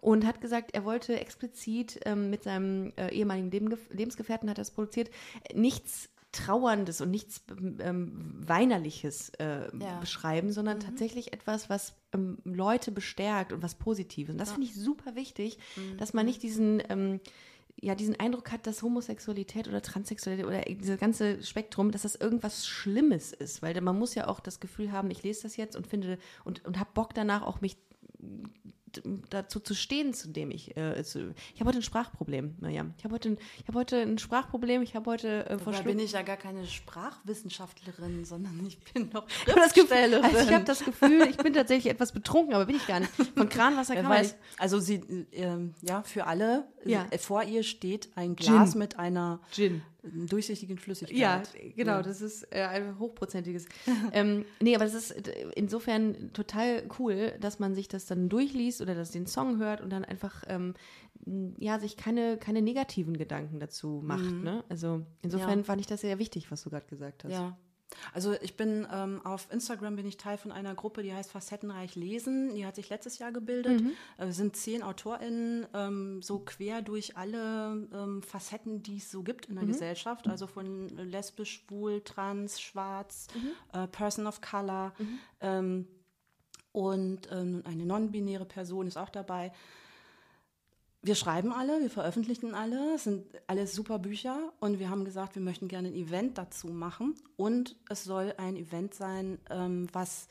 und 0.00 0.26
hat 0.26 0.40
gesagt, 0.40 0.70
er 0.74 0.84
wollte 0.84 1.18
explizit 1.18 2.00
ähm, 2.04 2.30
mit 2.30 2.42
seinem 2.44 2.92
äh, 2.96 3.12
ehemaligen 3.14 3.50
Leben, 3.50 3.76
Lebensgefährten, 3.90 4.48
hat 4.50 4.58
er 4.58 4.62
es 4.62 4.70
produziert, 4.70 5.10
nichts 5.54 6.08
Trauerndes 6.30 7.00
und 7.00 7.10
nichts 7.10 7.40
ähm, 7.80 8.34
Weinerliches 8.46 9.30
äh, 9.38 9.68
Ja. 9.78 9.98
beschreiben, 9.98 10.52
sondern 10.52 10.78
tatsächlich 10.78 11.32
etwas, 11.32 11.70
was 11.70 11.94
ähm, 12.12 12.36
Leute 12.44 12.92
bestärkt 12.92 13.50
und 13.52 13.62
was 13.62 13.74
Positives. 13.76 14.32
Und 14.32 14.38
das 14.38 14.50
finde 14.52 14.66
ich 14.66 14.74
super 14.74 15.14
wichtig, 15.14 15.58
dass 15.96 16.12
man 16.12 16.26
nicht 16.26 16.42
diesen, 16.42 16.82
ähm, 16.90 17.20
ja, 17.80 17.94
diesen 17.94 18.18
Eindruck 18.18 18.50
hat, 18.50 18.66
dass 18.66 18.82
Homosexualität 18.82 19.68
oder 19.68 19.82
Transsexualität 19.82 20.46
oder 20.46 20.62
dieses 20.62 20.98
ganze 20.98 21.42
Spektrum, 21.42 21.90
dass 21.90 22.02
das 22.02 22.16
irgendwas 22.16 22.66
Schlimmes 22.66 23.32
ist. 23.32 23.62
Weil 23.62 23.80
man 23.80 23.98
muss 23.98 24.14
ja 24.14 24.26
auch 24.26 24.40
das 24.40 24.60
Gefühl 24.60 24.92
haben, 24.92 25.10
ich 25.10 25.22
lese 25.22 25.42
das 25.44 25.56
jetzt 25.56 25.76
und 25.76 25.86
finde 25.86 26.18
und, 26.44 26.64
und 26.64 26.78
habe 26.78 26.90
Bock 26.94 27.14
danach 27.14 27.42
auch 27.42 27.60
mich 27.60 27.76
dazu 29.30 29.60
zu 29.60 29.74
stehen, 29.74 30.14
zu 30.14 30.28
dem 30.28 30.50
ich. 30.50 30.76
Äh, 30.76 31.02
zu, 31.04 31.34
ich 31.54 31.60
habe 31.60 31.68
heute 31.68 31.78
ein 31.78 31.82
Sprachproblem, 31.82 32.56
Mirjam. 32.60 32.94
Ich 32.98 33.04
habe 33.04 33.14
heute, 33.14 33.30
ein- 33.30 33.38
ich 33.60 33.68
habe 33.68 33.78
heute 33.78 33.96
ein 34.00 34.18
Sprachproblem. 34.18 34.82
Ich 34.82 34.94
habe 34.94 35.10
heute 35.10 35.46
äh, 35.48 35.82
bin 35.84 35.98
ich 35.98 36.12
ja 36.12 36.22
gar 36.22 36.36
keine 36.36 36.64
Sprachwissenschaftlerin, 36.66 38.24
sondern 38.24 38.64
ich 38.66 38.78
bin 38.78 39.10
Gefühl, 39.10 39.24
Schriftstellerin. 39.44 40.24
also 40.24 40.38
ich 40.48 40.52
habe 40.52 40.64
das 40.64 40.84
Gefühl, 40.84 41.22
ich 41.28 41.36
bin 41.36 41.52
tatsächlich 41.52 41.92
etwas 41.92 42.12
betrunken, 42.12 42.54
aber 42.54 42.66
bin 42.66 42.76
ich 42.76 42.86
gar 42.86 43.00
nicht. 43.00 43.12
Von 43.36 43.48
Kranwasser 43.48 43.94
kann 43.94 44.04
man 44.08 44.26
also 44.58 44.78
sie, 44.80 45.26
ähm, 45.32 45.74
ja, 45.82 46.02
für 46.02 46.26
alle, 46.26 46.66
Ja. 46.84 47.06
äh, 47.10 47.18
vor 47.18 47.42
ihr 47.42 47.62
steht 47.62 48.08
ein 48.16 48.36
Glas 48.36 48.70
Gin. 48.72 48.78
mit 48.78 48.98
einer 48.98 49.40
Gin. 49.52 49.82
durchsichtigen 50.02 50.78
Flüssigkeit. 50.78 51.16
Ja, 51.18 51.42
genau, 51.76 51.92
Ja. 51.96 52.02
das 52.02 52.20
ist 52.22 52.44
äh, 52.52 52.62
ein 52.62 52.98
hochprozentiges. 52.98 53.66
ähm, 54.12 54.44
nee, 54.60 54.74
aber 54.74 54.84
das 54.84 54.94
ist 54.94 55.10
äh, 55.10 55.46
insofern 55.54 56.32
total 56.32 56.84
cool, 56.98 57.32
dass 57.40 57.58
man 57.58 57.74
sich 57.74 57.88
das 57.88 58.06
dann 58.06 58.28
durchliest 58.28 58.77
oder 58.82 58.94
dass 58.94 59.10
den 59.10 59.26
Song 59.26 59.58
hört 59.58 59.80
und 59.80 59.90
dann 59.90 60.04
einfach 60.04 60.44
ähm, 60.48 60.74
ja, 61.58 61.78
sich 61.78 61.96
keine, 61.96 62.36
keine 62.38 62.62
negativen 62.62 63.16
Gedanken 63.16 63.58
dazu 63.60 64.00
macht. 64.04 64.30
Ne? 64.30 64.64
Also 64.68 65.04
insofern 65.22 65.50
Mhm. 65.50 65.58
Ja. 65.60 65.64
fand 65.64 65.80
ich 65.80 65.86
das 65.86 66.00
sehr 66.00 66.18
wichtig, 66.18 66.50
was 66.50 66.62
du 66.62 66.70
gerade 66.70 66.86
gesagt 66.86 67.24
hast. 67.24 67.32
Ja. 67.32 67.56
Also 68.12 68.34
ich 68.42 68.54
bin 68.54 68.86
ähm, 68.92 69.22
auf 69.24 69.48
Instagram 69.50 69.96
bin 69.96 70.04
ich 70.06 70.18
Teil 70.18 70.36
von 70.36 70.52
einer 70.52 70.74
Gruppe, 70.74 71.02
die 71.02 71.12
heißt 71.14 71.30
Facettenreich 71.32 71.94
Lesen. 71.96 72.54
Die 72.54 72.66
hat 72.66 72.76
sich 72.76 72.90
letztes 72.90 73.18
Jahr 73.18 73.32
gebildet. 73.32 73.80
Äh, 74.18 74.26
Wir 74.26 74.32
sind 74.34 74.56
zehn 74.56 74.82
AutorInnen, 74.82 75.66
ähm, 75.72 76.20
so 76.20 76.40
quer 76.40 76.82
durch 76.82 77.16
alle 77.16 77.88
ähm, 77.94 78.22
Facetten, 78.22 78.82
die 78.82 78.98
es 78.98 79.10
so 79.10 79.22
gibt 79.22 79.46
in 79.46 79.54
der 79.54 79.64
Gesellschaft. 79.64 80.28
Also 80.28 80.46
von 80.46 80.88
lesbisch, 80.90 81.62
schwul, 81.66 82.02
trans, 82.02 82.60
schwarz, 82.60 83.26
äh, 83.72 83.86
Person 83.88 84.26
of 84.26 84.42
Color 84.42 84.92
ähm, 85.40 85.88
und 86.72 87.28
ähm, 87.30 87.62
eine 87.64 87.84
non-binäre 87.84 88.44
Person 88.44 88.86
ist 88.86 88.96
auch 88.96 89.10
dabei. 89.10 89.52
Wir 91.00 91.14
schreiben 91.14 91.52
alle, 91.52 91.80
wir 91.80 91.90
veröffentlichen 91.90 92.54
alle, 92.54 92.94
es 92.96 93.04
sind 93.04 93.24
alles 93.46 93.72
super 93.72 93.98
Bücher 93.98 94.52
und 94.58 94.80
wir 94.80 94.90
haben 94.90 95.04
gesagt, 95.04 95.36
wir 95.36 95.42
möchten 95.42 95.68
gerne 95.68 95.88
ein 95.88 95.94
Event 95.94 96.38
dazu 96.38 96.68
machen 96.68 97.14
und 97.36 97.76
es 97.88 98.02
soll 98.04 98.34
ein 98.36 98.56
Event 98.56 98.94
sein, 98.94 99.38
ähm, 99.48 99.86
was 99.92 100.26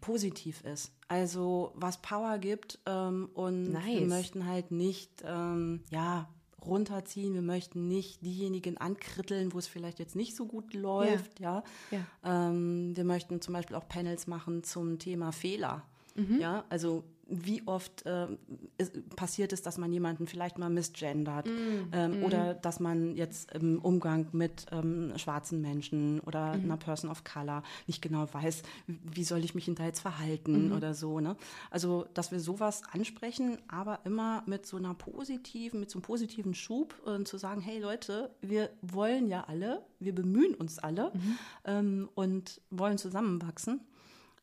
positiv 0.00 0.64
ist, 0.64 0.92
also 1.08 1.72
was 1.74 2.00
Power 2.00 2.38
gibt 2.38 2.78
ähm, 2.86 3.28
und 3.34 3.72
wir 3.72 4.00
Nice. 4.00 4.08
möchten 4.08 4.46
halt 4.46 4.70
nicht, 4.70 5.22
ähm, 5.26 5.82
ja, 5.90 6.28
runterziehen, 6.64 7.34
wir 7.34 7.42
möchten 7.42 7.88
nicht 7.88 8.24
diejenigen 8.24 8.78
ankritteln, 8.78 9.52
wo 9.52 9.58
es 9.58 9.66
vielleicht 9.66 9.98
jetzt 9.98 10.16
nicht 10.16 10.34
so 10.34 10.46
gut 10.46 10.74
läuft, 10.74 11.40
ja. 11.40 11.62
Ja. 11.90 12.50
Ähm, 12.50 12.96
wir 12.96 13.04
möchten 13.04 13.40
zum 13.40 13.54
Beispiel 13.54 13.76
auch 13.76 13.88
Panels 13.88 14.26
machen 14.26 14.64
zum 14.64 14.98
Thema 14.98 15.32
Fehler. 15.32 15.84
Mhm. 16.14 16.40
Ja, 16.40 16.64
also 16.68 17.04
wie 17.30 17.62
oft 17.66 18.04
ähm, 18.06 18.38
es, 18.78 18.90
passiert 19.14 19.52
es, 19.52 19.60
dass 19.62 19.76
man 19.76 19.92
jemanden 19.92 20.26
vielleicht 20.26 20.56
mal 20.58 20.70
misgendert 20.70 21.46
Mhm. 21.46 21.88
ähm, 21.92 22.22
oder 22.22 22.54
dass 22.54 22.80
man 22.80 23.14
jetzt 23.16 23.52
im 23.52 23.78
Umgang 23.80 24.26
mit 24.32 24.64
ähm, 24.72 25.12
schwarzen 25.16 25.60
Menschen 25.60 26.20
oder 26.20 26.56
Mhm. 26.56 26.64
einer 26.64 26.76
Person 26.78 27.10
of 27.10 27.24
Color 27.24 27.62
nicht 27.86 28.00
genau 28.00 28.26
weiß, 28.32 28.62
wie 28.86 29.24
soll 29.24 29.44
ich 29.44 29.54
mich 29.54 29.66
hinterher 29.66 29.88
jetzt 29.90 30.00
verhalten 30.00 30.66
Mhm. 30.68 30.72
oder 30.72 30.94
so. 30.94 31.20
Ne? 31.20 31.36
Also, 31.70 32.06
dass 32.14 32.32
wir 32.32 32.40
sowas 32.40 32.82
ansprechen, 32.92 33.58
aber 33.68 34.00
immer 34.04 34.42
mit 34.46 34.64
so 34.64 34.78
einer 34.78 34.94
positiven, 34.94 35.80
mit 35.80 35.90
so 35.90 35.98
einem 35.98 36.02
positiven 36.02 36.54
Schub 36.54 36.94
äh, 37.06 37.22
zu 37.24 37.36
sagen, 37.36 37.60
hey 37.60 37.78
Leute, 37.78 38.30
wir 38.40 38.70
wollen 38.80 39.28
ja 39.28 39.44
alle, 39.44 39.82
wir 40.00 40.14
bemühen 40.14 40.54
uns 40.54 40.78
alle 40.78 41.12
Mhm. 41.14 41.38
ähm, 41.66 42.08
und 42.14 42.60
wollen 42.70 42.96
zusammenwachsen. 42.98 43.80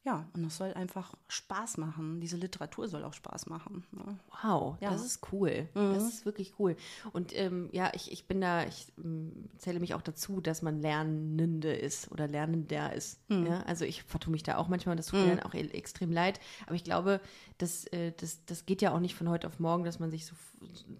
Ja, 0.05 0.27
und 0.35 0.43
das 0.45 0.57
soll 0.57 0.71
einfach 0.73 1.15
Spaß 1.29 1.77
machen. 1.77 2.21
Diese 2.21 2.37
Literatur 2.37 2.87
soll 2.87 3.03
auch 3.03 3.13
Spaß 3.13 3.47
machen. 3.47 3.83
Ne? 3.91 4.19
Wow, 4.43 4.77
Ja. 4.79 4.91
das 4.91 5.03
ist 5.03 5.21
cool. 5.31 5.67
Das 5.73 6.03
ist 6.03 6.25
wirklich 6.25 6.53
cool. 6.59 6.75
Und 7.11 7.35
ähm, 7.35 7.69
ja, 7.71 7.91
ich, 7.95 8.11
ich 8.11 8.27
bin 8.27 8.39
da, 8.39 8.63
ich 8.65 8.85
ähm, 9.03 9.49
zähle 9.57 9.79
mich 9.79 9.95
auch 9.95 10.03
dazu, 10.03 10.41
dass 10.41 10.61
man 10.61 10.79
Lernende 10.79 11.73
ist 11.73 12.11
oder 12.11 12.27
Lernender 12.27 12.93
ist. 12.93 13.19
Ja, 13.29 13.63
also 13.63 13.83
ich 13.83 14.03
vertue 14.03 14.31
mich 14.31 14.43
da 14.43 14.57
auch 14.57 14.67
manchmal, 14.67 14.95
das 14.95 15.07
tut 15.07 15.19
mir 15.21 15.35
dann 15.35 15.43
auch 15.43 15.55
e- 15.55 15.69
extrem 15.71 16.11
leid. 16.11 16.39
Aber 16.67 16.75
ich 16.75 16.83
glaube, 16.83 17.19
das, 17.57 17.85
äh, 17.87 18.11
das, 18.15 18.45
das 18.45 18.67
geht 18.67 18.83
ja 18.83 18.93
auch 18.93 18.99
nicht 18.99 19.15
von 19.15 19.27
heute 19.27 19.47
auf 19.47 19.59
morgen, 19.59 19.85
dass 19.85 19.97
man 19.99 20.11
sich 20.11 20.27
so 20.27 20.35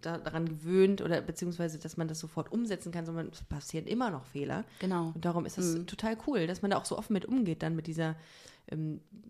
daran 0.02 0.48
gewöhnt 0.50 1.02
oder 1.02 1.22
beziehungsweise, 1.22 1.78
dass 1.80 1.96
man 1.98 2.08
das 2.08 2.20
sofort 2.20 2.52
umsetzen 2.52 2.92
kann, 2.92 3.06
sondern 3.06 3.30
es 3.32 3.42
passieren 3.44 3.86
immer 3.86 4.10
noch 4.10 4.26
Fehler. 4.26 4.64
Genau. 4.80 5.12
Und 5.14 5.26
darum 5.26 5.46
ist 5.46 5.58
es 5.60 5.86
total 5.86 6.18
cool, 6.28 6.48
dass 6.48 6.62
man 6.64 6.72
da 6.72 6.78
auch 6.78 6.86
so 6.86 6.98
offen 6.98 7.14
mit 7.14 7.26
umgeht, 7.26 7.62
dann 7.62 7.76
mit 7.76 7.86
dieser 7.88 8.16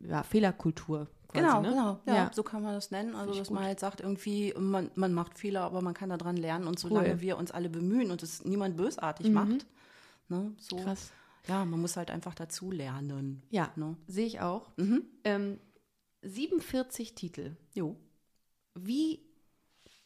ja, 0.08 0.24
Fehlerkultur. 0.24 1.08
Quasi, 1.28 1.44
Genau, 1.46 1.62
ne? 1.62 1.70
genau. 1.70 2.00
Ja, 2.06 2.16
ja. 2.16 2.32
so 2.34 2.44
kann 2.44 2.62
man 2.64 2.74
das 2.74 2.92
nennen. 2.92 3.16
Also, 3.16 3.34
dass 3.34 3.50
gut. 3.50 3.56
man 3.56 3.66
halt 3.66 3.80
sagt, 3.80 4.00
irgendwie, 4.02 4.54
man, 4.58 4.90
man 4.96 5.14
macht 5.14 5.38
Fehler, 5.38 5.62
aber 5.62 5.82
man 5.82 5.94
kann 5.94 6.10
daran 6.10 6.38
lernen. 6.38 6.68
Und 6.68 6.80
solange 6.80 7.10
Cool. 7.14 7.22
wir 7.22 7.38
uns 7.38 7.52
alle 7.52 7.70
bemühen 7.70 8.12
und 8.12 8.24
es 8.24 8.46
niemand 8.46 8.78
bösartig 8.78 9.30
macht, 9.30 9.66
ne, 10.30 10.54
so, 10.58 10.78
Krass. 10.78 11.12
ja, 11.48 11.66
man 11.66 11.82
muss 11.82 11.98
halt 11.98 12.10
einfach 12.12 12.36
dazu 12.36 12.72
lernen. 12.72 13.44
Ja, 13.50 13.72
Ne? 13.76 13.98
sehe 14.08 14.26
ich 14.28 14.40
auch. 14.40 14.72
Ähm, 15.24 15.60
47 16.22 17.16
Titel. 17.16 17.56
Jo. 17.74 17.96
Wie 18.76 19.20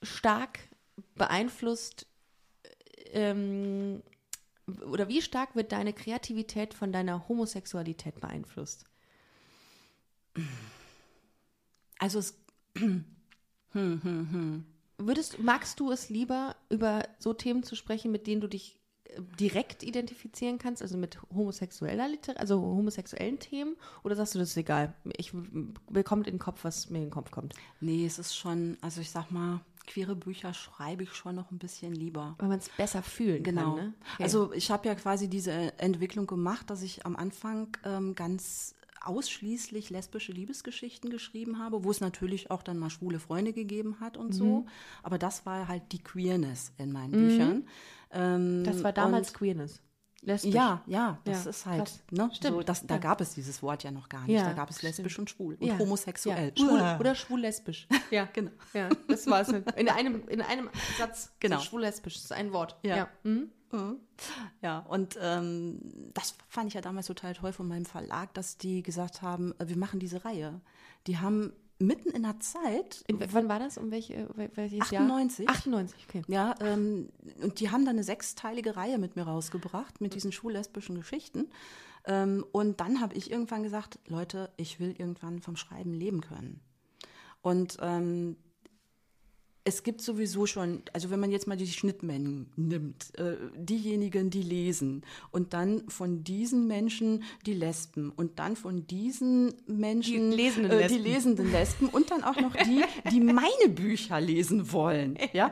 stark 0.01 0.59
beeinflusst 1.15 2.07
ähm, 3.13 4.01
oder 4.91 5.07
wie 5.07 5.21
stark 5.21 5.55
wird 5.55 5.71
deine 5.71 5.93
Kreativität 5.93 6.73
von 6.73 6.91
deiner 6.91 7.27
Homosexualität 7.27 8.19
beeinflusst? 8.19 8.85
Also 11.99 12.19
es, 12.19 12.37
hm, 12.77 13.05
hm, 13.71 14.01
hm. 14.03 14.65
Würdest, 14.97 15.39
magst 15.39 15.79
du 15.79 15.91
es 15.91 16.09
lieber, 16.09 16.55
über 16.69 17.03
so 17.19 17.33
Themen 17.33 17.63
zu 17.63 17.75
sprechen, 17.75 18.11
mit 18.11 18.27
denen 18.27 18.41
du 18.41 18.47
dich 18.47 18.79
äh, 19.05 19.21
direkt 19.39 19.83
identifizieren 19.83 20.57
kannst, 20.57 20.81
also 20.81 20.97
mit 20.97 21.19
homosexueller 21.33 22.07
Literatur, 22.07 22.41
also 22.41 22.61
homosexuellen 22.61 23.39
Themen, 23.39 23.75
oder 24.03 24.15
sagst 24.15 24.35
du, 24.35 24.39
das 24.39 24.49
ist 24.49 24.57
egal? 24.57 24.93
Ich 25.17 25.33
mir 25.33 26.03
kommt 26.03 26.27
in 26.27 26.33
den 26.33 26.39
Kopf, 26.39 26.63
was 26.63 26.89
mir 26.89 26.97
in 26.97 27.05
den 27.05 27.11
Kopf 27.11 27.31
kommt. 27.31 27.53
Nee, 27.79 28.05
es 28.05 28.19
ist 28.19 28.35
schon, 28.35 28.77
also 28.81 28.99
ich 28.99 29.09
sag 29.09 29.31
mal, 29.31 29.61
queere 29.87 30.15
Bücher 30.15 30.53
schreibe 30.53 31.03
ich 31.03 31.13
schon 31.13 31.35
noch 31.35 31.51
ein 31.51 31.57
bisschen 31.57 31.93
lieber. 31.93 32.35
Weil 32.37 32.49
man 32.49 32.59
es 32.59 32.69
besser 32.69 33.01
fühlen 33.01 33.43
Genau. 33.43 33.75
kann, 33.75 33.85
ne? 33.85 33.93
Okay. 34.13 34.23
Also 34.23 34.53
ich 34.53 34.69
habe 34.69 34.87
ja 34.87 34.95
quasi 34.95 35.29
diese 35.29 35.51
Entwicklung 35.79 36.27
gemacht, 36.27 36.69
dass 36.69 36.81
ich 36.81 37.05
am 37.05 37.15
Anfang 37.15 37.75
ähm, 37.83 38.15
ganz 38.15 38.75
ausschließlich 39.01 39.89
lesbische 39.89 40.31
Liebesgeschichten 40.31 41.09
geschrieben 41.09 41.59
habe, 41.59 41.83
wo 41.83 41.91
es 41.91 42.01
natürlich 42.01 42.51
auch 42.51 42.63
dann 42.63 42.77
mal 42.77 42.89
schwule 42.89 43.19
Freunde 43.19 43.53
gegeben 43.53 43.97
hat 43.99 44.17
und 44.17 44.29
Mhm. 44.29 44.33
so. 44.33 44.65
Aber 45.03 45.17
das 45.17 45.45
war 45.45 45.67
halt 45.67 45.83
die 45.91 46.03
Queerness 46.03 46.71
in 46.77 46.91
meinen 46.91 47.11
Büchern. 47.11 47.67
Ähm, 48.11 48.63
das 48.63 48.83
war 48.83 48.91
damals 48.93 49.33
Queerness. 49.33 49.81
Lesbisch. 50.21 50.53
Ja, 50.53 50.83
ja, 50.85 51.17
das 51.23 51.45
Ja, 51.45 51.49
ist 51.49 51.65
halt, 51.65 51.77
krass. 51.85 52.03
ne? 52.11 52.29
Stimmt, 52.33 52.55
So, 52.55 52.61
das, 52.61 52.85
da 52.85 52.95
ja. 52.95 52.99
gab 52.99 53.21
es 53.21 53.35
dieses 53.35 53.63
Wort 53.63 53.83
ja 53.85 53.91
noch 53.91 54.09
gar 54.09 54.23
nicht. 54.27 54.35
Ja, 54.35 54.43
da 54.43 54.51
gab 54.51 54.69
es 54.69 54.81
lesbisch 54.81 55.17
und 55.17 55.29
schwul 55.29 55.55
und 55.57 55.79
homosexuell. 55.79 56.51
Schwul 56.57 56.81
oder 56.99 57.15
schwul-lesbisch. 57.15 57.87
Ja, 58.11 58.27
Genau. 58.33 58.51
Ja, 58.73 58.89
das 59.07 59.27
war 59.27 59.39
es. 59.41 59.47
In 59.77 59.87
einem, 59.87 60.27
in 60.27 60.41
einem 60.41 60.69
Satz. 60.97 61.31
Genau. 61.39 61.59
So 61.59 61.63
Schwul-lesbisch 61.63 62.17
ist 62.17 62.33
ein 62.33 62.51
Wort. 62.51 62.75
Ja. 62.83 63.07
Mhm. 63.23 63.49
Ja, 64.61 64.79
und 64.79 65.17
ähm, 65.21 65.79
das 66.13 66.35
fand 66.47 66.67
ich 66.67 66.73
ja 66.73 66.81
damals 66.81 67.07
total 67.07 67.33
toll 67.33 67.53
von 67.53 67.67
meinem 67.67 67.85
Verlag, 67.85 68.33
dass 68.33 68.57
die 68.57 68.83
gesagt 68.83 69.21
haben, 69.21 69.53
äh, 69.59 69.67
wir 69.67 69.77
machen 69.77 69.99
diese 69.99 70.25
Reihe. 70.25 70.59
Die 71.07 71.17
haben 71.17 71.53
mitten 71.81 72.09
in 72.09 72.23
der 72.23 72.39
Zeit, 72.41 73.03
In, 73.07 73.19
wann 73.31 73.47
war 73.47 73.59
das? 73.59 73.77
Um 73.77 73.89
welche, 73.91 74.27
wel- 74.35 74.51
welches 74.55 74.81
98. 74.81 75.45
Jahr? 75.45 75.55
98, 75.55 76.05
okay. 76.09 76.21
ja, 76.27 76.55
ähm, 76.59 77.09
und 77.41 77.59
die 77.61 77.69
haben 77.71 77.85
dann 77.85 77.95
eine 77.95 78.03
sechsteilige 78.03 78.75
Reihe 78.75 78.97
mit 78.97 79.15
mir 79.15 79.23
rausgebracht, 79.23 80.01
mit 80.01 80.13
diesen 80.13 80.31
schwul-lesbischen 80.33 80.95
Geschichten. 80.95 81.47
Ähm, 82.05 82.45
und 82.51 82.81
dann 82.81 82.99
habe 82.99 83.15
ich 83.15 83.31
irgendwann 83.31 83.63
gesagt, 83.63 83.99
Leute, 84.07 84.51
ich 84.57 84.79
will 84.81 84.93
irgendwann 84.97 85.39
vom 85.41 85.55
Schreiben 85.55 85.93
leben 85.93 86.19
können. 86.21 86.59
Und 87.41 87.77
ähm, 87.81 88.35
es 89.69 89.83
gibt 89.83 90.01
sowieso 90.01 90.47
schon, 90.47 90.81
also 90.93 91.11
wenn 91.11 91.19
man 91.19 91.29
jetzt 91.29 91.47
mal 91.47 91.55
die 91.55 91.67
Schnittmengen 91.67 92.47
nimmt, 92.55 93.17
äh, 93.19 93.35
diejenigen, 93.55 94.31
die 94.31 94.41
lesen 94.41 95.03
und 95.31 95.53
dann 95.53 95.87
von 95.89 96.23
diesen 96.23 96.65
Menschen 96.67 97.23
die 97.45 97.53
Lesben 97.53 98.09
und 98.09 98.39
dann 98.39 98.55
von 98.55 98.87
diesen 98.87 99.53
Menschen 99.67 100.31
Die 100.31 100.37
lesenden 100.37 100.71
äh, 100.71 100.87
die 100.87 100.95
Lesben. 100.95 101.03
lesenden 101.03 101.51
Lesben 101.51 101.89
und 101.89 102.09
dann 102.09 102.23
auch 102.23 102.35
noch 102.41 102.55
die, 102.55 102.81
die 103.11 103.19
meine 103.21 103.69
Bücher 103.69 104.19
lesen 104.19 104.71
wollen. 104.71 105.17
Ja, 105.33 105.51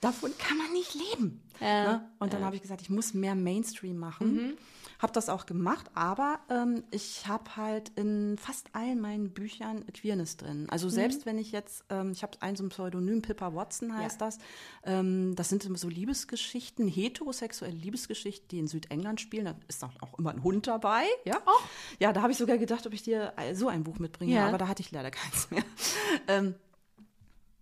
davon 0.00 0.30
kann 0.38 0.58
man 0.58 0.70
nicht 0.74 0.94
leben. 0.94 1.40
Ja, 1.60 1.84
ne? 1.84 2.10
Und 2.18 2.34
dann 2.34 2.44
habe 2.44 2.56
ich 2.56 2.62
gesagt, 2.62 2.82
ich 2.82 2.90
muss 2.90 3.14
mehr 3.14 3.34
Mainstream 3.34 3.96
machen. 3.96 4.56
Habe 4.98 5.12
das 5.12 5.28
auch 5.28 5.46
gemacht, 5.46 5.90
aber 5.94 6.38
ähm, 6.48 6.84
ich 6.90 7.26
habe 7.26 7.56
halt 7.56 7.90
in 7.96 8.36
fast 8.38 8.68
allen 8.74 9.00
meinen 9.00 9.30
Büchern 9.30 9.84
Queerness 9.92 10.36
drin. 10.36 10.66
Also 10.70 10.88
selbst 10.88 11.26
wenn 11.26 11.38
ich 11.38 11.52
jetzt, 11.52 11.84
ähm, 11.90 12.12
ich 12.12 12.22
habe 12.22 12.40
ein 12.40 12.56
so 12.56 12.64
ein 12.64 12.68
Pseudonym, 12.68 13.22
Pippa 13.22 13.54
Watson 13.54 13.96
heißt 13.96 14.20
das, 14.20 14.38
ähm, 14.84 15.34
das 15.36 15.48
sind 15.48 15.64
immer 15.64 15.78
so 15.78 15.88
Liebesgeschichten, 15.88 16.86
heterosexuelle 16.88 17.74
Liebesgeschichten, 17.76 18.48
die 18.48 18.58
in 18.58 18.68
Südengland 18.68 19.20
spielen. 19.20 19.46
Da 19.46 19.54
ist 19.68 19.82
auch, 19.84 19.92
auch 20.00 20.18
immer 20.18 20.30
ein 20.30 20.42
Hund 20.42 20.66
dabei. 20.66 21.04
Ja, 21.24 21.40
ja 21.98 22.12
da 22.12 22.22
habe 22.22 22.32
ich 22.32 22.38
sogar 22.38 22.58
gedacht, 22.58 22.86
ob 22.86 22.92
ich 22.92 23.02
dir 23.02 23.32
äh, 23.36 23.54
so 23.54 23.68
ein 23.68 23.84
Buch 23.84 23.98
mitbringe, 23.98 24.34
Ja. 24.34 24.48
aber 24.48 24.58
da 24.58 24.68
hatte 24.68 24.82
ich 24.82 24.90
leider 24.90 25.10
keins 25.10 25.50
mehr. 25.50 25.64
ähm, 26.28 26.54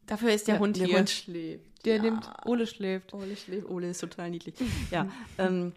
Dafür 0.06 0.30
ist 0.32 0.48
der 0.48 0.58
Hund 0.58 0.76
der 0.76 0.86
hier. 0.86 0.98
Hund 0.98 1.10
schläft. 1.10 1.84
der 1.84 1.96
ja. 1.96 2.02
nimmt, 2.02 2.28
Ole 2.44 2.66
schläft. 2.66 3.14
Ole 3.14 3.36
schläft. 3.36 3.68
Ole 3.68 3.90
ist 3.90 4.00
total 4.00 4.30
niedlich. 4.30 4.54
Ja, 4.90 5.08
ähm, 5.38 5.72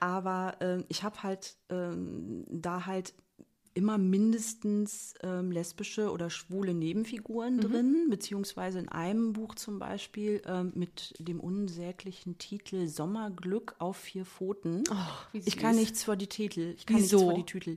aber 0.00 0.56
ähm, 0.60 0.84
ich 0.88 1.02
habe 1.02 1.22
halt 1.22 1.56
ähm, 1.70 2.44
da 2.48 2.86
halt 2.86 3.14
immer 3.74 3.96
mindestens 3.98 5.14
ähm, 5.22 5.52
lesbische 5.52 6.10
oder 6.10 6.30
schwule 6.30 6.74
Nebenfiguren 6.74 7.56
Mhm. 7.56 7.60
drin, 7.60 8.06
beziehungsweise 8.10 8.80
in 8.80 8.88
einem 8.88 9.32
Buch 9.34 9.54
zum 9.54 9.78
Beispiel 9.78 10.42
ähm, 10.46 10.72
mit 10.74 11.14
dem 11.20 11.38
unsäglichen 11.38 12.38
Titel 12.38 12.88
Sommerglück 12.88 13.76
auf 13.78 13.96
vier 13.96 14.24
Pfoten. 14.24 14.82
wie 15.32 15.42
ich 15.44 15.56
kann 15.56 15.76
nichts 15.76 16.02
für 16.02 16.16
die 16.16 16.26
Titel. 16.26 16.74
Ich 16.76 16.86
kann 16.86 16.96
Wieso? 16.96 17.30
nichts 17.30 17.52
für 17.52 17.60
die 17.60 17.76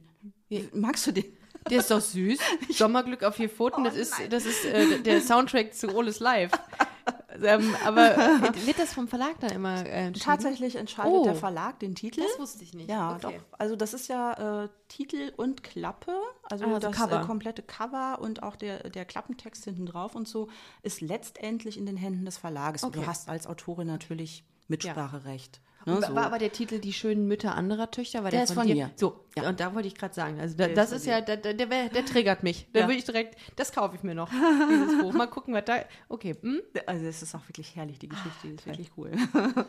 Titel. 0.50 0.70
Magst 0.74 1.06
du 1.06 1.12
den? 1.12 1.26
Der 1.70 1.80
ist 1.80 1.92
doch 1.92 2.02
süß. 2.02 2.40
Sommerglück 2.72 3.22
auf 3.24 3.36
vier 3.36 3.50
Pfoten, 3.50 3.84
das 3.84 3.96
ist, 3.96 4.14
das 4.32 4.48
ist 4.48 4.66
äh, 4.66 5.00
der 5.04 5.22
Soundtrack 5.22 5.76
zu 5.76 5.94
Oles 5.96 6.20
Live. 6.20 6.52
ähm, 7.44 7.76
aber 7.86 8.16
äh, 8.56 8.66
wird 8.66 8.80
das 8.80 8.94
vom 8.94 9.08
Verlag 9.08 9.40
dann 9.40 9.52
immer 9.52 9.86
äh, 9.86 10.08
entschieden? 10.08 10.26
Tatsächlich 10.26 10.76
entscheidet 10.76 11.12
Oh. 11.14 11.24
der 11.24 11.36
Verlag 11.36 11.80
den 11.80 11.96
Titel. 11.96 12.22
Das 12.22 12.40
wusste 12.40 12.64
ich 12.64 12.74
nicht. 12.74 12.90
Ja, 12.90 13.16
Okay. 13.16 13.40
doch. 13.52 13.58
Also 13.60 13.76
das 13.76 13.94
ist 13.94 14.08
ja 14.08 14.64
äh, 14.64 14.70
Titel 14.88 15.32
und 15.38 15.64
Klappe, 15.64 16.12
also, 16.44 16.66
Ah, 16.66 16.68
also 16.76 16.80
das 16.90 16.96
Cover. 16.96 17.22
Äh, 17.22 17.26
komplette 17.26 17.62
Cover 17.62 18.20
und 18.22 18.44
auch 18.44 18.56
der, 18.56 18.90
der 18.90 19.06
Klappentext 19.06 19.64
hinten 19.64 19.86
drauf 19.86 20.16
und 20.16 20.28
so 20.28 20.50
ist 20.84 21.02
letztendlich 21.02 21.78
in 21.78 21.86
den 21.86 21.98
Händen 21.98 22.26
des 22.26 22.38
Verlages. 22.38 22.84
Okay. 22.84 23.00
Du 23.00 23.08
hast 23.08 23.30
als 23.30 23.48
Autorin 23.48 23.88
natürlich 23.88 24.44
Mitspracherecht. 24.68 25.62
Und 25.86 26.00
Ne, 26.00 26.06
so. 26.08 26.14
War 26.16 26.26
aber 26.26 26.38
der 26.38 26.52
Titel 26.52 26.78
Die 26.80 26.94
schönen 26.94 27.28
Mütter 27.28 27.56
anderer 27.56 27.90
Töchter? 27.90 28.24
War 28.24 28.30
der, 28.30 28.42
Der 28.42 28.44
ist 28.44 28.54
von 28.54 28.68
dir? 28.68 28.76
mir. 28.76 28.92
So, 28.96 29.26
Ja. 29.38 29.48
und 29.48 29.60
da 29.60 29.74
wollte 29.74 29.88
ich 29.88 29.96
gerade 29.96 30.14
sagen, 30.14 30.40
also 30.40 30.58
da, 30.58 30.68
das 30.68 30.92
ist 30.92 31.06
ja, 31.06 31.22
der, 31.22 31.38
der, 31.38 31.54
der, 31.54 31.68
der 31.90 32.06
triggert 32.06 32.44
mich. 32.44 32.68
Da 32.74 32.82
Ja. 32.82 32.86
würde 32.88 32.98
ich 32.98 33.06
direkt, 33.06 33.38
das 33.56 33.72
kaufe 33.72 33.96
ich 33.96 34.04
mir 34.04 34.14
noch, 34.16 34.30
dieses 34.70 35.00
Buch. 35.00 35.14
Mal 35.14 35.28
gucken, 35.28 35.54
was 35.54 35.64
da, 35.66 35.78
okay. 36.10 36.36
Hm? 36.42 36.62
Also 36.86 37.06
es 37.06 37.22
ist 37.22 37.34
auch 37.36 37.48
wirklich 37.48 37.76
herrlich, 37.76 37.98
die 38.00 38.10
Geschichte, 38.10 38.48
die 38.48 38.54
ist 38.56 38.66
wirklich 38.66 38.92
cool. 38.98 39.12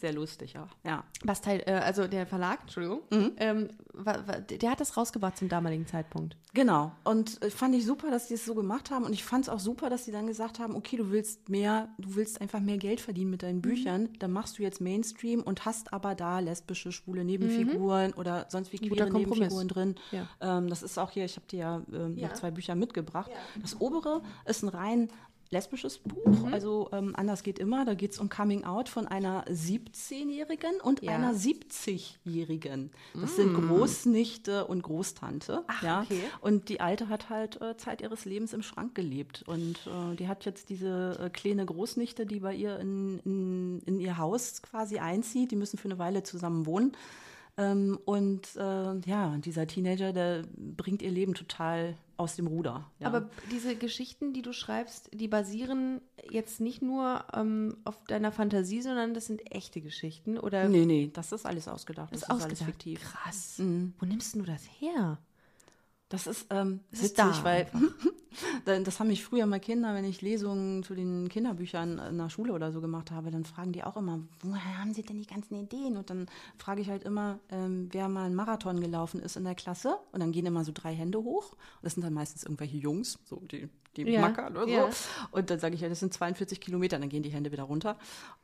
Sehr 0.00 0.12
lustig 0.12 0.58
auch. 0.58 0.68
Ja. 0.84 1.04
Was 1.24 1.40
Teil, 1.40 1.62
äh, 1.66 1.72
also 1.72 2.06
der 2.06 2.26
Verlag, 2.26 2.60
Entschuldigung, 2.62 3.00
Mhm. 3.10 3.32
ähm, 3.38 3.68
wa, 3.92 4.16
wa, 4.26 4.38
der 4.40 4.70
hat 4.70 4.80
das 4.80 4.96
rausgebracht 4.96 5.36
zum 5.38 5.48
damaligen 5.48 5.86
Zeitpunkt. 5.86 6.36
Genau. 6.54 6.92
Und 7.04 7.42
äh, 7.42 7.50
fand 7.50 7.74
ich 7.74 7.84
super, 7.86 8.10
dass 8.10 8.28
die 8.28 8.34
es 8.34 8.44
so 8.44 8.54
gemacht 8.54 8.90
haben. 8.90 9.04
Und 9.04 9.12
ich 9.12 9.24
fand 9.24 9.44
es 9.44 9.48
auch 9.48 9.58
super, 9.60 9.88
dass 9.90 10.04
die 10.04 10.12
dann 10.12 10.26
gesagt 10.26 10.58
haben, 10.58 10.76
okay, 10.76 10.96
du 10.96 11.10
willst 11.10 11.48
mehr, 11.48 11.88
du 11.98 12.14
willst 12.14 12.40
einfach 12.40 12.60
mehr 12.60 12.78
Geld 12.78 13.00
verdienen 13.00 13.30
mit 13.30 13.42
Mhm. 13.42 13.46
deinen 13.46 13.62
Büchern, 13.62 14.08
dann 14.18 14.32
machst 14.32 14.58
du 14.58 14.62
jetzt 14.62 14.80
Mainstream 14.80 15.40
und 15.42 15.64
hast 15.64 15.92
aber 15.92 16.14
da 16.14 16.38
lesbische, 16.40 16.92
schwule 16.92 17.24
Nebenfiguren 17.24 18.12
oder 18.14 18.46
sonst 18.50 18.72
wie 18.72 18.78
Mhm. 18.86 18.88
Guter 18.90 19.10
Kompromiss. 19.10 19.66
Drin. 19.68 19.94
Ja. 20.10 20.28
Ähm, 20.40 20.68
das 20.68 20.82
ist 20.82 20.98
auch 20.98 21.10
hier, 21.10 21.24
ich 21.24 21.36
habe 21.36 21.46
dir 21.48 21.58
ja, 21.58 21.82
ähm, 21.92 22.16
Ja. 22.16 22.28
noch 22.28 22.34
zwei 22.34 22.50
Bücher 22.50 22.74
mitgebracht. 22.74 23.30
Das 23.60 23.80
obere 23.80 24.22
ist 24.46 24.62
ein 24.62 24.68
rein 24.68 25.08
lesbisches 25.50 25.98
Buch, 25.98 26.46
Mhm. 26.46 26.54
also 26.54 26.88
ähm, 26.92 27.12
anders 27.14 27.42
geht 27.42 27.58
immer. 27.58 27.84
Da 27.84 27.92
geht 27.92 28.12
es 28.12 28.18
um 28.18 28.30
Coming 28.30 28.64
Out 28.64 28.88
von 28.88 29.06
einer 29.06 29.44
17-Jährigen 29.50 30.80
und 30.82 31.02
Ja. 31.02 31.12
einer 31.12 31.34
70-Jährigen. 31.34 32.90
Das 33.14 33.36
sind 33.36 33.52
Großnichte 33.54 34.64
und 34.66 34.82
Großtante. 34.82 35.62
Ach, 35.66 35.82
ja. 35.82 36.02
okay. 36.02 36.20
Und 36.40 36.70
die 36.70 36.80
Alte 36.80 37.10
hat 37.10 37.28
halt 37.28 37.60
äh, 37.60 37.76
Zeit 37.76 38.00
ihres 38.00 38.24
Lebens 38.24 38.54
im 38.54 38.62
Schrank 38.62 38.94
gelebt. 38.94 39.44
Und 39.46 39.78
äh, 39.86 40.16
die 40.16 40.26
hat 40.26 40.46
jetzt 40.46 40.70
diese 40.70 41.18
äh, 41.22 41.28
kleine 41.28 41.66
Großnichte, 41.66 42.24
die 42.24 42.40
bei 42.40 42.54
ihr 42.54 42.78
in, 42.78 43.18
in, 43.26 43.80
in 43.84 44.00
ihr 44.00 44.16
Haus 44.16 44.62
quasi 44.62 45.00
einzieht. 45.00 45.50
Die 45.50 45.56
müssen 45.56 45.76
für 45.78 45.88
eine 45.88 45.98
Weile 45.98 46.22
zusammen 46.22 46.64
wohnen. 46.64 46.92
Ähm, 47.62 47.98
und 48.04 48.56
äh, 48.56 48.98
ja, 49.06 49.36
dieser 49.38 49.66
Teenager, 49.66 50.12
der 50.12 50.44
bringt 50.56 51.02
ihr 51.02 51.10
Leben 51.10 51.34
total 51.34 51.96
aus 52.16 52.36
dem 52.36 52.46
Ruder. 52.46 52.90
Ja. 52.98 53.08
Aber 53.08 53.28
diese 53.50 53.76
Geschichten, 53.76 54.32
die 54.32 54.42
du 54.42 54.52
schreibst, 54.52 55.10
die 55.12 55.28
basieren 55.28 56.00
jetzt 56.30 56.60
nicht 56.60 56.82
nur 56.82 57.24
ähm, 57.34 57.76
auf 57.84 58.02
deiner 58.04 58.32
Fantasie, 58.32 58.80
sondern 58.80 59.14
das 59.14 59.26
sind 59.26 59.52
echte 59.52 59.80
Geschichten 59.80 60.38
oder 60.38 60.68
nee, 60.68 60.86
nee, 60.86 61.10
das 61.12 61.32
ist 61.32 61.46
alles 61.46 61.68
ausgedacht. 61.68 62.12
Das, 62.12 62.22
ist 62.22 62.24
ist 62.24 62.30
alles 62.30 62.44
ausgedacht. 62.44 62.66
fiktiv. 62.66 63.00
Krass. 63.00 63.60
Wo 63.98 64.06
nimmst 64.06 64.34
du 64.36 64.42
das 64.42 64.64
her? 64.78 65.18
Das 66.12 66.26
ist, 66.26 66.46
ähm, 66.50 66.80
ist 66.90 67.04
witzig, 67.04 67.16
da 67.16 67.42
weil 67.42 67.66
das 68.84 69.00
haben 69.00 69.06
mich 69.06 69.24
früher 69.24 69.46
mal 69.46 69.60
Kinder, 69.60 69.94
wenn 69.94 70.04
ich 70.04 70.20
Lesungen 70.20 70.82
zu 70.82 70.94
den 70.94 71.30
Kinderbüchern 71.30 71.98
in 71.98 72.18
der 72.18 72.28
Schule 72.28 72.52
oder 72.52 72.70
so 72.70 72.82
gemacht 72.82 73.10
habe, 73.10 73.30
dann 73.30 73.46
fragen 73.46 73.72
die 73.72 73.82
auch 73.82 73.96
immer, 73.96 74.20
woher 74.42 74.78
haben 74.78 74.92
sie 74.92 75.04
denn 75.04 75.16
die 75.16 75.26
ganzen 75.26 75.54
Ideen? 75.54 75.96
Und 75.96 76.10
dann 76.10 76.26
frage 76.58 76.82
ich 76.82 76.90
halt 76.90 77.04
immer, 77.04 77.38
ähm, 77.48 77.88
wer 77.92 78.10
mal 78.10 78.26
einen 78.26 78.34
Marathon 78.34 78.82
gelaufen 78.82 79.20
ist 79.22 79.36
in 79.36 79.44
der 79.44 79.54
Klasse. 79.54 79.96
Und 80.12 80.20
dann 80.20 80.32
gehen 80.32 80.44
immer 80.44 80.66
so 80.66 80.72
drei 80.74 80.94
Hände 80.94 81.18
hoch. 81.18 81.52
Und 81.52 81.84
das 81.84 81.94
sind 81.94 82.04
dann 82.04 82.12
meistens 82.12 82.42
irgendwelche 82.42 82.76
Jungs, 82.76 83.18
so 83.24 83.36
die, 83.50 83.70
die 83.96 84.02
Ja, 84.02 84.20
Mackern 84.20 84.54
oder 84.54 84.66
so. 84.66 84.70
ja. 84.70 84.90
Und 85.30 85.48
dann 85.48 85.60
sage 85.60 85.76
ich, 85.76 85.80
ja, 85.80 85.88
das 85.88 86.00
sind 86.00 86.12
42 86.12 86.60
Kilometer, 86.60 86.98
dann 86.98 87.08
gehen 87.08 87.22
die 87.22 87.30
Hände 87.30 87.52
wieder 87.52 87.62
runter. 87.62 87.96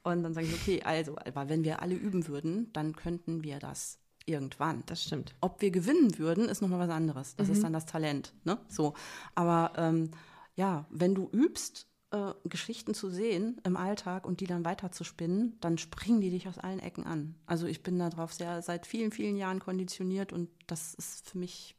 Und 0.02 0.22
dann 0.22 0.33
sage 0.33 0.46
ich, 0.46 0.54
okay, 0.54 0.83
also, 0.85 1.16
aber 1.18 1.50
wenn 1.50 1.64
wir 1.64 1.83
alle 1.83 1.96
üben 1.96 2.28
würden, 2.28 2.72
dann 2.72 2.96
könnten 2.96 3.42
wir 3.42 3.59
das 3.59 3.98
irgendwann. 4.28 4.82
Das 4.86 5.02
stimmt. 5.02 5.34
Ob 5.40 5.60
wir 5.60 5.70
gewinnen 5.70 6.18
würden, 6.18 6.48
ist 6.48 6.62
nochmal 6.62 6.80
was 6.80 6.90
anderes. 6.90 7.36
Das 7.36 7.48
ist 7.48 7.62
dann 7.62 7.72
das 7.72 7.86
Talent. 7.86 8.32
Ne? 8.44 8.58
So. 8.68 8.94
Aber 9.34 9.72
ähm, 9.76 10.10
ja, 10.54 10.86
wenn 10.90 11.14
du 11.14 11.28
übst, 11.32 11.86
äh, 12.11 12.32
Geschichten 12.44 12.94
zu 12.94 13.11
sehen 13.11 13.61
im 13.64 13.76
Alltag 13.76 14.26
und 14.26 14.40
die 14.40 14.46
dann 14.46 14.64
weiter 14.64 14.90
zu 14.90 15.05
spinnen, 15.05 15.57
dann 15.61 15.78
springen 15.78 16.20
die 16.20 16.30
dich 16.30 16.48
aus 16.48 16.59
allen 16.59 16.80
Ecken 16.80 17.05
an. 17.05 17.34
Also 17.46 17.66
ich 17.66 17.82
bin 17.82 17.98
darauf 17.98 18.32
sehr 18.32 18.62
seit 18.62 18.86
vielen, 18.86 19.12
vielen 19.12 19.36
Jahren 19.36 19.61
konditioniert 19.61 20.32
und 20.32 20.48
das 20.66 20.94
ist 20.94 21.28
für 21.28 21.38
mich 21.38 21.78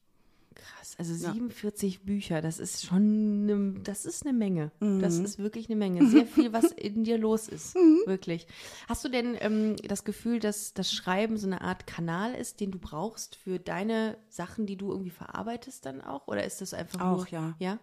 Krass, 0.56 0.96
also 0.98 1.14
47 1.14 2.04
Bücher, 2.04 2.42
das 2.42 2.60
ist 2.60 2.86
schon, 2.86 3.46
ne, 3.46 3.80
das 3.84 4.06
ist 4.06 4.24
eine 4.26 4.34
Menge. 4.38 4.72
Das 4.80 5.20
Mhm. 5.20 5.26
ist 5.26 5.40
wirklich 5.40 5.68
eine 5.70 5.76
Menge. 5.78 6.06
Sehr 6.08 6.26
viel, 6.26 6.52
was 6.54 6.72
in 6.72 7.04
dir 7.04 7.18
los 7.18 7.48
ist, 7.48 7.76
wirklich. 8.06 8.48
Hast 8.88 9.06
du 9.06 9.10
denn 9.10 9.38
ähm, 9.40 9.76
das 9.88 10.04
Gefühl, 10.04 10.40
dass 10.40 10.74
das 10.74 10.92
Schreiben 10.92 11.38
so 11.38 11.48
eine 11.48 11.62
Art 11.62 11.88
Kanal 11.88 12.34
ist, 12.34 12.60
den 12.60 12.72
du 12.72 12.80
brauchst 12.80 13.36
für 13.36 13.60
deine 13.60 14.18
Sachen, 14.30 14.66
die 14.66 14.76
du 14.78 14.90
irgendwie 14.92 15.12
verarbeitest 15.12 15.86
dann 15.86 16.02
auch? 16.02 16.28
Oder 16.28 16.44
ist 16.44 16.62
das 16.62 16.74
einfach 16.74 17.00
Auch, 17.02 17.18
nur, 17.18 17.28
ja. 17.30 17.56
Ja? 17.60 17.80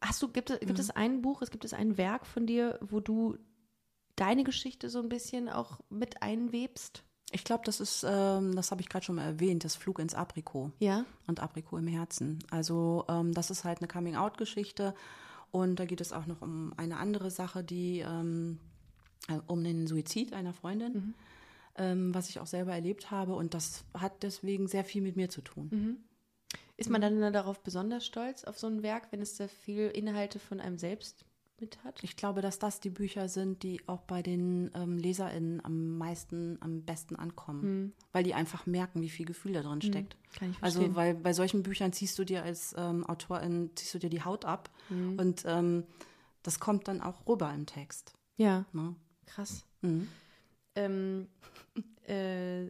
Hast 0.00 0.22
du, 0.22 0.28
gibt, 0.28 0.50
es- 0.50 0.60
gibt 0.60 0.78
es 0.78 0.90
ein 0.90 1.22
Buch, 1.22 1.40
es 1.42 1.50
gibt 1.50 1.64
es 1.64 1.72
ein 1.72 1.96
Werk 1.96 2.26
von 2.26 2.46
dir, 2.46 2.78
wo 2.82 3.00
du 3.00 3.36
deine 4.16 4.44
Geschichte 4.44 4.90
so 4.90 5.00
ein 5.00 5.08
bisschen 5.08 5.48
auch 5.48 5.80
mit 5.88 6.22
einwebst? 6.22 7.02
Ich 7.32 7.44
glaube, 7.44 7.62
das 7.64 7.80
ist, 7.80 8.04
ähm, 8.08 8.54
das 8.54 8.70
habe 8.70 8.80
ich 8.80 8.88
gerade 8.88 9.04
schon 9.04 9.16
mal 9.16 9.24
erwähnt, 9.24 9.64
das 9.64 9.74
Flug 9.74 9.98
ins 9.98 10.14
Aprikot. 10.14 10.72
Ja? 10.78 11.04
und 11.26 11.40
Aprikot 11.40 11.78
im 11.78 11.86
Herzen. 11.86 12.38
Also 12.50 13.04
ähm, 13.08 13.32
das 13.34 13.50
ist 13.50 13.64
halt 13.64 13.78
eine 13.78 13.88
Coming-out-Geschichte 13.88 14.94
und 15.50 15.80
da 15.80 15.84
geht 15.84 16.00
es 16.00 16.12
auch 16.12 16.26
noch 16.26 16.42
um 16.42 16.72
eine 16.76 16.98
andere 16.98 17.30
Sache, 17.30 17.64
die 17.64 18.00
ähm, 18.00 18.60
äh, 19.28 19.38
um 19.46 19.64
den 19.64 19.86
Suizid 19.86 20.32
einer 20.32 20.52
Freundin, 20.52 21.14
ähm, 21.76 22.14
was 22.14 22.28
ich 22.28 22.40
auch 22.40 22.46
selber 22.46 22.72
erlebt 22.72 23.10
habe 23.10 23.34
und 23.34 23.54
das 23.54 23.84
hat 23.94 24.22
deswegen 24.22 24.68
sehr 24.68 24.84
viel 24.84 25.02
mit 25.02 25.16
mir 25.16 25.28
zu 25.28 25.40
tun. 25.40 25.68
Ist 26.76 26.90
man 26.90 27.00
dann 27.00 27.32
darauf 27.32 27.62
besonders 27.62 28.04
stolz, 28.04 28.44
auf 28.44 28.58
so 28.58 28.66
ein 28.66 28.82
Werk, 28.82 29.08
wenn 29.10 29.22
es 29.22 29.36
da 29.36 29.48
viel 29.48 29.88
Inhalte 29.88 30.38
von 30.38 30.60
einem 30.60 30.76
selbst 30.76 31.24
mit 31.60 31.82
hat? 31.84 32.02
Ich 32.02 32.16
glaube, 32.16 32.40
dass 32.40 32.58
das 32.58 32.80
die 32.80 32.90
Bücher 32.90 33.28
sind, 33.28 33.62
die 33.62 33.80
auch 33.88 34.02
bei 34.02 34.22
den 34.22 34.70
ähm, 34.74 34.98
LeserInnen 34.98 35.64
am 35.64 35.96
meisten, 35.98 36.58
am 36.60 36.82
besten 36.82 37.16
ankommen, 37.16 37.92
weil 38.12 38.24
die 38.24 38.34
einfach 38.34 38.66
merken, 38.66 39.00
wie 39.02 39.08
viel 39.10 39.26
Gefühl 39.26 39.52
da 39.52 39.62
drin 39.62 39.80
steckt. 39.82 40.16
Kann 40.38 40.50
ich 40.50 40.58
verstehen. 40.58 40.82
Also, 40.84 40.96
weil 40.96 41.14
bei 41.14 41.32
solchen 41.32 41.62
Büchern 41.62 41.92
ziehst 41.92 42.18
du 42.18 42.24
dir 42.24 42.42
als 42.42 42.74
ähm, 42.76 43.06
Autorin, 43.06 43.70
ziehst 43.74 43.94
du 43.94 43.98
dir 43.98 44.10
die 44.10 44.22
Haut 44.22 44.44
ab 44.44 44.70
und 44.90 45.44
ähm, 45.46 45.84
das 46.42 46.60
kommt 46.60 46.88
dann 46.88 47.00
auch 47.00 47.26
rüber 47.26 47.52
im 47.54 47.66
Text. 47.66 48.12
Ja, 48.36 48.66
Ne? 48.72 48.94
krass. 49.26 49.64
Mhm. 49.82 50.08
Ähm, 50.74 51.28
äh, 52.08 52.66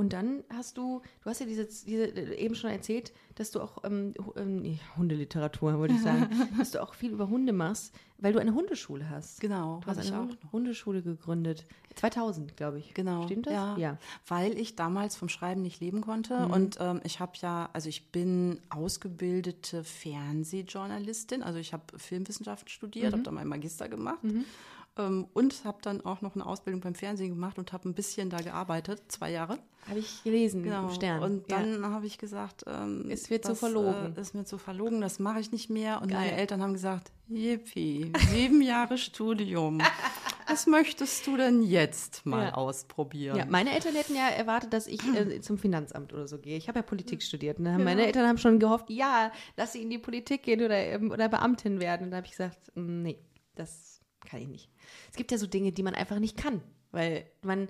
und 0.00 0.14
dann 0.14 0.44
hast 0.48 0.78
du, 0.78 1.02
du 1.22 1.28
hast 1.28 1.40
ja 1.40 1.46
diese, 1.46 1.66
diese 1.66 2.06
eben 2.06 2.54
schon 2.54 2.70
erzählt, 2.70 3.12
dass 3.34 3.50
du 3.50 3.60
auch 3.60 3.84
ähm, 3.84 4.14
ähm, 4.34 4.78
Hundeliteratur, 4.96 5.78
wollte 5.78 5.92
ich 5.92 6.00
sagen, 6.00 6.26
dass 6.58 6.70
du 6.70 6.82
auch 6.82 6.94
viel 6.94 7.10
über 7.12 7.28
Hunde 7.28 7.52
machst, 7.52 7.94
weil 8.16 8.32
du 8.32 8.38
eine 8.38 8.54
Hundeschule 8.54 9.10
hast. 9.10 9.42
Genau, 9.42 9.80
Du 9.84 9.88
hast 9.88 9.98
eine 9.98 10.16
auch 10.16 10.20
Hunde 10.22 10.38
noch. 10.42 10.52
Hundeschule 10.52 11.02
gegründet. 11.02 11.66
2000, 11.96 12.56
glaube 12.56 12.78
ich. 12.78 12.94
Genau. 12.94 13.24
Stimmt 13.26 13.48
das? 13.48 13.52
Ja. 13.52 13.76
ja. 13.76 13.98
Weil 14.26 14.58
ich 14.58 14.74
damals 14.74 15.16
vom 15.16 15.28
Schreiben 15.28 15.60
nicht 15.60 15.82
leben 15.82 16.00
konnte. 16.00 16.46
Und 16.46 16.78
ähm, 16.80 17.02
ich 17.04 17.20
habe 17.20 17.32
ja, 17.42 17.68
also 17.74 17.90
ich 17.90 18.10
bin 18.10 18.58
ausgebildete 18.70 19.84
Fernsehjournalistin. 19.84 21.42
Also 21.42 21.58
ich 21.58 21.74
habe 21.74 21.82
Filmwissenschaften 21.98 22.70
studiert, 22.70 23.12
habe 23.12 23.22
da 23.22 23.32
meinen 23.32 23.48
Magister 23.48 23.86
gemacht. 23.90 24.20
Ähm, 25.06 25.26
und 25.32 25.64
habe 25.64 25.78
dann 25.82 26.00
auch 26.04 26.20
noch 26.20 26.34
eine 26.34 26.44
Ausbildung 26.46 26.80
beim 26.80 26.94
Fernsehen 26.94 27.30
gemacht 27.30 27.58
und 27.58 27.72
habe 27.72 27.88
ein 27.88 27.94
bisschen 27.94 28.30
da 28.30 28.38
gearbeitet, 28.38 29.02
zwei 29.08 29.30
Jahre. 29.30 29.58
Habe 29.88 29.98
ich 30.00 30.22
gelesen 30.22 30.62
Genau. 30.62 30.88
im 30.88 30.94
Stern. 30.94 31.22
Und 31.22 31.50
ja. 31.50 31.58
dann 31.62 31.86
habe 31.86 32.06
ich 32.06 32.18
gesagt, 32.18 32.64
ähm, 32.66 33.06
Es 33.08 33.30
wird 33.30 33.44
zu 33.44 33.52
das, 33.52 33.58
verlogen. 33.60 34.14
Äh, 34.16 34.20
ist 34.20 34.34
mir 34.34 34.44
zu 34.44 34.58
verlogen, 34.58 35.00
das 35.00 35.18
mache 35.18 35.40
ich 35.40 35.52
nicht 35.52 35.70
mehr. 35.70 36.02
Und 36.02 36.12
meine 36.12 36.28
Geil. 36.30 36.38
Eltern 36.38 36.62
haben 36.62 36.74
gesagt, 36.74 37.12
Yippie, 37.28 38.12
sieben 38.30 38.60
Jahre 38.62 38.98
Studium. 38.98 39.80
Was 40.48 40.66
möchtest 40.66 41.26
du 41.26 41.36
denn 41.36 41.62
jetzt 41.62 42.26
mal 42.26 42.48
Ja. 42.48 42.54
ausprobieren? 42.54 43.36
Ja, 43.38 43.46
meine 43.46 43.72
Eltern 43.72 43.94
hätten 43.94 44.14
ja 44.16 44.28
erwartet, 44.28 44.72
dass 44.72 44.86
ich 44.86 45.00
äh, 45.14 45.40
zum 45.40 45.58
Finanzamt 45.58 46.12
oder 46.12 46.26
so 46.28 46.38
gehe. 46.38 46.56
Ich 46.58 46.68
habe 46.68 46.80
ja 46.80 46.82
Politik 46.82 47.22
studiert. 47.22 47.58
Und 47.58 47.64
dann 47.66 47.74
haben 47.74 47.84
meine 47.84 48.04
Eltern 48.04 48.26
haben 48.26 48.38
schon 48.38 48.58
gehofft, 48.58 48.90
ja, 48.90 49.30
lass 49.56 49.72
sie 49.72 49.82
in 49.82 49.90
die 49.90 49.98
Politik 49.98 50.42
gehen 50.42 50.60
oder, 50.62 50.76
ähm, 50.76 51.10
oder 51.10 51.28
Beamtin 51.28 51.80
werden. 51.80 52.04
Und 52.06 52.10
da 52.10 52.18
habe 52.18 52.26
ich 52.26 52.32
gesagt, 52.32 52.58
nee, 52.74 53.18
das 53.54 54.00
kann 54.28 54.40
ich 54.42 54.48
nicht. 54.48 54.70
Es 55.10 55.16
gibt 55.16 55.32
ja 55.32 55.38
so 55.38 55.46
Dinge, 55.46 55.72
die 55.72 55.82
man 55.82 55.94
einfach 55.94 56.18
nicht 56.18 56.36
kann. 56.36 56.60
Weil 56.92 57.24
man, 57.42 57.68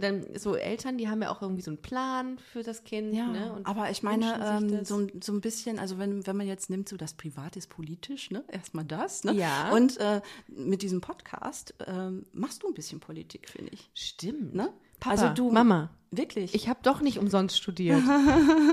dann 0.00 0.24
so 0.38 0.54
Eltern, 0.56 0.96
die 0.96 1.10
haben 1.10 1.20
ja 1.20 1.30
auch 1.30 1.42
irgendwie 1.42 1.60
so 1.60 1.70
einen 1.70 1.82
Plan 1.82 2.38
für 2.38 2.62
das 2.62 2.82
Kind. 2.82 3.12
Ja, 3.14 3.26
ne? 3.26 3.60
aber 3.64 3.90
ich 3.90 4.02
meine, 4.02 4.40
ähm, 4.42 4.86
so, 4.86 4.96
ein- 5.00 5.20
so 5.22 5.32
ein 5.34 5.42
bisschen, 5.42 5.78
also 5.78 5.98
wenn, 5.98 6.26
wenn 6.26 6.34
man 6.34 6.46
jetzt 6.46 6.70
nimmt, 6.70 6.88
so 6.88 6.96
das 6.96 7.12
Privat 7.12 7.56
ist 7.56 7.68
politisch, 7.68 8.30
ne? 8.30 8.42
Erstmal 8.48 8.86
das, 8.86 9.22
ne? 9.22 9.32
Ja. 9.34 9.70
Und 9.70 9.98
äh, 9.98 10.22
mit 10.48 10.80
diesem 10.80 11.02
Podcast 11.02 11.74
ähm, 11.86 12.24
machst 12.32 12.62
du 12.62 12.68
ein 12.68 12.72
bisschen 12.74 13.00
Politik, 13.00 13.50
finde 13.50 13.70
ich. 13.74 13.90
Stimmt. 13.92 14.54
Ne? 14.54 14.72
Papa, 15.04 15.10
also 15.22 15.28
du, 15.34 15.50
Mama, 15.50 15.90
Wirklich. 16.10 16.54
ich 16.54 16.68
habe 16.68 16.80
doch 16.82 17.00
nicht 17.00 17.18
umsonst 17.18 17.56
studiert. 17.56 18.02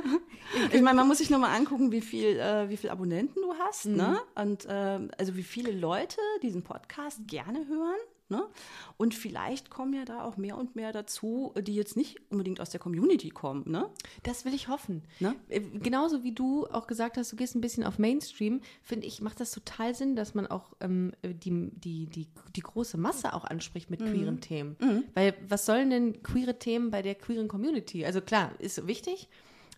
Ich 0.73 0.81
meine, 0.81 0.97
man 0.97 1.07
muss 1.07 1.19
sich 1.19 1.29
nur 1.29 1.39
mal 1.39 1.55
angucken, 1.55 1.93
wie 1.93 2.01
viel, 2.01 2.37
äh, 2.37 2.67
wie 2.69 2.75
viel 2.75 2.89
Abonnenten 2.89 3.41
du 3.41 3.53
hast, 3.63 3.85
Mhm. 3.85 3.95
ne? 3.95 4.19
Und 4.35 4.67
ähm, 4.69 5.09
also 5.17 5.37
wie 5.37 5.43
viele 5.43 5.71
Leute 5.71 6.17
diesen 6.43 6.61
Podcast 6.61 7.19
gerne 7.27 7.65
hören. 7.69 7.99
Ne? 8.31 8.47
Und 8.95 9.13
vielleicht 9.13 9.69
kommen 9.69 9.93
ja 9.93 10.05
da 10.05 10.23
auch 10.23 10.37
mehr 10.37 10.57
und 10.57 10.75
mehr 10.75 10.93
dazu, 10.93 11.53
die 11.59 11.75
jetzt 11.75 11.97
nicht 11.97 12.21
unbedingt 12.29 12.61
aus 12.61 12.69
der 12.69 12.79
Community 12.79 13.29
kommen. 13.29 13.69
Ne? 13.69 13.89
Das 14.23 14.45
will 14.45 14.53
ich 14.53 14.69
hoffen. 14.69 15.03
Ne? 15.19 15.35
Äh, 15.49 15.59
Genauso 15.59 16.23
wie 16.23 16.31
du 16.31 16.65
auch 16.67 16.87
gesagt 16.87 17.17
hast, 17.17 17.31
du 17.33 17.35
gehst 17.35 17.55
ein 17.55 17.61
bisschen 17.61 17.83
auf 17.83 17.99
Mainstream, 17.99 18.61
finde 18.81 19.05
ich, 19.05 19.19
macht 19.21 19.41
das 19.41 19.51
total 19.51 19.93
Sinn, 19.93 20.15
dass 20.15 20.33
man 20.33 20.47
auch 20.47 20.71
ähm, 20.79 21.11
die, 21.23 21.69
die, 21.73 22.05
die, 22.07 22.27
die 22.55 22.61
große 22.61 22.97
Masse 22.97 23.33
auch 23.33 23.43
anspricht 23.43 23.89
mit 23.89 23.99
queeren 23.99 24.39
Themen. 24.39 24.77
Weil 25.13 25.33
was 25.49 25.65
sollen 25.65 25.89
denn 25.89 26.23
queere 26.23 26.57
Themen 26.57 26.89
bei 26.89 27.01
der 27.01 27.15
queeren 27.15 27.49
Community? 27.49 28.05
Also 28.05 28.21
klar, 28.21 28.53
ist 28.59 28.87
wichtig, 28.87 29.27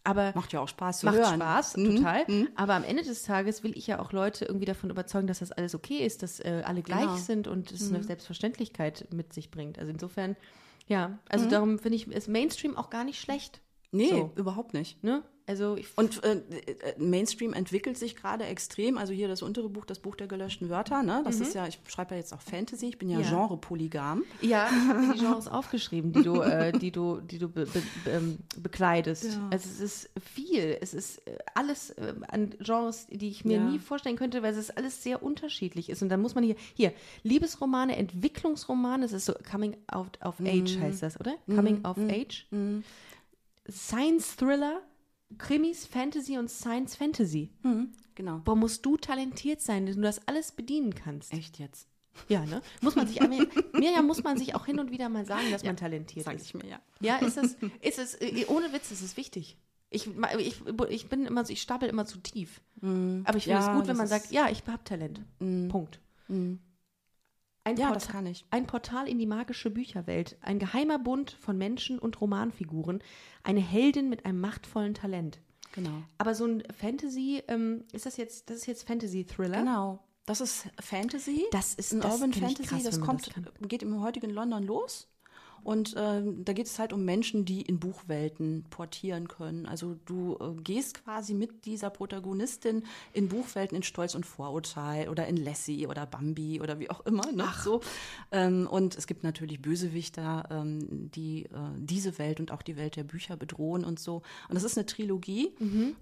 aber 0.03 0.31
Macht 0.35 0.51
ja 0.53 0.59
auch 0.59 0.67
Spaß 0.67 0.99
zu 0.99 1.05
macht 1.05 1.15
hören. 1.17 1.35
Spaß, 1.35 1.73
total. 1.73 2.25
Aber 2.55 2.73
am 2.73 2.83
Ende 2.83 3.03
des 3.03 3.23
Tages 3.23 3.63
will 3.63 3.77
ich 3.77 3.87
ja 3.87 3.99
auch 3.99 4.11
Leute 4.11 4.45
irgendwie 4.45 4.65
davon 4.65 4.89
überzeugen, 4.89 5.27
dass 5.27 5.39
das 5.39 5.51
alles 5.51 5.75
okay 5.75 6.05
ist, 6.05 6.23
dass 6.23 6.39
äh, 6.39 6.61
alle 6.65 6.81
gleich 6.81 7.01
Genau. 7.01 7.15
sind 7.15 7.47
und 7.47 7.71
es 7.71 7.89
eine 7.89 8.03
Selbstverständlichkeit 8.03 9.07
mit 9.13 9.31
sich 9.33 9.49
bringt. 9.51 9.79
Also 9.79 9.91
insofern, 9.91 10.35
ja, 10.87 11.17
also 11.29 11.49
darum 11.49 11.79
finde 11.79 11.95
ich, 11.95 12.07
ist 12.11 12.27
Mainstream 12.27 12.75
auch 12.75 12.89
gar 12.89 13.03
nicht 13.03 13.19
schlecht. 13.21 13.61
Nee, 13.91 14.09
So. 14.09 14.31
überhaupt 14.35 14.73
nicht. 14.73 15.03
Ne? 15.03 15.23
Also 15.45 15.75
ich 15.75 15.87
Und 15.97 16.23
äh, 16.23 16.35
äh, 16.37 16.93
Mainstream 16.97 17.51
entwickelt 17.51 17.97
sich 17.97 18.15
gerade 18.15 18.45
extrem. 18.45 18.97
Also 18.97 19.11
hier 19.11 19.27
das 19.27 19.41
untere 19.41 19.67
Buch, 19.67 19.83
das 19.83 19.99
Buch 19.99 20.15
der 20.15 20.27
gelöschten 20.27 20.69
Wörter. 20.69 21.03
Ne? 21.03 21.21
Das 21.25 21.41
ist 21.41 21.53
ja, 21.53 21.67
ich 21.67 21.79
schreibe 21.87 22.15
ja 22.15 22.19
jetzt 22.21 22.33
auch 22.33 22.41
Fantasy. 22.41 22.87
Ich 22.87 22.97
bin 22.97 23.09
ja, 23.09 23.19
Ja. 23.19 23.27
Genre-Polygam. 23.29 24.23
Ja, 24.41 24.67
ich 24.67 24.71
habe 24.87 25.13
die 25.13 25.19
Genres 25.19 25.49
aufgeschrieben, 25.49 26.13
die 26.13 26.23
du, 26.23 26.39
äh, 26.39 26.71
die 26.71 26.91
du, 26.91 27.19
die 27.19 27.39
du 27.39 27.49
be, 27.49 27.65
be, 27.65 27.81
ähm, 28.09 28.37
bekleidest. 28.57 29.25
Ja. 29.25 29.47
Also 29.51 29.67
es 29.69 29.79
ist 29.81 30.09
viel. 30.33 30.77
Es 30.79 30.93
ist 30.93 31.17
äh, 31.27 31.37
alles 31.55 31.89
äh, 31.89 32.13
an 32.29 32.55
Genres, 32.59 33.07
die 33.09 33.27
ich 33.27 33.43
mir 33.43 33.57
Ja. 33.57 33.63
nie 33.65 33.79
vorstellen 33.79 34.15
könnte, 34.15 34.43
weil 34.43 34.53
es 34.55 34.69
alles 34.71 35.03
sehr 35.03 35.21
unterschiedlich 35.21 35.89
ist. 35.89 36.01
Und 36.01 36.07
dann 36.07 36.21
muss 36.21 36.35
man 36.35 36.45
hier, 36.45 36.55
hier, 36.73 36.93
Liebesromane, 37.23 37.97
Entwicklungsromane, 37.97 39.03
das 39.03 39.11
ist 39.11 39.25
so 39.25 39.33
Coming 39.51 39.75
Out 39.87 40.19
of 40.23 40.39
Age 40.39 40.79
heißt 40.79 41.03
das, 41.03 41.19
oder? 41.19 41.35
Coming 41.47 41.83
of 41.83 41.97
Age. 41.97 42.47
Science 43.69 44.35
Thriller, 44.35 44.81
Krimis, 45.37 45.85
Fantasy 45.85 46.37
und 46.37 46.49
Science 46.49 46.95
Fantasy. 46.95 47.51
Genau. 48.15 48.39
Boah, 48.39 48.55
musst 48.55 48.85
du 48.85 48.97
talentiert 48.97 49.61
sein, 49.61 49.85
dass 49.85 49.95
du 49.95 50.01
das 50.01 50.27
alles 50.27 50.51
bedienen 50.51 50.93
kannst. 50.93 51.33
Echt 51.33 51.59
jetzt? 51.59 51.87
Ja, 52.29 52.45
ne? 52.45 52.61
Muss 52.81 52.95
man 52.95 53.07
sich, 53.07 53.19
mir, 53.27 53.47
Mirjam, 53.73 54.05
muss 54.05 54.23
man 54.23 54.37
sich 54.37 54.53
auch 54.55 54.65
hin 54.65 54.79
und 54.79 54.91
wieder 54.91 55.09
mal 55.09 55.25
sagen, 55.25 55.49
dass 55.51 55.63
man 55.63 55.75
talentiert 55.77 56.25
Sag 56.25 56.35
ist. 56.35 56.45
ich 56.45 56.53
mir, 56.53 56.67
ja. 56.67 56.79
Ja, 56.99 57.17
ist 57.17 57.37
es, 57.37 57.55
ist 57.81 57.97
es, 57.99 58.15
äh, 58.15 58.45
ohne 58.47 58.71
Witz, 58.71 58.91
ist 58.91 59.01
es 59.01 59.17
wichtig. 59.17 59.57
Ich, 59.89 60.07
ich, 60.39 60.61
ich 60.89 61.09
bin 61.09 61.25
immer 61.27 61.47
ich 61.49 61.61
stapel 61.61 61.87
immer 61.89 62.05
zu 62.05 62.17
tief. 62.19 62.61
Aber 62.81 63.37
ich 63.37 63.43
finde 63.43 63.59
Ja, 63.59 63.71
es 63.73 63.77
gut, 63.77 63.87
wenn 63.87 63.97
man 63.97 64.07
sagt, 64.07 64.31
ja, 64.31 64.49
ich 64.49 64.63
habe 64.67 64.83
Talent. 64.83 65.21
Punkt. 65.39 65.99
Ein, 67.65 67.77
Ja, 67.77 67.87
Porta- 67.87 67.93
das 67.93 68.07
kann 68.09 68.25
ich. 68.25 68.45
ein 68.51 68.67
Portal 68.67 69.07
in 69.07 69.19
die 69.19 69.25
magische 69.25 69.69
Bücherwelt, 69.69 70.37
ein 70.41 70.59
geheimer 70.59 70.99
Bund 70.99 71.31
von 71.39 71.57
Menschen 71.57 71.97
und 71.97 72.19
Romanfiguren, 72.19 73.01
eine 73.43 73.61
Heldin 73.61 74.09
mit 74.09 74.25
einem 74.25 74.41
machtvollen 74.41 74.93
Talent. 74.93 75.39
Genau. 75.71 76.03
Aber 76.17 76.35
so 76.35 76.45
ein 76.45 76.63
Fantasy, 76.77 77.41
ähm, 77.47 77.85
ist 77.93 78.05
das 78.05 78.17
jetzt, 78.17 78.49
das 78.49 78.57
ist 78.57 78.65
jetzt 78.67 78.87
Fantasy-Thriller? 78.87 79.59
Genau. 79.59 79.99
Das 80.25 80.39
ist 80.41 80.67
Fantasy. 80.79 81.45
Das 81.51 81.73
ist- 81.73 81.93
ein 81.93 82.01
das 82.01 82.13
Urban 82.13 82.33
Fantasy. 82.33 82.63
krass, 82.67 82.83
das 82.83 82.99
kommt, 83.01 83.27
das 83.27 83.67
geht 83.69 83.81
im 83.83 84.01
heutigen 84.01 84.29
London 84.29 84.63
los. 84.63 85.07
Und 85.63 85.95
ähm, 85.97 86.43
da 86.45 86.53
geht 86.53 86.67
es 86.67 86.79
halt 86.79 86.93
um 86.93 87.05
Menschen, 87.05 87.45
die 87.45 87.61
in 87.61 87.79
Buchwelten 87.79 88.65
portieren 88.69 89.27
können. 89.27 89.65
Also 89.65 89.95
du 90.05 90.37
äh, 90.39 90.61
gehst 90.61 91.03
quasi 91.03 91.33
mit 91.33 91.65
dieser 91.65 91.89
Protagonistin 91.89 92.83
in 93.13 93.29
Buchwelten 93.29 93.75
in 93.75 93.83
Stolz 93.83 94.15
und 94.15 94.25
Vorurteil 94.25 95.09
oder 95.09 95.27
in 95.27 95.37
Lassie 95.37 95.87
oder 95.87 96.05
Bambi 96.05 96.61
oder 96.61 96.79
wie 96.79 96.89
auch 96.89 97.05
immer. 97.05 97.31
Ne? 97.31 97.47
So. 97.63 97.81
Ähm, 98.31 98.67
und 98.67 98.97
es 98.97 99.07
gibt 99.07 99.23
natürlich 99.23 99.61
Bösewichter, 99.61 100.47
ähm, 100.51 101.11
die 101.11 101.45
äh, 101.45 101.49
diese 101.77 102.17
Welt 102.17 102.39
und 102.39 102.51
auch 102.51 102.61
die 102.61 102.75
Welt 102.77 102.95
der 102.95 103.03
Bücher 103.03 103.37
bedrohen 103.37 103.85
und 103.85 103.99
so. 103.99 104.21
Und 104.49 104.55
das 104.55 104.63
ist 104.63 104.77
eine 104.77 104.85
Trilogie. 104.85 105.53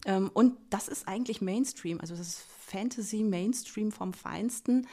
Ähm, 0.06 0.32
und 0.34 0.58
das 0.70 0.88
ist 0.88 1.08
eigentlich 1.08 1.42
Mainstream. 1.42 2.00
Also 2.02 2.16
das 2.16 2.28
ist 2.28 2.46
Fantasy 2.60 3.24
Mainstream 3.24 3.92
vom 3.92 4.14
Feinsten. 4.14 4.88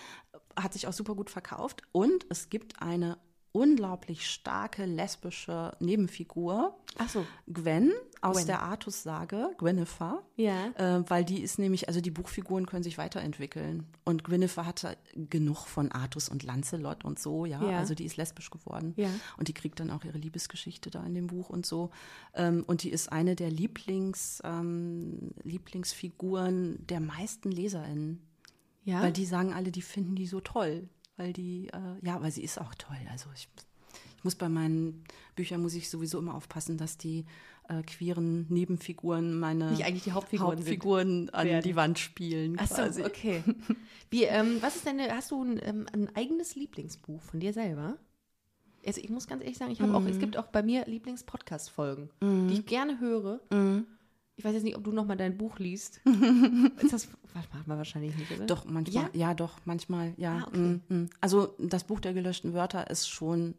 Hat 0.56 0.72
sich 0.72 0.86
auch 0.86 0.92
super 0.92 1.14
gut 1.14 1.30
verkauft. 1.30 1.82
Und 1.92 2.26
es 2.28 2.50
gibt 2.50 2.82
eine 2.82 3.18
unglaublich 3.58 4.30
starke 4.30 4.86
lesbische 4.86 5.72
Nebenfigur. 5.80 6.78
Ach 6.96 7.08
so. 7.08 7.26
Gwen 7.52 7.92
aus 8.20 8.36
Gwen. 8.36 8.46
der 8.46 8.62
Artus-Sage, 8.62 9.50
Gwynnefer. 9.58 10.22
Ja. 10.36 10.68
Äh, 10.76 11.08
weil 11.08 11.24
die 11.24 11.42
ist 11.42 11.58
nämlich, 11.58 11.88
also 11.88 12.00
die 12.00 12.10
Buchfiguren 12.10 12.66
können 12.66 12.82
sich 12.82 12.98
weiterentwickeln. 12.98 13.86
Und 14.04 14.24
Gwynnefer 14.24 14.66
hatte 14.66 14.96
genug 15.14 15.66
von 15.66 15.92
Artus 15.92 16.28
und 16.28 16.42
Lancelot 16.42 17.04
und 17.04 17.18
so, 17.18 17.44
ja. 17.44 17.62
Ja. 17.62 17.78
Also 17.78 17.94
die 17.94 18.04
ist 18.04 18.16
lesbisch 18.16 18.50
geworden. 18.50 18.94
Ja. 18.96 19.10
Und 19.36 19.48
die 19.48 19.54
kriegt 19.54 19.80
dann 19.80 19.90
auch 19.90 20.04
ihre 20.04 20.18
Liebesgeschichte 20.18 20.90
da 20.90 21.04
in 21.04 21.14
dem 21.14 21.26
Buch 21.26 21.50
und 21.50 21.66
so. 21.66 21.90
Ähm, 22.34 22.64
und 22.66 22.82
die 22.82 22.90
ist 22.90 23.10
eine 23.12 23.36
der 23.36 23.50
Lieblings, 23.50 24.40
ähm, 24.44 25.32
Lieblingsfiguren 25.42 26.86
der 26.86 27.00
meisten 27.00 27.50
LeserInnen. 27.50 28.22
Ja. 28.84 29.02
Weil 29.02 29.12
die 29.12 29.26
sagen 29.26 29.52
alle, 29.52 29.70
die 29.70 29.82
finden 29.82 30.16
die 30.16 30.26
so 30.26 30.40
toll. 30.40 30.88
Weil 31.18 31.34
die, 31.34 31.68
äh, 31.68 32.06
ja, 32.06 32.22
weil 32.22 32.30
sie 32.32 32.42
ist 32.42 32.58
auch 32.58 32.74
toll. 32.76 32.96
Also 33.10 33.28
ich, 33.34 33.48
ich 34.16 34.24
muss 34.24 34.34
bei 34.36 34.48
meinen 34.48 35.04
Büchern 35.36 35.60
muss 35.60 35.74
ich 35.74 35.90
sowieso 35.90 36.18
immer 36.18 36.34
aufpassen, 36.34 36.78
dass 36.78 36.96
die 36.96 37.26
äh, 37.68 37.82
queeren 37.82 38.46
Nebenfiguren 38.48 39.38
meine 39.38 39.72
Nicht 39.72 39.84
eigentlich 39.84 40.04
die 40.04 40.12
Hauptfiguren. 40.12 40.56
Hauptfiguren 40.58 41.30
an 41.30 41.46
Werden. 41.46 41.62
die 41.64 41.76
Wand 41.76 41.98
spielen. 41.98 42.56
Ach 42.58 42.66
so, 42.68 42.82
okay. 43.04 43.42
Wie, 44.10 44.24
ähm, 44.24 44.56
was 44.62 44.76
ist 44.76 44.86
deine, 44.86 45.14
hast 45.14 45.30
du 45.32 45.42
ein, 45.44 45.60
ähm, 45.62 45.86
ein 45.92 46.08
eigenes 46.16 46.54
Lieblingsbuch 46.54 47.20
von 47.20 47.40
dir 47.40 47.52
selber? 47.52 47.98
Also 48.86 49.00
ich 49.02 49.10
muss 49.10 49.26
ganz 49.26 49.42
ehrlich 49.42 49.58
sagen, 49.58 49.72
ich 49.72 49.80
habe 49.82 49.94
auch, 49.94 50.00
Mhm. 50.00 50.06
es 50.06 50.18
gibt 50.18 50.36
auch 50.38 50.46
bei 50.46 50.62
mir 50.62 50.86
Lieblings-Podcast-Folgen, 50.86 52.08
die 52.22 52.54
ich 52.54 52.64
gerne 52.64 53.00
höre. 53.00 53.40
Mhm. 53.52 53.86
Ich 54.38 54.44
weiß 54.44 54.54
jetzt 54.54 54.62
nicht, 54.62 54.76
ob 54.76 54.84
du 54.84 54.92
nochmal 54.92 55.16
dein 55.16 55.36
Buch 55.36 55.58
liest. 55.58 56.00
ist 56.80 56.92
das, 56.92 57.08
macht 57.34 57.66
man 57.66 57.76
wahrscheinlich 57.76 58.16
nicht, 58.16 58.30
oder? 58.30 58.46
Doch, 58.46 58.64
manchmal, 58.66 59.04
Ja? 59.04 59.10
ja, 59.12 59.34
doch, 59.34 59.58
manchmal, 59.64 60.14
ja. 60.16 60.44
Ah, 60.44 60.46
okay. 60.46 60.80
mm, 60.88 60.94
mm. 60.94 61.10
Also 61.20 61.56
das 61.58 61.82
Buch 61.82 61.98
der 61.98 62.14
gelöschten 62.14 62.54
Wörter 62.54 62.88
ist 62.88 63.08
schon, 63.08 63.54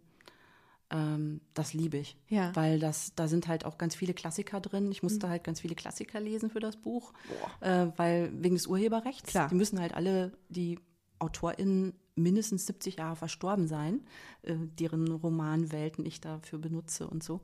ähm, 0.90 1.42
das 1.54 1.74
liebe 1.74 1.98
ich. 1.98 2.16
Ja. 2.30 2.56
Weil 2.56 2.80
das, 2.80 3.14
da 3.14 3.28
sind 3.28 3.50
halt 3.50 3.66
auch 3.66 3.78
ganz 3.78 3.94
viele 3.94 4.14
Klassiker 4.14 4.62
drin. 4.62 4.90
Ich 4.90 5.04
musste 5.04 5.28
halt 5.28 5.44
ganz 5.44 5.60
viele 5.60 5.76
Klassiker 5.76 6.22
lesen 6.22 6.50
für 6.50 6.62
das 6.62 6.78
Buch, 6.78 7.12
äh, 7.60 7.88
weil 7.98 8.32
wegen 8.34 8.56
des 8.56 8.66
Urheberrechts. 8.66 9.32
Klar. 9.32 9.50
Die 9.50 9.56
müssen 9.56 9.82
halt 9.82 9.94
alle, 9.94 10.32
die 10.48 10.80
AutorInnen 11.20 11.94
mindestens 12.16 12.66
70 12.68 13.00
Jahre 13.00 13.18
verstorben 13.18 13.68
sein, 13.68 14.02
äh, 14.44 14.56
deren 14.56 15.12
Romanwelten 15.12 16.06
ich 16.06 16.22
dafür 16.22 16.60
benutze 16.60 17.06
und 17.06 17.22
so. 17.22 17.42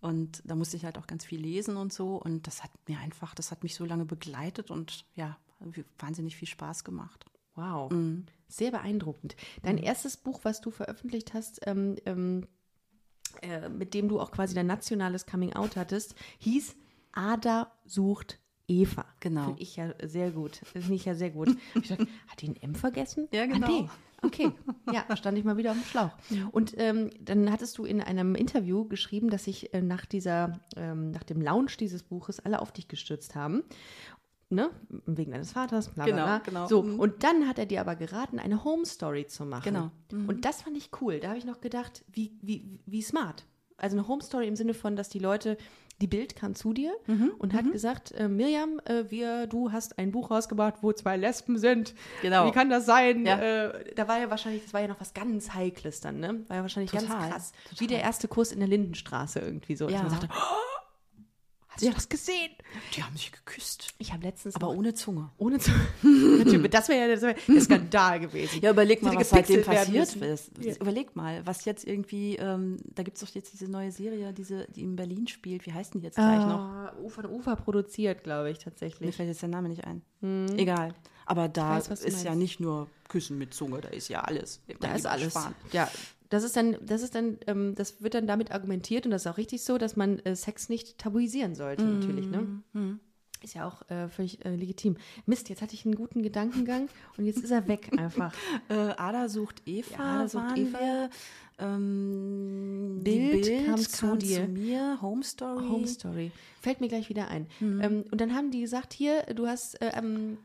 Und 0.00 0.42
da 0.44 0.54
musste 0.54 0.76
ich 0.76 0.84
halt 0.84 0.96
auch 0.98 1.06
ganz 1.06 1.24
viel 1.24 1.40
lesen 1.40 1.76
und 1.76 1.92
so. 1.92 2.16
Und 2.16 2.46
das 2.46 2.62
hat 2.62 2.70
mir 2.88 2.98
einfach, 2.98 3.34
das 3.34 3.50
hat 3.50 3.62
mich 3.62 3.74
so 3.74 3.84
lange 3.84 4.04
begleitet 4.06 4.70
und 4.70 5.04
ja, 5.14 5.36
wahnsinnig 5.98 6.36
viel 6.36 6.48
Spaß 6.48 6.84
gemacht. 6.84 7.26
Wow. 7.54 7.90
Mhm. 7.92 8.26
Sehr 8.48 8.70
beeindruckend. 8.70 9.36
Dein 9.62 9.76
erstes 9.78 10.16
Buch, 10.16 10.40
was 10.42 10.60
du 10.60 10.70
veröffentlicht 10.70 11.34
hast, 11.34 11.60
ähm, 11.66 11.96
ähm, 12.06 12.46
äh, 13.42 13.68
mit 13.68 13.92
dem 13.94 14.08
du 14.08 14.18
auch 14.20 14.30
quasi 14.30 14.54
dein 14.54 14.66
nationales 14.66 15.26
Coming-out 15.26 15.76
hattest, 15.76 16.14
hieß 16.38 16.74
Ada 17.12 17.70
sucht 17.84 18.38
Eva. 18.66 19.04
Genau. 19.20 19.46
Finde 19.46 19.62
ich 19.62 19.76
ja 19.76 19.92
sehr 20.02 20.30
gut. 20.30 20.56
Finde 20.64 20.94
ich 20.94 21.04
ja 21.04 21.14
sehr 21.14 21.30
gut. 21.30 21.48
Ich 21.74 21.88
dachte, 21.88 22.06
hat 22.28 22.40
die 22.40 22.48
ein 22.48 22.56
M 22.56 22.74
vergessen? 22.74 23.28
Ja, 23.32 23.42
Ah, 23.42 23.46
genau. 23.46 23.66
nee. 23.68 23.88
Okay, 24.22 24.52
ja, 24.92 25.16
stand 25.16 25.38
ich 25.38 25.44
mal 25.44 25.56
wieder 25.56 25.70
auf 25.72 25.76
dem 25.78 25.84
Schlauch. 25.84 26.10
Und 26.52 26.74
ähm, 26.76 27.10
dann 27.20 27.50
hattest 27.50 27.78
du 27.78 27.84
in 27.84 28.00
einem 28.02 28.34
Interview 28.34 28.84
geschrieben, 28.86 29.30
dass 29.30 29.44
sich 29.44 29.72
äh, 29.72 29.80
nach 29.82 30.04
dieser, 30.04 30.60
ähm, 30.76 31.10
nach 31.10 31.22
dem 31.22 31.40
Launch 31.40 31.76
dieses 31.76 32.02
Buches 32.02 32.40
alle 32.40 32.60
auf 32.60 32.72
dich 32.72 32.86
gestürzt 32.88 33.34
haben. 33.34 33.62
Ne? 34.52 34.68
Wegen 35.06 35.30
deines 35.30 35.52
Vaters, 35.52 35.90
bla 35.90 36.04
bla 36.04 36.12
Genau, 36.12 36.24
bla. 36.24 36.38
genau. 36.38 36.66
So, 36.66 36.82
Mhm. 36.82 36.98
und 36.98 37.22
dann 37.22 37.46
hat 37.46 37.58
er 37.58 37.66
dir 37.66 37.80
aber 37.80 37.94
geraten, 37.94 38.38
eine 38.40 38.64
Home 38.64 38.84
Story 38.84 39.26
zu 39.26 39.46
machen. 39.46 39.62
Genau. 39.64 39.90
Und 40.26 40.44
das 40.44 40.62
fand 40.62 40.76
ich 40.76 40.90
cool. 41.00 41.20
Da 41.20 41.28
habe 41.28 41.38
ich 41.38 41.44
noch 41.44 41.60
gedacht, 41.60 42.04
wie, 42.12 42.32
wie, 42.42 42.80
wie 42.84 43.02
smart. 43.02 43.46
Also 43.76 43.96
eine 43.96 44.08
Home 44.08 44.22
Story 44.22 44.48
im 44.48 44.56
Sinne 44.56 44.74
von, 44.74 44.96
dass 44.96 45.08
die 45.08 45.20
Leute, 45.20 45.56
die 46.00 46.06
Bild 46.06 46.34
kam 46.36 46.54
zu 46.54 46.72
dir 46.72 46.92
Mhm. 47.06 47.32
und 47.38 47.52
hat 47.54 47.70
gesagt, 47.72 48.12
äh, 48.12 48.28
Miriam, 48.28 48.80
äh, 48.86 49.04
wir, 49.10 49.46
du 49.46 49.70
hast 49.72 49.98
ein 49.98 50.12
Buch 50.12 50.30
rausgebracht, 50.30 50.76
wo 50.82 50.92
zwei 50.92 51.16
Lesben 51.16 51.58
sind. 51.58 51.94
Genau. 52.22 52.46
Wie 52.46 52.52
kann 52.52 52.70
das 52.70 52.86
sein? 52.86 53.26
Ja. 53.26 53.38
Äh, 53.38 53.94
da 53.94 54.08
war 54.08 54.18
ja 54.18 54.30
wahrscheinlich, 54.30 54.62
das 54.64 54.72
war 54.74 54.80
ja 54.80 54.88
noch 54.88 55.00
was 55.00 55.12
ganz 55.14 55.52
Heikles 55.54 56.00
dann, 56.00 56.18
ne? 56.20 56.44
War 56.48 56.56
ja 56.56 56.62
wahrscheinlich 56.62 56.92
ganz 56.92 57.06
Total, 57.06 57.30
krass. 57.30 57.52
Wie 57.78 57.86
der 57.86 58.00
erste 58.00 58.28
Kurs 58.28 58.52
in 58.52 58.60
der 58.60 58.68
Lindenstraße 58.68 59.40
irgendwie 59.40 59.76
so. 59.76 59.86
dass 59.86 59.94
Ja. 59.94 60.02
man 60.02 60.10
sagte, 60.10 60.28
oh, 60.30 60.79
hast 61.88 61.94
du 61.96 62.00
das 62.00 62.08
gesehen? 62.08 62.50
Die 62.94 63.02
haben 63.02 63.16
sich 63.16 63.32
geküsst. 63.32 63.94
Ich 63.98 64.12
habe 64.12 64.22
letztens 64.24 64.54
Aber 64.56 64.68
noch- 64.68 64.76
ohne 64.76 64.94
Zunge. 64.94 65.30
ohne 65.38 65.58
zu. 65.58 65.70
Natürlich, 66.02 66.70
das 66.70 66.88
wäre 66.88 67.08
ja 67.08 67.14
das 67.14 67.22
wär 67.22 67.34
der 67.34 67.60
Skandal 67.60 68.20
gewesen. 68.20 68.60
Ja, 68.62 68.70
überleg 68.70 69.02
mal, 69.02 69.14
was 69.16 69.30
seitdem 69.30 69.62
passiert 69.62 70.14
ist. 70.16 70.50
Ja. 70.60 70.74
Überleg 70.76 71.14
mal, 71.16 71.44
was 71.46 71.64
jetzt 71.64 71.86
irgendwie, 71.86 72.36
ähm, 72.36 72.76
da 72.94 73.02
gibt 73.02 73.16
es 73.16 73.24
doch 73.28 73.34
jetzt 73.34 73.52
diese 73.52 73.68
neue 73.70 73.92
Serie, 73.92 74.32
diese, 74.32 74.66
die 74.74 74.82
in 74.82 74.96
Berlin 74.96 75.26
spielt. 75.26 75.66
Wie 75.66 75.72
heißt 75.72 75.94
die 75.94 75.98
jetzt 76.00 76.16
gleich 76.16 76.46
noch? 76.46 76.58
Ah, 76.60 76.92
Ufer 77.02 77.24
und 77.24 77.30
Ufer 77.30 77.56
produziert, 77.56 78.22
glaube 78.24 78.50
ich, 78.50 78.58
Mir 78.58 78.64
tatsächlich. 78.64 79.16
fällt 79.16 79.28
jetzt 79.28 79.42
der 79.42 79.48
Name 79.48 79.68
nicht 79.68 79.84
ein. 79.84 80.02
Egal. 80.56 80.94
Aber 81.26 81.48
da 81.48 81.76
Hm. 81.76 81.90
weiß, 81.90 82.02
ist 82.04 82.24
ja 82.24 82.34
nicht 82.34 82.60
nur 82.60 82.88
Küssen 83.08 83.38
mit 83.38 83.54
Zunge, 83.54 83.80
da 83.80 83.88
ist 83.88 84.08
ja 84.08 84.20
alles. 84.22 84.60
Da 84.80 84.94
ist 84.94 85.06
alles. 85.06 85.32
Schwan. 85.32 85.54
Ja, 85.72 85.88
das 86.30 86.44
ist 86.44 86.56
dann, 86.56 86.76
das 86.82 87.02
ist 87.02 87.14
dann, 87.14 87.38
ähm, 87.46 87.74
das 87.74 88.02
wird 88.02 88.14
dann 88.14 88.26
damit 88.26 88.52
argumentiert 88.52 89.04
und 89.04 89.10
das 89.10 89.26
ist 89.26 89.30
auch 89.30 89.36
richtig 89.36 89.62
so, 89.62 89.76
dass 89.76 89.96
man 89.96 90.20
äh, 90.20 90.34
Sex 90.34 90.68
nicht 90.68 90.96
tabuisieren 90.96 91.54
sollte, 91.54 91.84
natürlich, 91.84 92.26
ne? 92.26 92.62
Ist 93.42 93.54
ja 93.54 93.66
auch 93.66 93.88
äh, 93.88 94.08
völlig 94.08 94.44
äh, 94.44 94.54
legitim. 94.54 94.98
Mist, 95.24 95.48
jetzt 95.48 95.62
hatte 95.62 95.72
ich 95.72 95.86
einen 95.86 95.94
guten 95.94 96.22
Gedankengang 96.22 96.88
und 97.16 97.24
jetzt 97.24 97.42
ist 97.42 97.50
er 97.50 97.66
weg 97.68 97.90
einfach. 97.96 98.34
Äh, 98.68 98.74
Ada 98.74 99.30
sucht 99.30 99.62
Eva, 99.64 99.92
Ja, 99.92 100.18
Ada 100.18 100.28
sucht 100.28 100.58
Eva. 100.58 101.08
Ähm, 101.58 103.00
Bild 103.02 103.42
Bild 103.42 103.66
kam 103.66 103.78
zu 103.78 104.16
dir. 104.16 104.46
mir, 104.46 104.98
Home 105.00 105.22
Story. 105.22 105.68
Home 105.68 105.86
Story. 105.86 106.32
Fällt 106.60 106.80
mir 106.82 106.88
gleich 106.88 107.08
wieder 107.08 107.28
ein. 107.28 107.46
Mhm. 107.60 107.80
Ähm, 107.80 108.04
und 108.10 108.20
dann 108.20 108.34
haben 108.34 108.50
die 108.50 108.60
gesagt, 108.60 108.92
hier, 108.92 109.22
du 109.34 109.46
hast, 109.46 109.80
äh, 109.80 109.90
ähm, 109.94 110.36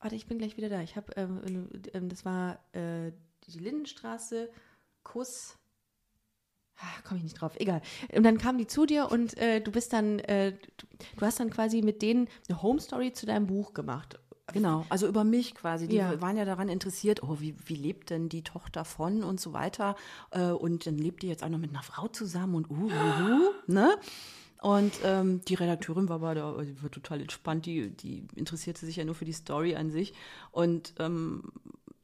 warte, 0.00 0.16
ich 0.16 0.26
bin 0.26 0.38
gleich 0.38 0.56
wieder 0.56 0.68
da. 0.68 0.82
Ich 0.82 0.96
habe, 0.96 1.12
ähm, 1.16 1.68
ähm, 1.94 2.08
das 2.08 2.24
war 2.24 2.58
äh, 2.72 3.12
die 3.46 3.58
Lindenstraße, 3.58 4.50
Kuss. 5.02 5.58
Komme 7.04 7.18
ich 7.18 7.24
nicht 7.24 7.40
drauf, 7.40 7.52
egal. 7.60 7.80
Und 8.12 8.24
dann 8.24 8.38
kamen 8.38 8.58
die 8.58 8.66
zu 8.66 8.86
dir 8.86 9.10
und 9.10 9.36
äh, 9.38 9.60
du 9.60 9.70
bist 9.70 9.92
dann, 9.92 10.18
äh, 10.20 10.52
du, 11.16 11.24
hast 11.24 11.38
dann 11.38 11.50
quasi 11.50 11.80
mit 11.80 12.02
denen 12.02 12.28
eine 12.48 12.60
Home 12.60 12.80
Story 12.80 13.12
zu 13.12 13.24
deinem 13.24 13.46
Buch 13.46 13.72
gemacht. 13.72 14.18
Genau, 14.52 14.84
also 14.88 15.06
über 15.06 15.22
mich 15.22 15.54
quasi. 15.54 15.86
Die 15.86 15.96
Ja. 15.96 16.20
waren 16.20 16.36
ja 16.36 16.44
daran 16.44 16.68
interessiert, 16.68 17.22
oh, 17.22 17.36
wie, 17.38 17.54
wie 17.66 17.76
lebt 17.76 18.10
denn 18.10 18.28
die 18.28 18.42
Tochter 18.42 18.84
von 18.84 19.22
und 19.22 19.40
so 19.40 19.52
weiter. 19.52 19.94
Äh, 20.30 20.50
Und 20.50 20.86
dann 20.86 20.98
lebt 20.98 21.22
die 21.22 21.28
jetzt 21.28 21.44
auch 21.44 21.48
noch 21.48 21.58
mit 21.58 21.70
einer 21.70 21.82
Frau 21.82 22.08
zusammen 22.08 22.56
und 22.56 22.70
uh, 22.70 22.74
uh, 22.74 22.88
uh 22.88 23.52
ne? 23.66 23.96
Und 24.60 24.92
ähm, 25.02 25.40
die 25.46 25.54
Redakteurin 25.54 26.08
war 26.08 26.16
aber 26.16 26.34
da, 26.34 26.62
die 26.62 26.80
war 26.82 26.90
total 26.90 27.20
entspannt, 27.20 27.66
die, 27.66 27.90
die 27.90 28.26
interessierte 28.36 28.86
sich 28.86 28.96
ja 28.96 29.04
nur 29.04 29.16
für 29.16 29.24
die 29.24 29.32
Story 29.32 29.74
an 29.74 29.90
sich. 29.90 30.14
Und 30.52 30.94
ähm, 31.00 31.52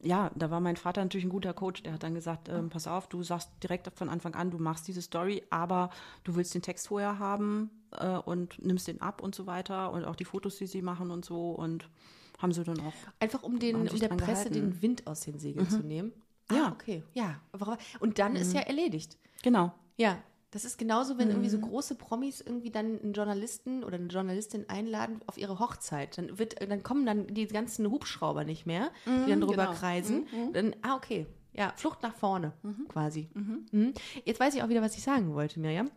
ja, 0.01 0.30
da 0.34 0.51
war 0.51 0.61
mein 0.61 0.76
Vater 0.76 1.03
natürlich 1.03 1.26
ein 1.26 1.30
guter 1.30 1.53
Coach, 1.53 1.82
der 1.82 1.94
hat 1.94 2.03
dann 2.03 2.14
gesagt, 2.14 2.49
ähm, 2.49 2.68
pass 2.70 2.86
auf, 2.86 3.09
du 3.09 3.22
sagst 3.22 3.51
direkt 3.62 3.90
von 3.96 4.09
Anfang 4.09 4.34
an, 4.34 4.51
du 4.51 4.59
machst 4.59 4.86
diese 4.86 5.03
Story, 5.03 5.42
aber 5.51 5.90
du 6.24 6.36
willst 6.36 6.55
den 6.55 6.62
Text 6.62 6.88
vorher 6.88 7.18
haben 7.18 7.70
äh, 7.92 8.16
und 8.16 8.64
nimmst 8.64 8.86
den 8.86 9.01
ab 9.01 9.22
und 9.22 9.34
so 9.34 9.46
weiter 9.46 9.90
und 9.92 10.05
auch 10.05 10.16
die 10.16 10.24
Fotos, 10.24 10.57
die 10.57 10.66
sie 10.66 10.82
machen 10.82 11.11
und 11.11 11.24
so 11.24 11.51
und 11.51 11.88
haben 12.38 12.53
sie 12.53 12.62
dann 12.62 12.78
auch 12.80 12.92
Einfach 13.18 13.42
um, 13.42 13.59
den, 13.59 13.74
um 13.76 13.86
der 13.86 14.09
Presse 14.09 14.51
gehalten. 14.51 14.53
den 14.53 14.82
Wind 14.82 15.07
aus 15.07 15.20
den 15.20 15.38
Segeln 15.38 15.68
zu 15.68 15.80
nehmen. 15.80 16.12
Ja. 16.51 16.66
Ah, 16.66 16.72
okay. 16.72 17.03
Ja. 17.12 17.40
Und 18.01 18.18
dann 18.18 18.36
ist 18.36 18.55
ja 18.55 18.61
erledigt. 18.61 19.18
Genau. 19.42 19.74
Ja, 19.96 20.18
das 20.51 20.64
ist 20.64 20.78
genauso, 20.78 21.18
wenn 21.18 21.28
irgendwie 21.28 21.51
so 21.51 21.59
große 21.59 21.94
Promis 21.94 22.40
irgendwie 22.40 22.70
dann 22.70 23.01
einen 23.01 23.12
Journalisten 23.12 23.84
oder 23.84 23.96
eine 23.96 24.07
Journalistin 24.07 24.68
einladen 24.68 25.20
auf 25.26 25.36
ihre 25.36 25.59
Hochzeit. 25.59 26.16
Dann 26.16 26.38
wird, 26.38 26.61
dann 26.61 26.82
kommen 26.82 27.05
dann 27.05 27.26
die 27.26 27.46
ganzen 27.46 27.90
Hubschrauber 27.90 28.44
nicht 28.44 28.64
mehr, 28.64 28.90
die 29.05 29.30
dann 29.30 29.40
drüber 29.40 29.66
genau. 29.66 29.78
kreisen. 29.78 30.26
Dann, 30.53 30.74
ah, 30.82 30.96
okay. 30.96 31.26
Ja, 31.53 31.72
Flucht 31.76 32.03
nach 32.03 32.14
vorne 32.14 32.53
quasi. 32.88 33.28
Mhm. 33.34 33.92
Jetzt 34.24 34.38
weiß 34.40 34.55
ich 34.55 34.62
auch 34.62 34.68
wieder, 34.68 34.80
was 34.80 34.96
ich 34.96 35.03
sagen 35.03 35.34
wollte, 35.34 35.61
Miriam. 35.61 35.90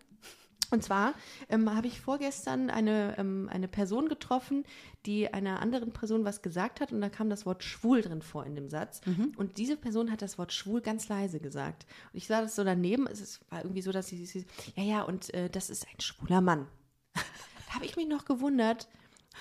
Und 0.72 0.84
zwar 0.84 1.14
ähm, 1.50 1.74
habe 1.74 1.88
ich 1.88 2.02
vorgestern 2.02 2.70
eine, 2.70 3.18
ähm, 3.18 3.50
eine 3.52 3.68
Person 3.68 4.08
getroffen, 4.08 4.64
die 5.06 5.34
einer 5.34 5.62
anderen 5.62 5.92
Person 5.92 6.26
was 6.26 6.42
gesagt 6.42 6.80
hat 6.80 6.92
und 6.92 7.02
da 7.02 7.10
kam 7.10 7.30
das 7.30 7.46
Wort 7.46 7.64
schwul 7.64 8.02
drin 8.02 8.22
vor 8.22 8.46
in 8.46 8.56
dem 8.56 8.70
Satz. 8.70 9.02
Und 9.36 9.58
diese 9.58 9.78
Person 9.78 10.12
hat 10.12 10.22
das 10.22 10.38
Wort 10.38 10.54
schwul 10.54 10.82
ganz 10.82 11.10
leise 11.10 11.40
gesagt. 11.40 11.86
Und 12.14 12.18
ich 12.18 12.28
sah 12.28 12.42
das 12.42 12.56
so 12.56 12.64
daneben, 12.64 13.08
es 13.08 13.20
ist, 13.20 13.52
war 13.52 13.62
irgendwie 13.62 13.82
so, 13.82 13.92
dass 13.92 14.08
sie, 14.08 14.26
sie 14.26 14.46
ja, 14.76 14.84
ja, 14.84 15.02
und 15.04 15.34
äh, 15.34 15.50
das 15.50 15.70
ist 15.70 15.86
ein 15.88 16.00
schwuler 16.00 16.42
Mann. 16.42 16.68
da 17.14 17.76
habe 17.76 17.86
ich 17.86 17.96
mich 17.96 18.08
noch 18.08 18.26
gewundert, 18.26 18.88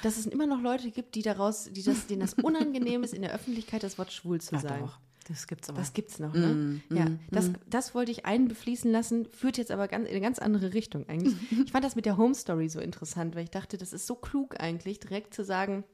dass 0.03 0.17
es 0.17 0.27
immer 0.27 0.47
noch 0.47 0.61
Leute 0.61 0.91
gibt, 0.91 1.15
die 1.15 1.23
daraus, 1.23 1.71
die 1.71 1.83
das, 1.83 2.07
denen 2.07 2.21
das 2.21 2.35
unangenehm 2.35 3.03
ist, 3.03 3.15
in 3.15 3.23
der 3.23 3.33
Öffentlichkeit 3.33 3.83
das 3.83 3.99
Wort 3.99 4.13
schwul 4.13 4.41
zu 4.41 4.57
Ach 4.57 4.61
sagen. 4.61 4.85
doch, 4.85 4.99
das 5.31 5.47
gibt's 5.47 5.69
aber. 5.69 5.79
Das 5.79 5.93
gibt's 5.93 6.19
noch, 6.19 6.35
ne? 6.35 6.81
ja, 6.91 7.07
das, 7.31 7.51
das 7.69 7.95
wollte 7.95 8.11
ich 8.11 8.27
einbefließen 8.27 8.91
lassen, 8.91 9.27
führt 9.27 9.59
jetzt 9.59 9.71
aber 9.71 9.89
ganz, 9.89 10.07
in 10.07 10.11
eine 10.11 10.21
ganz 10.21 10.39
andere 10.39 10.75
Richtung 10.75 11.09
eigentlich. 11.09 11.35
Ich 11.65 11.73
fand 11.73 11.85
das 11.85 11.97
mit 11.97 12.05
der 12.05 12.17
Home 12.17 12.35
Story 12.35 12.69
so 12.69 12.81
interessant, 12.81 13.35
weil 13.35 13.45
ich 13.45 13.51
dachte, 13.51 13.79
das 13.79 13.93
ist 13.93 14.07
so 14.07 14.15
klug 14.15 14.61
eigentlich, 14.61 14.99
direkt 14.99 15.35
zu 15.35 15.45
sagen, 15.45 15.85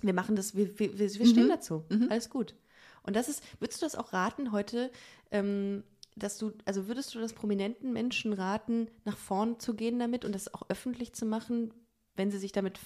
wir 0.00 0.14
machen 0.14 0.36
das, 0.36 0.54
wir, 0.54 0.78
wir, 0.78 0.98
wir 0.98 1.08
stehen 1.08 1.48
dazu, 1.48 1.84
alles 2.08 2.30
gut. 2.30 2.54
Und 3.02 3.16
das 3.16 3.28
ist, 3.28 3.42
würdest 3.58 3.82
du 3.82 3.86
das 3.86 3.96
auch 3.96 4.12
raten, 4.12 4.52
heute 4.52 4.90
ähm, 5.30 5.82
dass 6.16 6.38
du, 6.38 6.52
also 6.64 6.88
würdest 6.88 7.14
du 7.14 7.20
das 7.20 7.32
prominenten 7.32 7.92
Menschen 7.92 8.32
raten, 8.32 8.88
nach 9.04 9.16
vorn 9.16 9.58
zu 9.58 9.74
gehen 9.74 9.98
damit 9.98 10.24
und 10.24 10.34
das 10.34 10.52
auch 10.52 10.62
öffentlich 10.68 11.14
zu 11.14 11.24
machen, 11.24 11.72
wenn 12.14 12.30
sie 12.30 12.38
sich 12.38 12.52
damit, 12.52 12.78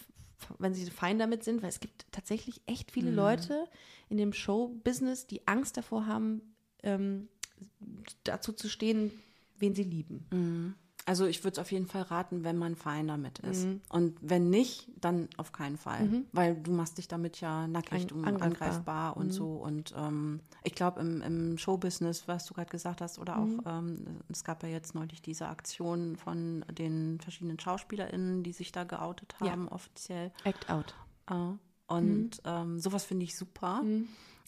wenn 0.58 0.74
sie 0.74 0.90
fein 0.90 1.18
damit 1.18 1.44
sind? 1.44 1.62
Weil 1.62 1.68
es 1.70 1.80
gibt 1.80 2.06
tatsächlich 2.12 2.60
echt 2.66 2.90
viele 2.90 3.10
Mhm. 3.10 3.16
Leute 3.16 3.64
in 4.08 4.16
dem 4.16 4.32
Show-Business, 4.32 5.26
die 5.26 5.46
Angst 5.46 5.76
davor 5.76 6.06
haben, 6.06 6.54
ähm, 6.82 7.28
dazu 8.24 8.52
zu 8.52 8.68
stehen, 8.68 9.10
wen 9.58 9.74
sie 9.74 9.82
lieben. 9.84 10.76
Also 11.08 11.24
ich 11.26 11.44
würde 11.44 11.52
es 11.52 11.58
auf 11.60 11.70
jeden 11.70 11.86
Fall 11.86 12.02
raten, 12.02 12.42
wenn 12.42 12.56
man 12.58 12.74
fein 12.74 13.06
damit 13.06 13.38
ist. 13.38 13.64
Mhm. 13.64 13.80
Und 13.90 14.18
wenn 14.20 14.50
nicht, 14.50 14.88
dann 15.00 15.28
auf 15.36 15.52
keinen 15.52 15.76
Fall. 15.78 16.24
Weil 16.32 16.56
du 16.56 16.72
machst 16.72 16.98
dich 16.98 17.06
damit 17.06 17.40
ja 17.40 17.68
nackig 17.68 18.10
An- 18.12 18.18
und 18.18 18.24
angreifbar. 18.26 18.36
Mhm. 18.36 18.42
angreifbar 18.52 19.16
und 19.16 19.30
so. 19.30 19.52
Und 19.52 19.94
ähm, 19.96 20.40
ich 20.64 20.74
glaube, 20.74 21.00
im, 21.00 21.22
im 21.22 21.58
Showbusiness, 21.58 22.26
was 22.26 22.46
du 22.46 22.54
gerade 22.54 22.70
gesagt 22.70 23.00
hast, 23.00 23.20
oder 23.20 23.36
Mhm. 23.36 23.60
auch, 23.60 23.78
ähm, 23.78 24.04
es 24.30 24.42
gab 24.42 24.64
ja 24.64 24.68
jetzt 24.68 24.96
neulich 24.96 25.22
diese 25.22 25.46
Aktion 25.48 26.16
von 26.16 26.64
den 26.72 27.20
verschiedenen 27.20 27.60
SchauspielerInnen, 27.60 28.42
die 28.42 28.52
sich 28.52 28.72
da 28.72 28.82
geoutet 28.82 29.36
Ja. 29.40 29.52
haben, 29.52 29.68
offiziell. 29.68 30.32
Act 30.42 30.68
out. 30.68 30.94
Äh, 31.30 31.34
Und 31.86 32.30
ähm, 32.44 32.80
sowas 32.80 33.04
finde 33.04 33.22
ich 33.24 33.36
super. 33.36 33.80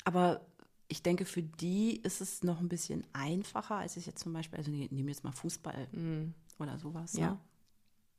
Aber 0.05 0.41
ich 0.89 1.03
denke, 1.05 1.25
für 1.25 1.43
die 1.43 1.99
ist 1.99 2.21
es 2.21 2.43
noch 2.43 2.59
ein 2.61 2.69
bisschen 2.69 3.05
einfacher, 3.13 3.77
als 3.77 3.97
es 3.97 4.07
jetzt 4.07 4.21
zum 4.23 4.33
Beispiel, 4.33 4.59
also 4.59 4.71
ne- 4.73 4.89
nehmen 4.91 5.07
wir 5.07 5.13
jetzt 5.15 5.23
mal 5.23 5.31
Fußball 5.33 5.87
oder 6.59 6.79
sowas. 6.79 7.13
Ja. 7.15 7.31
Ne? 7.31 7.39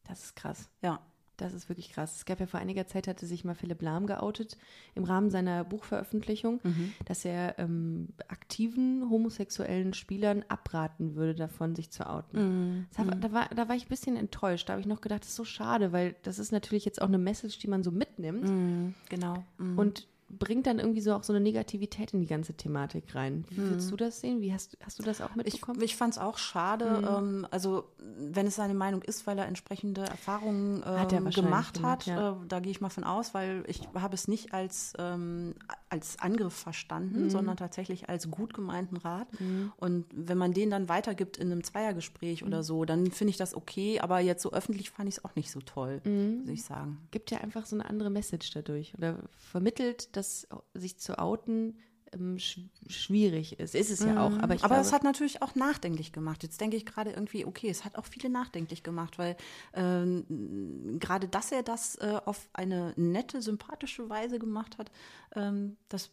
Das 0.07 0.23
ist 0.23 0.35
krass. 0.35 0.69
Ja. 0.81 0.99
Das 1.37 1.53
ist 1.53 1.69
wirklich 1.69 1.91
krass. 1.93 2.17
Es 2.17 2.25
gab 2.25 2.41
ja 2.41 2.47
vor 2.47 2.59
einiger 2.59 2.85
Zeit, 2.85 3.07
hatte 3.07 3.25
sich 3.25 3.45
mal 3.45 3.55
Philipp 3.55 3.81
Lahm 3.81 4.07
geoutet 4.07 4.57
im 4.93 5.05
Rahmen 5.05 5.29
seiner 5.29 5.63
Buchveröffentlichung, 5.63 6.59
dass 7.05 7.23
er 7.23 7.57
ähm, 7.59 8.09
aktiven 8.27 9.09
homosexuellen 9.09 9.93
Spielern 9.93 10.43
abraten 10.49 11.15
würde, 11.15 11.35
davon 11.35 11.75
sich 11.77 11.91
zu 11.91 12.09
outen. 12.09 12.87
Das 12.89 12.97
hat, 13.07 13.23
da, 13.23 13.31
war, 13.31 13.47
da 13.55 13.69
war 13.69 13.75
ich 13.77 13.85
ein 13.85 13.87
bisschen 13.87 14.17
enttäuscht. 14.17 14.67
Da 14.67 14.73
habe 14.73 14.81
ich 14.81 14.85
noch 14.87 14.99
gedacht, 14.99 15.21
das 15.21 15.29
ist 15.29 15.37
so 15.37 15.45
schade, 15.45 15.93
weil 15.93 16.17
das 16.23 16.39
ist 16.39 16.51
natürlich 16.51 16.83
jetzt 16.83 17.01
auch 17.01 17.07
eine 17.07 17.17
Message, 17.17 17.57
die 17.59 17.69
man 17.69 17.83
so 17.83 17.91
mitnimmt 17.91 18.93
Genau. 19.07 19.45
und 19.77 20.09
bringt 20.29 20.67
dann 20.67 20.79
irgendwie 20.79 21.01
so 21.01 21.13
auch 21.13 21.23
so 21.23 21.33
eine 21.33 21.39
Negativität 21.41 22.13
in 22.13 22.19
die 22.21 22.27
ganze 22.27 22.53
Thematik 22.53 23.15
rein. 23.15 23.45
Wie 23.49 23.57
würdest 23.67 23.91
du 23.91 23.95
das 23.95 24.21
sehen? 24.21 24.41
Wie 24.41 24.53
hast, 24.53 24.77
hast 24.83 24.99
du 24.99 25.03
das 25.03 25.21
auch 25.21 25.31
Ich, 25.31 25.37
mitbekommen? 25.53 25.81
ich 25.81 25.95
fand 25.95 26.13
es 26.13 26.19
auch 26.19 26.37
schade. 26.37 27.01
Ähm, 27.05 27.47
also, 27.51 27.85
wenn 27.97 28.45
es 28.47 28.55
seine 28.55 28.73
Meinung 28.73 29.01
ist, 29.01 29.25
weil 29.27 29.37
er 29.39 29.47
entsprechende 29.47 30.01
Erfahrungen 30.01 30.83
Hat 30.85 31.11
er 31.13 31.19
ähm, 31.19 31.29
gemacht 31.31 31.73
gemacht, 31.75 31.83
hat, 31.83 32.05
ja. 32.05 32.31
äh, 32.31 32.35
da 32.47 32.59
gehe 32.59 32.71
ich 32.71 32.81
mal 32.81 32.89
von 32.89 33.03
aus, 33.03 33.33
weil 33.33 33.63
ich 33.67 33.81
habe 33.95 34.13
es 34.15 34.27
nicht 34.27 34.53
als, 34.53 34.93
ähm, 34.99 35.55
als 35.89 36.19
Angriff 36.19 36.53
verstanden, 36.53 37.23
Mhm. 37.23 37.29
sondern 37.29 37.57
tatsächlich 37.57 38.09
als 38.09 38.29
gut 38.29 38.53
gemeinten 38.53 38.97
Rat. 38.97 39.27
Und 39.77 40.05
wenn 40.13 40.37
man 40.37 40.53
den 40.53 40.69
dann 40.69 40.89
weitergibt 40.89 41.37
in 41.37 41.51
einem 41.51 41.63
Zweiergespräch 41.63 42.41
Mhm. 42.41 42.47
oder 42.47 42.63
so, 42.63 42.85
dann 42.85 43.09
finde 43.11 43.31
ich 43.31 43.37
das 43.37 43.55
okay. 43.55 43.99
Aber 43.99 44.19
jetzt 44.19 44.43
so 44.43 44.51
öffentlich 44.51 44.89
fand 44.91 45.09
ich 45.09 45.17
es 45.17 45.25
auch 45.25 45.35
nicht 45.35 45.49
so 45.51 45.59
toll, 45.61 46.01
Mhm. 46.03 46.41
muss 46.41 46.49
ich 46.49 46.63
sagen. 46.63 46.97
gibt 47.11 47.31
ja 47.31 47.39
einfach 47.39 47.65
so 47.65 47.75
eine 47.75 47.85
andere 47.89 48.09
Message 48.09 48.51
dadurch 48.51 48.93
oder 48.97 49.15
vermittelt, 49.37 50.15
dass 50.15 50.18
sich 50.73 50.97
zu 50.99 51.17
outen 51.19 51.77
ähm, 52.13 52.39
sch 52.39 52.59
schwierig 52.87 53.59
ist. 53.59 53.75
Ist 53.75 53.91
es 53.91 53.99
ja 53.99 54.19
auch, 54.19 54.37
aber 54.39 54.55
ich 54.55 54.63
aber 54.63 54.75
glaube, 54.75 54.87
es 54.87 54.93
hat 54.93 55.03
natürlich 55.03 55.41
auch 55.41 55.53
nachdenklich 55.55 56.11
gemacht. 56.11 56.41
Jetzt 56.43 56.59
denke 56.59 56.75
ich 56.75 56.85
gerade 56.85 57.11
irgendwie, 57.11 57.45
okay, 57.45 57.69
es 57.69 57.85
hat 57.85 57.97
auch 57.97 58.05
viele 58.05 58.29
nachdenklich 58.29 58.81
gemacht, 58.83 59.17
weil 59.19 59.35
ähm, 59.73 60.97
gerade, 60.99 61.27
dass 61.27 61.51
er 61.51 61.61
das 61.63 61.95
äh, 61.95 62.19
auf 62.25 62.49
eine 62.53 62.93
nette, 62.95 63.41
sympathische 63.41 64.09
Weise 64.09 64.39
gemacht 64.39 64.77
hat, 64.77 64.91
ähm, 65.35 65.77
das 65.87 66.09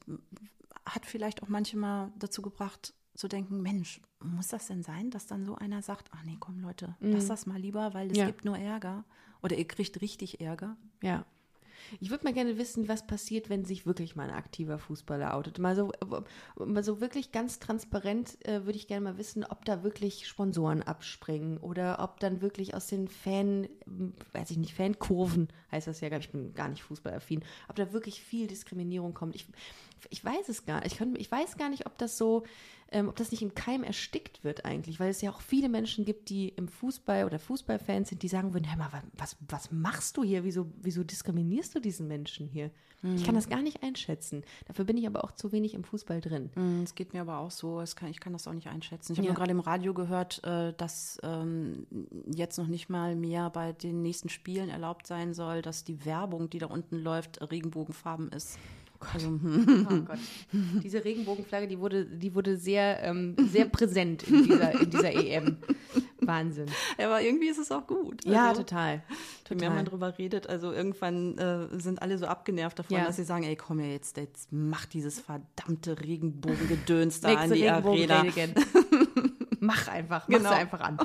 hat 0.85 1.07
vielleicht 1.07 1.43
auch 1.43 1.49
manche 1.49 1.77
mal 1.77 2.13
dazu 2.19 2.43
gebracht, 2.43 2.93
zu 3.15 3.29
denken, 3.29 3.63
Mensch, 3.63 4.03
muss 4.23 4.49
das 4.49 4.67
denn 4.67 4.83
sein, 4.83 5.11
dass 5.11 5.27
dann 5.27 5.47
so 5.47 5.55
einer 5.55 5.81
sagt, 5.81 6.11
ach 6.15 6.23
nee, 6.25 6.37
komm 6.39 6.61
Leute, 6.61 6.95
lass 7.01 7.29
das 7.29 7.47
mal 7.47 7.59
lieber, 7.59 7.95
weil 7.95 8.11
es 8.11 8.19
Ja. 8.19 8.27
gibt 8.27 8.45
nur 8.45 8.59
Ärger. 8.59 9.05
Oder 9.43 9.57
ihr 9.57 9.67
kriegt 9.67 10.01
richtig 10.03 10.41
Ärger. 10.41 10.77
ja. 11.03 11.25
Ich 12.01 12.11
würde 12.11 12.25
mal 12.25 12.33
gerne 12.33 12.59
wissen, 12.59 12.89
was 12.89 13.07
passiert, 13.07 13.49
wenn 13.49 13.65
sich 13.65 13.87
wirklich 13.87 14.17
mal 14.17 14.29
ein 14.29 14.35
aktiver 14.35 14.79
Fußballer 14.79 15.35
outet. 15.35 15.59
Mal 15.59 15.77
so, 15.77 15.93
äh, 15.93 16.65
mal 16.65 16.83
so 16.83 17.01
wirklich 17.01 17.33
ganz 17.33 17.59
transparent 17.59 18.45
äh, 18.47 18.65
würde 18.65 18.79
ich 18.79 18.87
gerne 18.87 19.05
mal 19.05 19.19
wissen, 19.19 19.45
ob 19.45 19.65
da 19.65 19.83
wirklich 19.83 20.27
Sponsoren 20.27 20.83
abspringen 20.83 21.59
oder 21.59 21.99
ob 22.01 22.21
dann 22.21 22.41
wirklich 22.41 22.75
aus 22.75 22.87
den 22.87 23.09
Fan, 23.09 23.69
weiß 24.33 24.51
ich 24.51 24.59
nicht, 24.59 24.75
Fankurven 24.75 25.49
heißt 25.73 25.87
das 25.87 26.01
ja, 26.01 26.17
ich 26.17 26.31
bin 26.31 26.55
gar 26.55 26.69
nicht 26.69 26.83
fußballaffin, 26.83 27.45
ob 27.69 27.77
da 27.77 27.93
wirklich 27.93 28.23
viel 28.23 28.47
Diskriminierung 28.47 29.15
kommt. 29.15 29.35
Ich, 29.35 29.47
ich 30.11 30.25
weiß 30.25 30.49
es 30.49 30.65
gar 30.67 30.81
nicht. 30.81 30.93
Ich, 30.93 30.99
kann, 30.99 31.15
ich 31.17 31.31
weiß 31.31 31.57
gar 31.57 31.69
nicht, 31.69 31.87
ob 31.87 31.97
das 31.99 32.17
so, 32.19 32.45
ähm, 32.93 33.09
ob 33.09 33.17
das 33.17 33.31
nicht 33.31 33.43
im 33.43 33.55
Keim 33.55 33.83
erstickt 33.83 34.45
wird 34.45 34.65
eigentlich, 34.65 35.01
weil 35.01 35.11
es 35.11 35.21
ja 35.21 35.31
auch 35.31 35.41
viele 35.41 35.69
Menschen 35.69 36.05
gibt, 36.05 36.29
die 36.31 36.49
im 36.51 36.69
Fußball 36.69 37.25
oder 37.25 37.39
Fußballfans 37.39 38.11
sind, 38.11 38.23
die 38.23 38.29
sagen 38.29 38.55
würden, 38.55 38.69
hör 38.71 38.77
mal, 38.79 38.93
wa- 38.93 39.03
was, 39.19 39.37
was 39.49 39.73
machst 39.73 40.17
du 40.17 40.23
hier? 40.25 40.45
Wieso, 40.45 40.67
wieso 40.83 41.03
diskriminierst 41.05 41.75
du 41.75 41.81
diesen 41.81 42.07
Menschen 42.09 42.47
hier? 42.47 42.71
Ich 43.15 43.25
kann 43.25 43.35
das 43.37 43.49
gar 43.49 43.61
nicht 43.63 43.83
einschätzen. 43.85 44.43
Dafür 44.67 44.85
bin 44.85 44.97
ich 44.97 45.07
aber 45.07 45.23
auch 45.23 45.31
zu 45.31 45.53
wenig 45.53 45.75
im 45.75 45.85
Fußball 45.85 46.21
drin. 46.21 46.51
Mm, 46.57 46.83
Es 46.83 46.95
geht 46.95 47.13
mir 47.13 47.21
aber 47.21 47.39
auch 47.39 47.51
so, 47.53 47.85
kann, 47.95 48.09
ich 48.09 48.19
kann 48.19 48.33
das 48.33 48.49
auch 48.49 48.53
nicht 48.55 48.67
einschätzen. 48.69 49.13
Ich 49.13 49.19
habe 49.19 49.29
Ja. 49.29 49.35
gerade 49.35 49.51
im 49.53 49.61
Radio 49.61 49.95
gehört, 49.95 50.43
äh, 50.45 50.73
dass 50.73 51.19
ähm, 51.23 51.87
jetzt 52.35 52.57
noch 52.59 52.67
nicht 52.67 52.89
mal 52.89 53.15
mehr 53.15 53.51
bei 53.51 53.73
den 53.73 54.03
nächsten 54.03 54.29
Spielen 54.29 54.71
erlaubt 54.71 55.07
sein 55.07 55.35
soll, 55.35 55.63
dass 55.63 55.85
die 55.85 56.05
Werbung, 56.05 56.51
die 56.51 56.59
da 56.59 56.67
unten 56.67 56.97
läuft, 56.99 57.41
Regenbogenfarben 57.49 58.31
ist. 58.33 58.59
Also, 59.15 59.29
hm. 59.29 59.87
Oh 59.91 60.01
Gott. 60.07 60.19
Diese 60.83 61.05
Regenbogenflagge, 61.05 61.69
die 61.69 61.79
wurde, 61.79 62.05
die 62.07 62.35
wurde 62.35 62.57
sehr, 62.57 63.03
ähm, 63.03 63.35
sehr 63.51 63.67
präsent 63.67 64.23
in 64.25 64.45
dieser, 64.45 64.81
in 64.81 64.91
dieser 64.91 65.13
EM. 65.15 65.57
Wahnsinn. 66.21 66.67
aber 66.99 67.23
irgendwie 67.23 67.47
ist 67.49 67.59
es 67.59 67.71
auch 67.71 67.87
gut. 67.87 68.25
Ja, 68.25 68.49
Also, 68.49 68.63
total. 68.63 69.03
Je 69.49 69.55
mehr 69.57 69.71
man 69.71 69.85
drüber 69.85 70.19
redet, 70.19 70.49
also 70.49 70.73
irgendwann 70.73 71.39
äh, 71.39 71.79
sind 71.79 72.03
alle 72.03 72.19
so 72.19 72.27
abgenervt 72.27 72.79
davon, 72.79 72.97
Ja. 72.97 73.05
dass 73.05 73.17
sie 73.17 73.25
sagen, 73.25 73.45
ey, 73.45 73.55
komm 73.55 73.79
ja 73.81 73.87
jetzt, 73.87 74.17
jetzt 74.17 74.49
mach 74.51 74.87
dieses 74.87 75.21
verdammte 75.21 76.01
Regenbogengedöns 76.01 77.21
da 77.21 77.35
an 77.35 77.53
die 77.53 77.69
Arena. 77.69 78.25
Mach 79.61 79.89
einfach, 79.89 80.29
mach 80.29 80.37
Genau. 80.39 80.51
einfach 80.51 80.81
an. 80.81 80.99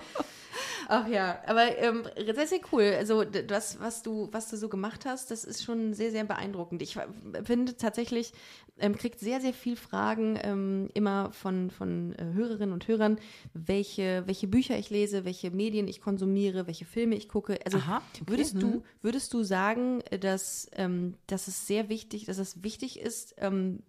Ach 0.88 1.08
ja, 1.08 1.40
aber 1.46 1.78
ähm, 1.78 2.04
sehr, 2.16 2.48
sehr 2.48 2.60
cool. 2.72 2.94
Also 2.98 3.24
das, 3.24 3.80
was 3.80 4.02
du, 4.04 4.30
was 4.32 4.50
du 4.50 4.58
so 4.58 4.70
gemacht 4.70 5.06
hast, 5.06 5.32
das 5.32 5.44
ist 5.44 5.64
schon 5.64 5.94
sehr, 5.94 6.12
sehr 6.12 6.24
beeindruckend. 6.24 6.82
Ich 6.82 6.98
finde 7.44 7.78
tatsächlich, 7.78 8.34
ähm, 8.78 8.98
kriegt 8.98 9.20
sehr, 9.20 9.42
sehr 9.42 9.54
viel 9.54 9.76
Fragen 9.76 10.38
ähm, 10.42 10.90
immer 10.94 11.32
von, 11.32 11.70
von 11.70 12.14
äh, 12.14 12.34
Hörerinnen 12.34 12.74
und 12.74 12.88
Hörern, 12.88 13.20
welche, 13.54 14.24
welche 14.26 14.48
Bücher 14.48 14.78
ich 14.78 14.90
lese, 14.90 15.26
welche 15.26 15.52
Medien 15.52 15.88
ich 15.88 16.02
konsumiere, 16.02 16.68
welche 16.68 16.86
Filme 16.86 17.16
ich 17.16 17.30
gucke. 17.30 17.60
Also 17.66 17.78
Aha, 17.78 18.02
okay. 18.14 18.24
würdest 18.28 18.62
du, 18.62 18.84
würdest 19.02 19.34
du 19.34 19.44
sagen, 19.44 20.04
dass, 20.20 20.70
ähm, 20.74 21.16
dass 21.28 21.48
es 21.48 21.68
sehr 21.68 21.90
wichtig, 21.90 22.26
dass 22.26 22.38
es 22.38 22.64
wichtig 22.64 23.00
ist, 23.00 23.36
ähm, 23.38 23.84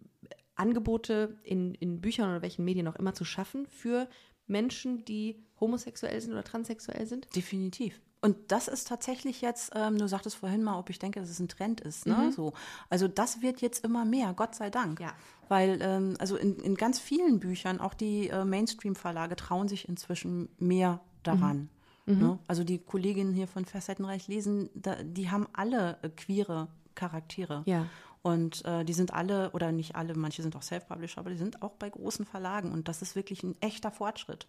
Angebote 0.55 1.39
in, 1.43 1.75
in 1.75 2.01
Büchern 2.01 2.31
oder 2.31 2.43
welchen 2.43 2.65
Medien 2.65 2.87
auch 2.87 2.97
immer 2.97 3.15
zu 3.15 3.25
schaffen 3.25 3.67
für 3.67 4.09
Menschen, 4.53 5.05
die 5.05 5.43
homosexuell 5.59 6.21
sind 6.21 6.33
oder 6.33 6.45
transsexuell 6.45 7.07
sind? 7.07 7.35
Definitiv. 7.35 8.01
Und 8.21 8.37
das 8.53 8.69
ist 8.69 8.87
tatsächlich 8.87 9.41
jetzt, 9.41 9.73
ähm, 9.75 9.99
du 9.99 10.07
sagtest 10.07 10.37
vorhin 10.37 10.63
mal, 10.63 10.79
ob 10.79 10.91
ich 10.91 11.01
denke, 11.01 11.19
dass 11.19 11.29
es 11.29 11.41
ein 11.41 11.49
Trend 11.49 11.81
ist. 11.81 12.07
Ne? 12.07 12.31
So. 12.31 12.53
Also 12.89 13.09
das 13.09 13.43
wird 13.43 13.61
jetzt 13.61 13.85
immer 13.85 14.05
mehr, 14.05 14.33
Gott 14.33 14.55
sei 14.55 14.71
Dank. 14.71 15.01
Ja. 15.01 15.13
Weil 15.49 15.81
ähm, 15.83 16.15
also 16.21 16.37
in, 16.37 16.57
in 16.61 16.77
ganz 16.77 17.01
vielen 17.01 17.41
Büchern, 17.41 17.81
auch 17.81 17.95
die 17.95 18.29
äh, 18.29 18.45
Mainstream-Verlage 18.45 19.35
trauen 19.35 19.67
sich 19.67 19.89
inzwischen 19.89 20.49
mehr 20.59 21.01
daran. 21.25 21.69
Ne? 22.07 22.39
Also 22.49 22.65
die 22.65 22.79
Kolleginnen 22.79 23.33
hier 23.33 23.47
von 23.47 23.65
Facettenreich 23.65 24.29
lesen, 24.29 24.71
da, 24.75 24.97
die 25.03 25.31
haben 25.31 25.47
alle 25.53 25.99
äh, 26.03 26.09
queere 26.09 26.69
Charaktere. 26.95 27.63
Ja. 27.67 27.87
Und 28.23 28.65
äh, 28.65 28.85
die 28.85 28.93
sind 28.93 29.13
alle, 29.13 29.51
oder 29.51 29.73
nicht 29.73 29.97
alle, 29.97 30.15
manche 30.15 30.43
sind 30.43 30.55
auch 30.55 30.63
Self-Publisher, 30.63 31.19
aber 31.19 31.31
die 31.31 31.37
sind 31.37 31.61
auch 31.63 31.73
bei 31.73 31.91
großen 31.91 32.25
Verlagen. 32.25 32.71
Und 32.71 32.89
das 32.89 33.03
ist 33.03 33.17
wirklich 33.17 33.43
ein 33.43 33.57
echter 33.61 33.91
Fortschritt. 33.91 34.47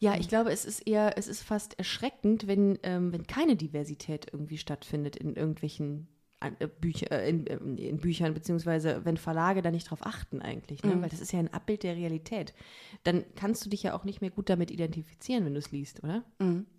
Ja, 0.00 0.16
ich 0.16 0.28
glaube, 0.28 0.52
es 0.52 0.64
ist 0.64 0.80
eher, 0.80 1.16
es 1.16 1.26
ist 1.26 1.42
fast 1.42 1.78
erschreckend, 1.78 2.46
wenn, 2.46 2.78
ähm, 2.82 3.12
wenn 3.12 3.26
keine 3.26 3.56
Diversität 3.56 4.26
irgendwie 4.32 4.58
stattfindet 4.58 5.16
in 5.16 5.34
irgendwelchen 5.34 6.08
äh, 6.40 6.68
Bücher, 6.68 7.10
äh, 7.10 7.28
in, 7.28 7.46
ähm, 7.48 7.76
in 7.76 7.98
Büchern, 7.98 8.32
beziehungsweise 8.34 9.04
wenn 9.04 9.16
Verlage 9.16 9.60
da 9.60 9.72
nicht 9.72 9.90
drauf 9.90 10.06
achten 10.06 10.40
eigentlich, 10.40 10.84
ne? 10.84 11.00
weil 11.02 11.08
das 11.08 11.20
ist 11.20 11.32
ja 11.32 11.40
ein 11.40 11.52
Abbild 11.52 11.82
der 11.82 11.96
Realität. 11.96 12.54
Dann 13.02 13.24
kannst 13.34 13.64
du 13.64 13.70
dich 13.70 13.82
ja 13.82 13.96
auch 13.96 14.04
nicht 14.04 14.20
mehr 14.20 14.30
gut 14.30 14.48
damit 14.48 14.70
identifizieren, 14.70 15.44
wenn 15.44 15.54
du 15.54 15.58
es 15.58 15.72
liest, 15.72 16.02
oder? 16.04 16.24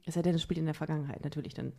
Es 0.05 0.13
sei 0.13 0.21
denn, 0.21 0.35
es 0.35 0.41
spielt 0.41 0.59
in 0.59 0.65
der 0.65 0.73
Vergangenheit 0.73 1.23
natürlich, 1.25 1.53
dann 1.53 1.73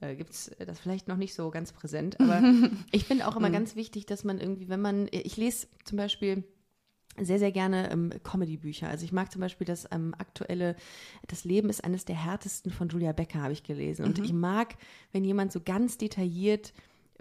äh, 0.00 0.14
gibt 0.16 0.30
es 0.30 0.50
das 0.66 0.80
vielleicht 0.80 1.08
noch 1.08 1.16
nicht 1.16 1.34
so 1.34 1.50
ganz 1.50 1.72
präsent. 1.72 2.20
Aber 2.20 2.42
ich 2.92 3.04
finde 3.04 3.26
auch 3.28 3.36
immer 3.36 3.50
ganz 3.50 3.76
wichtig, 3.76 4.06
dass 4.06 4.24
man 4.24 4.38
irgendwie, 4.38 4.68
wenn 4.68 4.80
man, 4.80 5.08
ich 5.10 5.36
lese 5.36 5.66
zum 5.84 5.96
Beispiel 5.98 6.44
sehr, 7.20 7.38
sehr 7.38 7.52
gerne 7.52 7.90
ähm, 7.90 8.10
Comedy-Bücher. 8.24 8.88
Also 8.88 9.04
ich 9.04 9.12
mag 9.12 9.30
zum 9.30 9.40
Beispiel 9.42 9.66
das 9.66 9.86
ähm, 9.90 10.14
aktuelle 10.16 10.76
Das 11.28 11.44
Leben 11.44 11.68
ist 11.68 11.84
eines 11.84 12.06
der 12.06 12.16
härtesten 12.16 12.72
von 12.72 12.88
Julia 12.88 13.12
Becker, 13.12 13.42
habe 13.42 13.52
ich 13.52 13.62
gelesen. 13.64 14.06
Und 14.06 14.18
ich 14.18 14.32
mag, 14.32 14.76
wenn 15.12 15.22
jemand 15.22 15.52
so 15.52 15.60
ganz 15.60 15.98
detailliert 15.98 16.72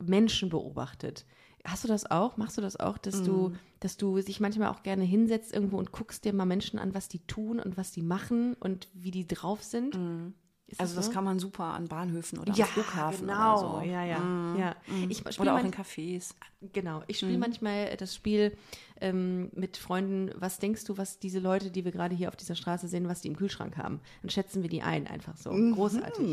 Menschen 0.02 0.48
beobachtet. 0.50 1.26
Hast 1.66 1.84
du 1.84 1.88
das 1.90 2.10
auch? 2.10 2.38
Machst 2.38 2.58
du 2.58 2.62
das 2.62 2.78
auch, 2.78 2.98
dass 2.98 3.20
Mhm. 3.20 3.26
du, 3.26 3.52
dass 3.82 3.98
du 3.98 4.18
dich 4.20 4.40
manchmal 4.40 4.70
auch 4.70 4.82
gerne 4.82 5.04
hinsetzt 5.04 5.54
irgendwo 5.54 5.78
und 5.78 5.92
guckst 5.92 6.24
dir 6.26 6.34
mal 6.34 6.46
Menschen 6.46 6.80
an, 6.80 6.96
was 6.96 7.08
die 7.10 7.20
tun 7.28 7.60
und 7.60 7.76
was 7.78 7.92
die 7.92 8.02
machen 8.02 8.56
und 8.56 8.88
wie 8.94 9.12
die 9.12 9.28
drauf 9.28 9.62
sind? 9.62 9.96
Ist 10.72 10.80
Also 10.80 10.96
das 10.96 11.08
so? 11.08 11.12
kann 11.12 11.24
man 11.26 11.38
super 11.40 11.66
an 11.66 11.88
Bahnhöfen 11.88 12.40
oder 12.40 12.54
ja, 12.54 12.66
am 12.66 12.72
Flughafen 12.72 13.28
genau. 13.28 13.60
oder 13.76 13.82
so. 13.86 13.90
Ja, 13.92 14.04
ja, 14.06 14.20
Mhm. 14.20 14.58
ja. 14.60 14.76
Ich 15.10 15.18
spiele 15.18 15.36
Oder 15.40 15.56
auch 15.56 15.64
in 15.64 15.72
Cafés. 15.72 16.34
Genau, 16.74 17.02
ich 17.08 17.22
Mhm. 17.22 17.26
spiele 17.28 17.38
manchmal 17.40 17.98
das 17.98 18.16
Spiel 18.16 18.56
ähm, 19.02 19.50
mit 19.54 19.78
Freunden, 19.78 20.32
was 20.40 20.60
denkst 20.60 20.84
du, 20.86 20.98
was 20.98 21.18
diese 21.20 21.40
Leute, 21.40 21.72
die 21.72 21.84
wir 21.84 21.92
gerade 21.92 22.16
hier 22.16 22.30
auf 22.30 22.36
dieser 22.36 22.56
Straße 22.56 22.88
sehen, 22.88 23.08
was 23.10 23.22
die 23.22 23.28
im 23.30 23.36
Kühlschrank 23.36 23.76
haben? 23.78 24.00
Dann 24.22 24.30
schätzen 24.30 24.62
wir 24.62 24.70
die 24.70 24.82
ein, 24.84 25.08
einfach 25.08 25.36
so. 25.38 25.52
Mhm. 25.52 25.74
Großartig. 25.74 26.26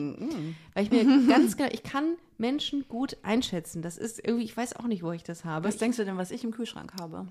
Weil 0.74 0.84
ich 0.84 0.90
mir 0.90 1.26
ganz 1.28 1.56
genau, 1.56 1.70
ich 1.72 1.82
kann 1.82 2.14
Menschen 2.36 2.86
gut 2.88 3.16
einschätzen. 3.22 3.82
Das 3.82 3.96
ist 3.98 4.18
irgendwie, 4.24 4.44
ich 4.44 4.56
weiß 4.56 4.76
auch 4.76 4.86
nicht, 4.86 5.02
wo 5.02 5.10
ich 5.12 5.22
das 5.24 5.44
habe. 5.44 5.66
Was 5.66 5.78
denkst 5.78 5.96
du 5.96 6.04
denn, 6.04 6.16
was 6.18 6.30
ich 6.30 6.44
im 6.44 6.50
Kühlschrank 6.52 6.92
habe? 7.00 7.26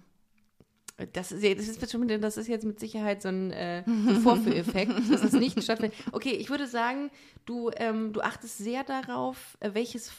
Das 1.14 1.32
ist, 1.32 1.44
das 1.44 1.68
ist, 1.68 1.92
schon, 1.92 2.08
das 2.08 2.38
ist 2.38 2.48
jetzt 2.48 2.66
mit 2.66 2.80
Sicherheit 2.80 3.22
so 3.22 3.28
ein, 3.30 3.52
äh, 3.52 3.84
Vorführeffekt, 4.24 4.92
dass 5.12 5.22
es 5.24 5.34
nicht 5.34 5.62
stattfindet. 5.64 5.96
Okay, 6.12 6.32
ich 6.32 6.50
würde 6.50 6.66
sagen, 6.68 7.12
du, 7.46 7.70
ähm, 7.76 8.14
du 8.14 8.22
achtest 8.22 8.58
sehr 8.58 8.84
darauf, 8.84 9.58
äh, 9.60 9.72
welches. 9.74 10.12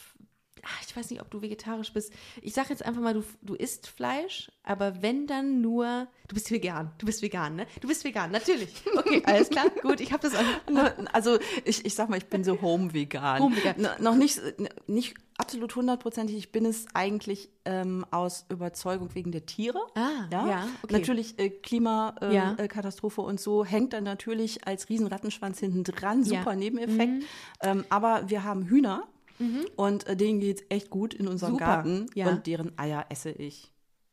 Ach, 0.63 0.81
ich 0.85 0.95
weiß 0.95 1.09
nicht, 1.09 1.21
ob 1.21 1.31
du 1.31 1.41
vegetarisch 1.41 1.93
bist. 1.93 2.13
Ich 2.41 2.53
sage 2.53 2.69
jetzt 2.69 2.85
einfach 2.85 3.01
mal, 3.01 3.13
du, 3.13 3.23
du 3.41 3.55
isst 3.55 3.87
Fleisch, 3.87 4.51
aber 4.63 5.01
wenn 5.01 5.25
dann 5.27 5.61
nur. 5.61 6.07
Du 6.27 6.33
bist 6.33 6.51
vegan. 6.51 6.91
Du 6.97 7.05
bist 7.05 7.21
vegan, 7.21 7.55
ne? 7.55 7.65
Du 7.81 7.87
bist 7.87 8.03
vegan, 8.03 8.31
natürlich. 8.31 8.69
Okay, 8.97 9.21
alles 9.25 9.49
klar, 9.49 9.69
gut. 9.81 9.99
Ich 10.01 10.11
habe 10.13 10.21
das 10.29 10.35
auch. 10.35 10.43
Also 11.13 11.39
ich, 11.65 11.85
ich 11.85 11.93
sag 11.95 12.09
mal, 12.09 12.17
ich 12.17 12.27
bin 12.27 12.43
so 12.45 12.61
home-vegan. 12.61 13.41
Home-vegan. 13.41 13.75
N- 13.83 14.03
Noch 14.03 14.15
nicht, 14.15 14.39
nicht 14.87 15.15
absolut 15.39 15.75
hundertprozentig. 15.75 16.37
Ich 16.37 16.51
bin 16.51 16.65
es 16.65 16.85
eigentlich 16.93 17.49
ähm, 17.65 18.05
aus 18.11 18.45
Überzeugung 18.49 19.15
wegen 19.15 19.31
der 19.31 19.45
Tiere. 19.45 19.79
Ah, 19.95 20.27
ja, 20.31 20.67
okay. 20.83 20.93
Natürlich 20.97 21.39
äh, 21.39 21.49
Klimakatastrophe 21.49 23.21
Ja. 23.21 23.27
äh, 23.27 23.29
und 23.29 23.39
so 23.39 23.65
hängt 23.65 23.93
dann 23.93 24.03
natürlich 24.03 24.67
als 24.67 24.89
Riesenrattenschwanz 24.89 25.59
hinten 25.59 25.83
dran. 25.83 26.23
Ja. 26.23 26.39
Mhm. 26.39 26.43
Super 26.43 26.55
Nebeneffekt. 26.55 27.23
Ähm, 27.61 27.85
aber 27.89 28.29
wir 28.29 28.43
haben 28.43 28.65
Hühner 28.65 29.07
und 29.77 30.05
äh, 30.07 30.15
denen 30.17 30.39
geht's 30.41 30.63
echt 30.69 30.89
gut 30.89 31.13
in 31.13 31.27
unserem 31.27 31.53
Super, 31.53 31.65
Garten 31.65 32.07
ja. 32.13 32.27
und 32.27 32.45
deren 32.45 32.77
Eier 32.77 33.05
esse 33.09 33.29
ich. 33.31 33.71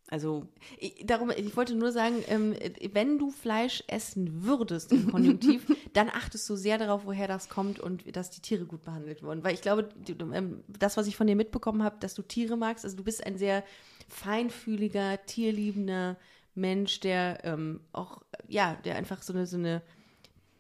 Also 0.09 0.47
Ich, 0.79 1.05
darum, 1.05 1.31
ich 1.31 1.57
wollte 1.57 1.75
nur 1.75 1.91
sagen, 1.91 2.23
ähm, 2.29 2.55
wenn 2.93 3.19
du 3.19 3.31
Fleisch 3.31 3.83
essen 3.89 4.45
würdest 4.45 4.93
im 4.93 5.11
Konjunktiv, 5.11 5.67
dann 5.95 6.09
achtest 6.11 6.49
du 6.49 6.55
sehr 6.55 6.79
darauf, 6.79 7.07
woher 7.07 7.27
das 7.27 7.49
kommt 7.49 7.81
und 7.81 8.15
dass 8.15 8.31
die 8.31 8.41
Tiere 8.41 8.67
gut 8.67 8.85
behandelt 8.85 9.23
wurden. 9.23 9.43
Weil 9.43 9.55
ich 9.55 9.63
glaube, 9.63 9.89
die, 9.97 10.13
ähm, 10.13 10.63
das, 10.69 10.97
was 10.97 11.09
ich 11.09 11.17
von 11.17 11.27
dir 11.27 11.35
mitbekommen 11.35 11.83
habe, 11.83 11.97
dass 11.99 12.15
du 12.15 12.23
Tiere 12.23 12.57
magst, 12.57 12.85
also 12.85 12.97
du 12.97 13.03
bist 13.03 13.27
ein 13.27 13.37
sehr 13.37 13.65
feinfühliger, 14.09 15.25
tierliebender 15.27 16.17
Mensch, 16.55 17.01
der 17.01 17.45
ähm, 17.45 17.81
auch, 17.93 18.23
ja, 18.47 18.77
der 18.85 18.97
einfach 18.97 19.23
so 19.23 19.33
eine, 19.33 19.47
so 19.47 19.57
eine, 19.57 19.83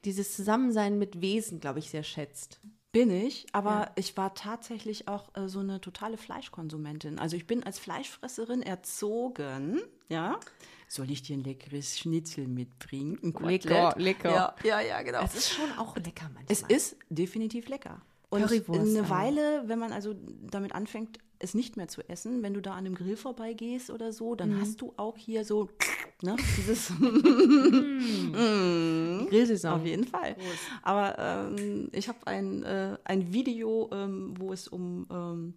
dieses 0.05 0.35
Zusammensein 0.35 0.99
mit 0.99 1.21
Wesen, 1.21 1.61
glaube 1.61 1.79
ich, 1.79 1.89
sehr 1.91 2.03
schätzt. 2.03 2.61
Bin 2.97 3.11
ich, 3.11 3.47
aber 3.53 3.71
Ja. 3.71 3.91
ich 3.97 4.17
war 4.17 4.33
tatsächlich 4.35 5.07
auch 5.07 5.29
äh, 5.37 5.49
so 5.49 5.59
eine 5.61 5.83
totale 5.83 6.17
Fleischkonsumentin. 6.17 7.19
Also 7.19 7.37
ich 7.37 7.47
bin 7.47 7.63
als 7.63 7.79
Fleischfresserin 7.79 8.63
erzogen, 8.63 9.83
ja. 10.09 10.41
Soll 10.89 11.11
ich 11.11 11.21
dir 11.21 11.37
ein 11.37 11.45
leckeres 11.45 11.99
Schnitzel 11.99 12.49
mitbringen? 12.49 13.19
Ein 13.23 13.45
Lecker, 13.45 13.93
lecker. 13.99 14.31
Ja, 14.31 14.55
ja, 14.65 14.81
ja, 14.81 15.03
genau. 15.03 15.23
Es 15.25 15.35
ist 15.35 15.51
schon 15.51 15.71
auch 15.77 15.95
lecker 15.97 16.31
manchmal. 16.33 16.45
Es 16.49 16.63
ist 16.63 16.97
definitiv 17.11 17.69
lecker. 17.69 18.01
Und 18.31 18.43
Currywurst 18.43 18.97
eine. 18.97 19.11
Weile, 19.11 19.65
wenn 19.67 19.79
man 19.79 19.93
also 19.93 20.15
damit 20.51 20.75
anfängt, 20.75 21.19
es 21.39 21.55
nicht 21.55 21.77
mehr 21.77 21.89
zu 21.89 22.07
essen, 22.09 22.43
wenn 22.43 22.55
du 22.55 22.63
da 22.63 22.73
an 22.73 22.79
einem 22.87 22.95
Grill 22.95 23.17
vorbeigehst 23.17 23.91
oder 23.91 24.13
so, 24.13 24.33
Mhm. 24.33 24.37
dann 24.39 24.61
hast 24.61 24.81
du 24.81 24.93
auch 24.97 25.17
hier 25.17 25.45
so 25.45 25.69
ne, 26.23 26.37
dieses 26.57 26.93
Die 26.99 29.27
Grillsaison. 29.31 29.81
Auf 29.81 29.87
jeden 29.87 30.05
Fall. 30.07 30.37
Aber 30.83 31.19
ähm, 31.19 31.89
ich 31.93 32.09
habe 32.09 32.19
ein, 32.27 32.63
äh, 32.63 32.97
ein 33.05 33.33
Video, 33.33 33.91
ähm, 33.93 34.35
wo 34.39 34.53
es 34.53 34.69
um 34.69 35.07
ähm, 35.11 35.55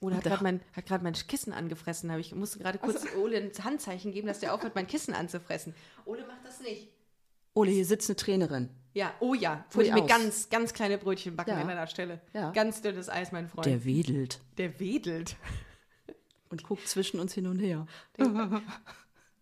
Ole 0.00 0.16
hat 0.16 0.24
gerade 0.24 0.42
mein, 0.42 0.60
hat 0.74 1.02
mein 1.02 1.12
Kissen 1.12 1.52
angefressen. 1.52 2.10
Ich 2.18 2.34
musste 2.34 2.58
gerade 2.58 2.78
kurz 2.78 3.04
Ole 3.16 3.36
ein 3.36 3.52
Handzeichen 3.64 4.10
geben, 4.12 4.26
dass 4.26 4.40
der 4.40 4.52
aufhört, 4.52 4.74
mein 4.74 4.88
Kissen 4.88 5.14
anzufressen. 5.14 5.74
Ole 6.04 6.26
macht 6.26 6.44
das 6.44 6.60
nicht. 6.60 6.88
Ole, 7.54 7.70
hier 7.70 7.84
sitzt 7.84 8.10
eine 8.10 8.16
Trainerin. 8.16 8.68
Ja, 8.94 9.14
oh 9.20 9.34
ja. 9.34 9.64
Würde 9.70 9.88
ich 9.88 9.94
mir 9.94 10.06
ganz, 10.06 10.48
ganz 10.50 10.72
kleine 10.74 10.98
Brötchen 10.98 11.34
backen 11.36 11.50
Ja. 11.50 11.56
an 11.56 11.70
einer 11.70 11.86
Stelle. 11.86 12.20
Ja. 12.34 12.50
Ganz 12.50 12.82
dünnes 12.82 13.08
Eis, 13.08 13.32
mein 13.32 13.48
Freund. 13.48 13.66
Der 13.66 13.84
wedelt 13.84 14.40
Der 14.58 14.78
wedelt. 14.80 15.36
und 16.50 16.62
guckt 16.62 16.86
zwischen 16.86 17.18
uns 17.20 17.32
hin 17.32 17.46
und 17.46 17.58
her. 17.58 17.86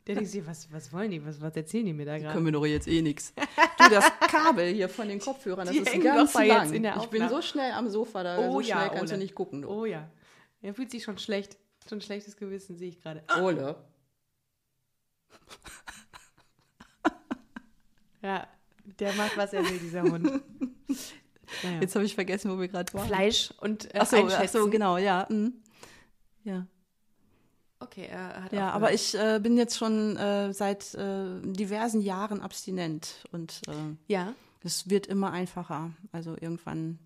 Der 0.07 0.15
denkt 0.15 0.31
sich, 0.31 0.47
was, 0.47 0.73
was 0.73 0.93
wollen 0.93 1.11
die? 1.11 1.25
Was, 1.25 1.41
was 1.41 1.55
erzählen 1.57 1.87
die 1.87 1.93
mir 1.93 2.07
da 2.07 2.19
gerade? 2.19 2.33
Können 2.35 2.47
wir 2.47 2.53
doch 2.53 2.65
jetzt 2.67 2.87
eh 2.89 3.03
nix. 3.03 3.33
Du, 3.35 3.89
das 3.91 4.05
Kabel 4.21 4.73
hier 4.73 4.89
von 4.89 5.09
den 5.09 5.19
Kopfhörern, 5.25 5.67
das 5.67 5.75
Die 5.75 5.81
ist 5.83 6.01
ganz 6.03 6.35
lang. 6.35 6.73
in 6.73 6.83
der 6.85 6.97
ich 6.97 7.07
bin 7.07 7.29
so 7.29 7.43
schnell 7.43 7.73
am 7.73 7.89
Sofa, 7.89 8.23
da 8.23 8.39
Oh 8.39 8.53
so 8.55 8.61
ja, 8.61 8.77
schnell 8.77 8.89
kannst 8.91 9.13
Ole. 9.13 9.13
du 9.13 9.19
nicht 9.19 9.35
gucken. 9.35 9.63
Du. 9.63 9.69
Oh 9.69 9.85
ja. 9.85 10.09
Er 10.63 10.75
fühlt 10.75 10.91
sich 10.91 11.03
schon 11.05 11.19
schlecht. 11.19 11.59
Schon 11.89 11.99
ein 11.99 12.03
schlechtes 12.03 12.37
Gewissen, 12.37 12.77
sehe 12.77 12.89
ich 12.91 13.01
gerade. 13.01 13.25
Ole. 13.41 13.77
Ja, 18.23 18.47
der 18.99 19.13
macht, 19.15 19.37
was 19.37 19.53
er 19.53 19.63
will, 19.65 19.79
dieser 19.79 20.03
Hund. 20.03 20.29
Naja. 21.65 21.81
Jetzt 21.81 21.97
habe 21.97 22.05
ich 22.05 22.15
vergessen, 22.15 22.49
wo 22.53 22.61
wir 22.61 22.69
gerade 22.69 22.95
waren. 22.95 23.09
Fleisch 23.09 23.53
und 23.61 23.93
äh, 23.93 23.99
Ach 23.99 24.07
so, 24.07 24.17
ach 24.25 24.49
so, 24.49 24.71
genau, 24.71 24.99
ja. 24.99 25.27
mm. 25.29 25.53
Ja. 26.45 26.65
Okay, 27.81 28.07
er 28.09 28.45
hat 28.45 28.53
Ja, 28.53 28.71
auch 28.71 28.75
aber 28.75 28.93
ich 28.93 29.17
äh, 29.19 29.41
bin 29.43 29.57
jetzt 29.57 29.77
schon 29.77 30.17
äh, 30.17 30.53
seit 30.53 30.95
äh, 30.95 31.41
diversen 31.43 32.03
Jahren 32.03 32.41
abstinent 32.41 33.25
und 33.33 33.63
äh, 33.67 33.73
Ja. 34.13 34.33
es 34.63 34.89
wird 34.89 35.09
immer 35.09 35.33
einfacher. 35.33 35.91
Also 36.13 36.37
irgendwann 36.41 37.01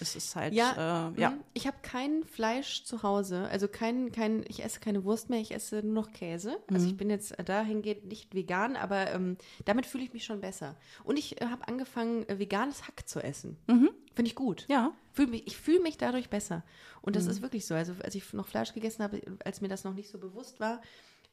ist 0.00 0.14
es 0.16 0.36
halt, 0.36 0.52
Ja, 0.52 1.10
äh, 1.14 1.20
ja. 1.20 1.30
mhm. 1.30 1.40
ich 1.54 1.66
habe 1.66 1.76
kein 1.82 2.24
Fleisch 2.24 2.84
zu 2.84 3.02
Hause, 3.02 3.48
also 3.50 3.66
kein, 3.68 4.12
kein, 4.12 4.44
ich 4.48 4.62
esse 4.64 4.80
keine 4.80 5.04
Wurst 5.04 5.30
mehr, 5.30 5.40
ich 5.40 5.52
esse 5.52 5.82
nur 5.82 5.94
noch 6.04 6.12
Käse. 6.12 6.58
Also 6.70 6.84
Mhm. 6.84 6.90
ich 6.90 6.96
bin 6.96 7.10
jetzt 7.10 7.34
dahingehend 7.48 8.04
nicht 8.06 8.34
vegan, 8.34 8.76
aber 8.76 9.10
ähm, 9.12 9.36
damit 9.64 9.86
fühle 9.86 10.04
ich 10.04 10.12
mich 10.12 10.24
schon 10.24 10.40
besser. 10.40 10.76
Und 11.04 11.18
ich 11.18 11.40
äh, 11.40 11.46
habe 11.46 11.66
angefangen, 11.68 12.28
äh, 12.28 12.38
veganes 12.38 12.86
Hack 12.86 13.08
zu 13.08 13.20
essen. 13.22 13.56
Finde 13.66 14.28
ich 14.28 14.34
gut. 14.34 14.64
Mhm. 14.68 14.72
Ja. 14.74 14.92
Fühl 15.12 15.26
mich, 15.28 15.46
ich 15.46 15.56
fühle 15.56 15.80
mich 15.80 15.96
dadurch 15.98 16.28
besser. 16.28 16.62
Und 17.02 17.12
Mhm. 17.14 17.18
das 17.18 17.26
ist 17.26 17.42
wirklich 17.42 17.64
so. 17.66 17.74
Also 17.74 17.94
als 18.02 18.14
ich 18.14 18.32
noch 18.32 18.46
Fleisch 18.48 18.74
gegessen 18.74 19.02
habe, 19.02 19.20
als 19.44 19.60
mir 19.60 19.68
das 19.68 19.84
noch 19.84 19.94
nicht 19.94 20.10
so 20.10 20.18
bewusst 20.18 20.60
war, 20.60 20.82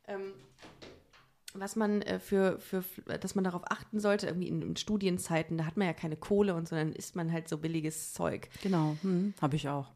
ähm, 0.07 0.33
was 1.53 1.75
man 1.75 2.01
äh, 2.01 2.19
für, 2.19 2.59
für, 2.59 2.83
dass 3.19 3.35
man 3.35 3.43
darauf 3.43 3.63
achten 3.71 3.99
sollte, 3.99 4.27
irgendwie 4.27 4.47
in, 4.47 4.61
in 4.61 4.75
Studienzeiten, 4.75 5.57
da 5.57 5.65
hat 5.65 5.77
man 5.77 5.87
ja 5.87 5.93
keine 5.93 6.15
Kohle 6.17 6.55
und 6.55 6.67
so, 6.67 6.75
dann 6.75 6.93
isst 6.93 7.15
man 7.15 7.31
halt 7.31 7.47
so 7.47 7.57
billiges 7.57 8.13
Zeug. 8.13 8.49
Genau, 8.61 8.95
hm, 9.01 9.33
habe 9.41 9.55
ich 9.55 9.69
auch. 9.69 9.91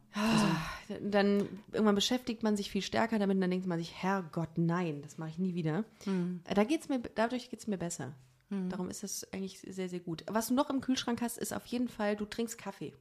Dann 1.02 1.48
irgendwann 1.72 1.94
beschäftigt 1.94 2.42
man 2.42 2.56
sich 2.56 2.70
viel 2.70 2.82
stärker 2.82 3.18
damit 3.18 3.36
und 3.36 3.40
dann 3.40 3.50
denkt 3.50 3.66
man 3.66 3.78
sich, 3.78 3.94
Herrgott, 4.02 4.56
nein, 4.56 5.02
das 5.02 5.18
mache 5.18 5.30
ich 5.30 5.38
nie 5.38 5.54
wieder. 5.54 5.84
Äh, 6.44 6.54
Da 6.54 6.64
geht's 6.64 6.88
mir, 6.88 7.00
dadurch 7.14 7.50
geht 7.50 7.60
es 7.60 7.66
mir 7.66 7.78
besser. 7.78 8.14
Darum 8.70 8.88
ist 8.88 9.02
das 9.02 9.30
eigentlich 9.32 9.60
sehr, 9.60 9.90
sehr 9.90 10.00
gut. 10.00 10.24
Was 10.26 10.48
du 10.48 10.54
noch 10.54 10.70
im 10.70 10.80
Kühlschrank 10.80 11.20
hast, 11.20 11.36
ist 11.36 11.52
auf 11.52 11.66
jeden 11.66 11.88
Fall, 11.88 12.16
du 12.16 12.24
trinkst 12.24 12.56
Kaffee. 12.56 12.94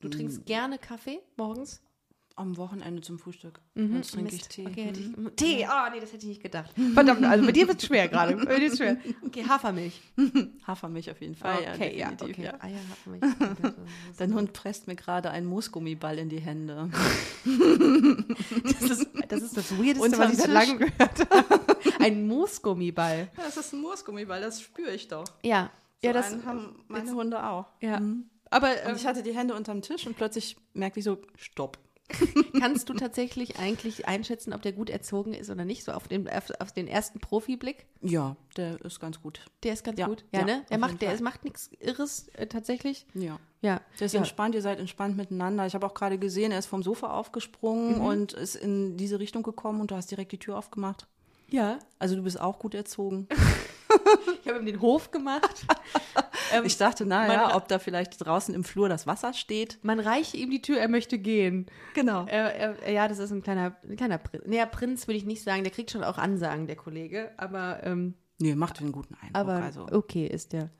Du 0.00 0.08
trinkst 0.08 0.46
gerne 0.46 0.78
Kaffee 0.78 1.20
morgens? 1.36 1.82
Am 2.40 2.56
Wochenende 2.56 3.02
zum 3.02 3.18
Frühstück. 3.18 3.60
Sonst 3.74 4.12
trinke 4.12 4.34
ich. 4.34 4.48
Tee. 4.48 4.66
Okay, 4.66 4.84
hätte 4.84 5.00
ich, 5.00 5.08
Tee, 5.36 5.66
ah, 5.66 5.90
nee, 5.90 6.00
das 6.00 6.12
hätte 6.12 6.22
ich 6.22 6.28
nicht 6.30 6.42
gedacht. 6.42 6.70
Verdammt, 6.94 7.22
also 7.24 7.44
bei 7.44 7.52
dir 7.52 7.68
wird 7.68 7.80
es 7.82 7.86
schwer 7.86 8.08
gerade. 8.08 8.34
Bei 8.36 8.56
dir 8.56 8.62
wird's 8.62 8.78
schwer. 8.78 8.96
Okay, 9.26 9.44
Hafermilch. 9.46 10.00
Hafermilch 10.66 11.10
auf 11.10 11.20
jeden 11.20 11.34
Fall. 11.34 11.58
Okay, 11.74 11.98
ja, 11.98 12.10
definitiv, 12.10 12.38
okay. 12.38 12.44
ja. 12.44 12.54
Eier, 12.64 12.78
Hafermilch. 12.90 13.74
Dein 14.18 14.34
Hund 14.34 14.52
presst 14.54 14.86
mir 14.86 14.96
gerade 14.96 15.30
einen 15.30 15.46
Moosgummiball 15.46 16.18
in 16.18 16.30
die 16.30 16.40
Hände. 16.40 16.90
Das 17.44 18.90
ist 18.90 19.08
das, 19.28 19.42
ist 19.42 19.56
das 19.56 19.78
Weirdeste, 19.78 20.02
Unterm 20.02 20.20
was 20.20 20.32
ich 20.32 20.38
seit 20.38 20.48
langem 20.48 20.78
gehört 20.78 21.30
habe. 21.30 21.76
Ein 21.98 22.26
Moosgummiball. 22.26 23.28
Das 23.36 23.56
ist 23.56 23.74
ein 23.74 23.82
Moosgummiball, 23.82 24.40
das 24.40 24.62
spüre 24.62 24.94
ich 24.94 25.08
doch. 25.08 25.24
Ja, 25.42 25.70
ja, 26.02 26.12
das, 26.14 26.32
einen 26.32 26.44
haben 26.46 26.82
meine 26.88 27.12
Hunde 27.12 27.44
auch. 27.44 27.66
ja. 27.80 28.00
Aber 28.50 28.70
Und 28.70 28.90
ähm, 28.90 28.96
ich 28.96 29.06
hatte 29.06 29.22
die 29.22 29.34
Hände 29.34 29.54
unterm 29.54 29.80
Tisch 29.80 30.06
und 30.06 30.16
plötzlich 30.16 30.56
merkte 30.74 30.98
ich 30.98 31.04
so, 31.04 31.18
stopp. 31.36 31.78
Kannst 32.58 32.88
du 32.88 32.94
tatsächlich 32.94 33.58
eigentlich 33.58 34.06
einschätzen, 34.08 34.52
ob 34.52 34.62
der 34.62 34.72
gut 34.72 34.90
erzogen 34.90 35.34
ist 35.34 35.50
oder 35.50 35.64
nicht? 35.64 35.84
So 35.84 35.92
auf 35.92 36.08
den, 36.08 36.28
auf, 36.28 36.50
auf 36.60 36.72
den 36.72 36.86
ersten 36.88 37.20
Profiblick? 37.20 37.86
Ja, 38.02 38.36
der 38.56 38.80
ist 38.84 39.00
ganz 39.00 39.20
gut. 39.20 39.40
Der 39.62 39.72
ist 39.72 39.84
ganz 39.84 39.98
Ja, 39.98 40.06
gut. 40.06 40.24
Ja, 40.32 40.40
ja, 40.40 40.46
ne? 40.46 40.64
jeden 40.70 40.80
macht, 40.80 41.02
der 41.02 41.22
macht 41.22 41.44
nichts 41.44 41.70
Irres 41.80 42.28
äh, 42.34 42.46
tatsächlich. 42.46 43.06
Ja. 43.14 43.38
Ja. 43.62 43.80
Der 43.98 44.06
ist 44.06 44.12
ja. 44.12 44.18
entspannt, 44.20 44.54
ihr 44.54 44.62
seid 44.62 44.78
entspannt 44.80 45.16
miteinander. 45.16 45.66
Ich 45.66 45.74
habe 45.74 45.86
auch 45.86 45.94
gerade 45.94 46.18
gesehen, 46.18 46.50
er 46.52 46.58
ist 46.58 46.66
vom 46.66 46.82
Sofa 46.82 47.10
aufgesprungen 47.12 47.96
Mhm. 47.96 48.00
und 48.04 48.32
ist 48.32 48.56
in 48.56 48.96
diese 48.96 49.18
Richtung 49.18 49.42
gekommen 49.42 49.80
und 49.80 49.90
du 49.90 49.96
hast 49.96 50.10
direkt 50.10 50.32
die 50.32 50.38
Tür 50.38 50.56
aufgemacht. 50.58 51.06
Ja. 51.48 51.78
Also 51.98 52.16
du 52.16 52.22
bist 52.22 52.40
auch 52.40 52.58
gut 52.58 52.74
erzogen. 52.74 53.28
Ich 54.42 54.48
habe 54.48 54.60
ihm 54.60 54.66
den 54.66 54.80
Hof 54.80 55.10
gemacht. 55.10 55.66
Ähm, 56.52 56.64
ich 56.64 56.76
dachte, 56.76 57.06
naja, 57.06 57.54
ob 57.56 57.68
da 57.68 57.78
vielleicht 57.78 58.24
draußen 58.24 58.54
im 58.54 58.64
Flur 58.64 58.88
das 58.88 59.06
Wasser 59.06 59.32
steht. 59.32 59.78
Man 59.82 60.00
reiche 60.00 60.36
ihm 60.36 60.50
die 60.50 60.62
Tür, 60.62 60.78
er 60.78 60.88
möchte 60.88 61.18
gehen. 61.18 61.66
Genau. 61.94 62.26
Er, 62.26 62.54
er, 62.82 62.92
ja, 62.92 63.08
das 63.08 63.18
ist 63.18 63.30
ein 63.30 63.42
kleiner, 63.42 63.76
ein 63.88 63.96
kleiner 63.96 64.18
Prinz. 64.18 64.44
Naja, 64.46 64.66
Prinz 64.66 65.06
würde 65.06 65.18
ich 65.18 65.24
nicht 65.24 65.42
sagen, 65.42 65.62
der 65.64 65.72
kriegt 65.72 65.90
schon 65.90 66.04
auch 66.04 66.18
Ansagen, 66.18 66.66
der 66.66 66.76
Kollege. 66.76 67.32
Aber, 67.36 67.80
ähm, 67.84 68.14
Nee, 68.42 68.54
macht 68.54 68.80
einen 68.80 68.92
guten 68.92 69.14
Eindruck. 69.14 69.36
aber 69.36 69.54
also. 69.62 69.86
okay 69.92 70.26
ist 70.26 70.52
der. 70.54 70.70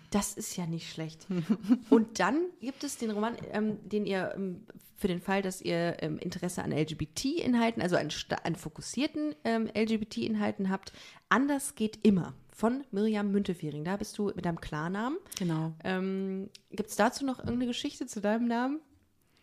Das 0.09 0.33
ist 0.33 0.57
ja 0.57 0.65
nicht 0.65 0.91
schlecht. 0.91 1.25
Und 1.89 2.19
dann 2.19 2.41
gibt 2.59 2.83
es 2.83 2.97
den 2.97 3.09
Roman, 3.11 3.37
ähm, 3.53 3.77
den 3.87 4.05
ihr 4.05 4.33
ähm, 4.35 4.65
für 4.97 5.07
den 5.07 5.21
Fall, 5.21 5.41
dass 5.41 5.61
ihr 5.61 5.95
ähm, 6.03 6.17
Interesse 6.19 6.61
an 6.61 6.73
LGBT-Inhalten, 6.73 7.81
also 7.81 7.95
an, 7.95 8.09
an 8.43 8.55
fokussierten 8.57 9.33
ähm, 9.45 9.69
LGBT-Inhalten 9.73 10.69
habt, 10.69 10.91
Anders 11.29 11.75
geht 11.75 11.99
immer 12.05 12.33
von 12.61 12.83
Mirjam 12.91 13.31
Müntefering. 13.31 13.83
Da 13.83 13.97
bist 13.97 14.15
du 14.19 14.27
mit 14.35 14.45
deinem 14.45 14.61
Klarnamen. 14.61 15.17
Genau. 15.39 15.73
Ähm, 15.83 16.47
Gibt 16.69 16.91
es 16.91 16.95
dazu 16.95 17.25
noch 17.25 17.39
irgendeine 17.39 17.65
Geschichte 17.65 18.05
zu 18.05 18.21
deinem 18.21 18.47
Namen? 18.47 18.79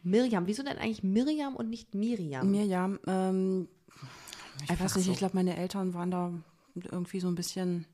Mirjam. 0.05 0.47
Wieso 0.47 0.63
denn 0.63 0.79
eigentlich 0.79 1.03
Mirjam 1.03 1.57
und 1.57 1.69
nicht 1.69 1.97
Miriam? 1.97 2.49
Mirjam, 2.49 3.01
ähm, 3.09 3.67
ich 4.63 4.71
Einfach 4.71 4.85
weiß 4.85 4.97
nicht, 4.97 5.07
so. 5.07 5.13
ich 5.13 5.19
glaube, 5.19 5.35
meine 5.35 5.57
Eltern 5.57 5.95
waren 5.95 6.13
da 6.13 6.33
irgendwie 6.77 7.19
so 7.19 7.27
ein 7.27 7.35
bisschen 7.35 7.87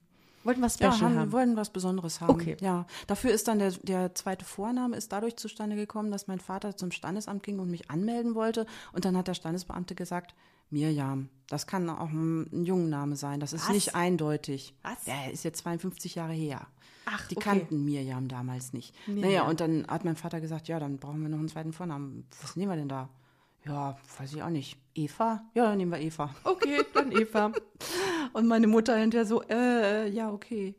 Wollten 0.44 0.60
wir 0.60 0.68
Special 0.68 0.92
Ja, 0.92 1.00
haben, 1.00 1.16
haben. 1.18 1.32
wollten 1.32 1.56
was 1.56 1.70
Besonderes 1.70 2.20
haben. 2.20 2.28
Okay. 2.30 2.58
Ja, 2.60 2.86
dafür 3.06 3.30
ist 3.30 3.48
dann 3.48 3.58
der, 3.58 3.70
der 3.70 4.14
zweite 4.14 4.44
Vorname 4.44 4.94
ist 4.94 5.10
dadurch 5.10 5.36
zustande 5.36 5.74
gekommen, 5.74 6.10
dass 6.10 6.26
mein 6.26 6.38
Vater 6.38 6.76
zum 6.76 6.90
Standesamt 6.90 7.42
ging 7.42 7.60
und 7.60 7.70
mich 7.70 7.90
anmelden 7.90 8.34
wollte. 8.34 8.66
Und 8.92 9.06
dann 9.06 9.16
hat 9.16 9.26
der 9.26 9.32
Standesbeamte 9.34 9.94
gesagt, 9.94 10.34
Mirjam, 10.70 11.28
das 11.48 11.66
kann 11.66 11.88
auch 11.88 12.10
ein, 12.10 12.42
ein 12.52 12.64
Jungenname 12.64 13.16
sein. 13.16 13.40
Das 13.40 13.52
ist 13.52 13.66
Was? 13.68 13.74
nicht 13.74 13.94
eindeutig. 13.94 14.74
Was? 14.82 15.04
Der 15.04 15.30
ist 15.32 15.44
jetzt 15.44 15.58
52 15.58 16.14
Jahre 16.14 16.32
her. 16.32 16.66
Ach, 17.06 17.26
Die 17.28 17.36
okay. 17.36 17.44
kannten 17.50 17.84
Mirjam 17.84 18.28
damals 18.28 18.72
nicht. 18.72 18.94
Mirjam. 19.06 19.22
Naja, 19.24 19.42
und 19.48 19.60
dann 19.60 19.86
hat 19.86 20.04
mein 20.04 20.16
Vater 20.16 20.40
gesagt, 20.40 20.68
ja, 20.68 20.80
dann 20.80 20.98
brauchen 20.98 21.22
wir 21.22 21.28
noch 21.28 21.38
einen 21.38 21.48
zweiten 21.48 21.72
Vornamen. 21.72 22.26
Was 22.40 22.56
nehmen 22.56 22.72
wir 22.72 22.76
denn 22.76 22.88
da? 22.88 23.08
Ja, 23.66 23.96
weiß 24.18 24.34
ich 24.34 24.42
auch 24.42 24.50
nicht. 24.50 24.78
Eva? 24.94 25.42
Ja, 25.54 25.64
dann 25.64 25.78
nehmen 25.78 25.92
wir 25.92 26.00
Eva. 26.00 26.34
Okay, 26.44 26.82
dann 26.92 27.12
Eva. 27.18 27.52
Und 28.32 28.46
meine 28.46 28.66
Mutter 28.66 28.96
hinterher 28.96 29.26
so, 29.26 29.42
äh, 29.42 30.08
ja, 30.10 30.30
okay. 30.30 30.74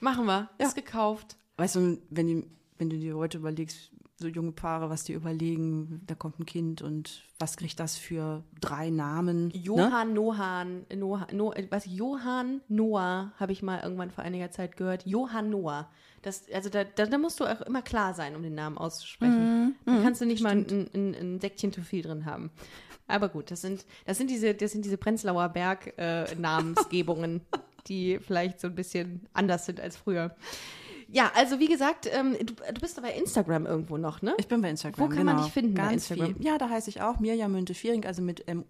Machen 0.00 0.26
wir. 0.26 0.48
Ja. 0.60 0.66
Ist 0.66 0.74
gekauft. 0.76 1.36
Weißt 1.56 1.76
du, 1.76 1.98
wenn, 2.10 2.26
die, 2.26 2.44
wenn 2.78 2.90
du 2.90 2.96
dir 2.98 3.16
heute 3.16 3.38
überlegst, 3.38 3.90
so 4.18 4.26
junge 4.26 4.52
Paare, 4.52 4.90
was 4.90 5.04
die 5.04 5.12
überlegen, 5.12 6.02
da 6.06 6.14
kommt 6.14 6.40
ein 6.40 6.46
Kind 6.46 6.82
und 6.82 7.22
was 7.38 7.56
kriegt 7.56 7.78
das 7.78 7.96
für 7.96 8.42
drei 8.60 8.90
Namen? 8.90 9.48
Ne? 9.48 9.56
Johann 9.56 10.12
Nohan, 10.12 10.86
Noah, 10.94 11.28
no, 11.32 11.52
äh, 11.52 11.66
was 11.70 11.86
Johann 11.86 12.60
Noah 12.68 13.32
habe 13.38 13.52
ich 13.52 13.62
mal 13.62 13.80
irgendwann 13.80 14.10
vor 14.10 14.24
einiger 14.24 14.50
Zeit 14.50 14.76
gehört. 14.76 15.06
Johann 15.06 15.50
Noah. 15.50 15.88
Das, 16.22 16.50
also 16.52 16.68
da, 16.68 16.82
da, 16.82 17.06
da 17.06 17.16
musst 17.16 17.38
du 17.38 17.44
auch 17.44 17.60
immer 17.60 17.80
klar 17.80 18.12
sein, 18.12 18.34
um 18.34 18.42
den 18.42 18.56
Namen 18.56 18.76
auszusprechen. 18.76 19.76
da 19.84 20.02
kannst 20.02 20.20
du 20.20 20.26
nicht 20.26 20.42
mal 20.42 20.50
ein, 20.50 20.90
ein, 20.92 21.14
ein 21.14 21.40
Säckchen 21.40 21.72
zu 21.72 21.82
viel 21.82 22.02
drin 22.02 22.26
haben. 22.26 22.50
Aber 23.06 23.28
gut, 23.28 23.52
das 23.52 23.60
sind, 23.60 23.86
das 24.04 24.18
sind 24.18 24.30
diese, 24.30 24.54
das 24.54 24.72
sind 24.72 24.84
diese 24.84 24.98
Prenzlauer 24.98 25.48
Berg 25.48 25.94
äh, 25.96 26.34
Namensgebungen, 26.34 27.40
die 27.88 28.18
vielleicht 28.18 28.60
so 28.60 28.66
ein 28.66 28.74
bisschen 28.74 29.26
anders 29.32 29.64
sind 29.64 29.80
als 29.80 29.96
früher. 29.96 30.34
Ja, 31.10 31.32
also 31.34 31.58
wie 31.58 31.68
gesagt, 31.68 32.06
ähm, 32.12 32.36
du, 32.38 32.54
du 32.54 32.80
bist 32.80 32.98
aber 32.98 33.08
bei 33.08 33.14
Instagram 33.14 33.64
irgendwo 33.64 33.96
noch, 33.96 34.20
ne? 34.20 34.34
Ich 34.38 34.46
bin 34.46 34.60
bei 34.60 34.68
Instagram. 34.70 35.06
Wo 35.06 35.08
kann 35.08 35.24
man 35.24 35.36
genau. 35.36 35.44
dich 35.44 35.52
finden 35.52 35.74
bei 35.74 35.82
Ganz 35.82 36.10
Instagram? 36.10 36.34
Viel. 36.36 36.44
Ja, 36.44 36.58
da 36.58 36.68
heiße 36.68 36.90
ich 36.90 37.00
auch 37.00 37.18
Mirjam 37.18 37.52
Münte-Viering, 37.52 38.04
also 38.04 38.20
mit 38.20 38.44
ähm, 38.46 38.64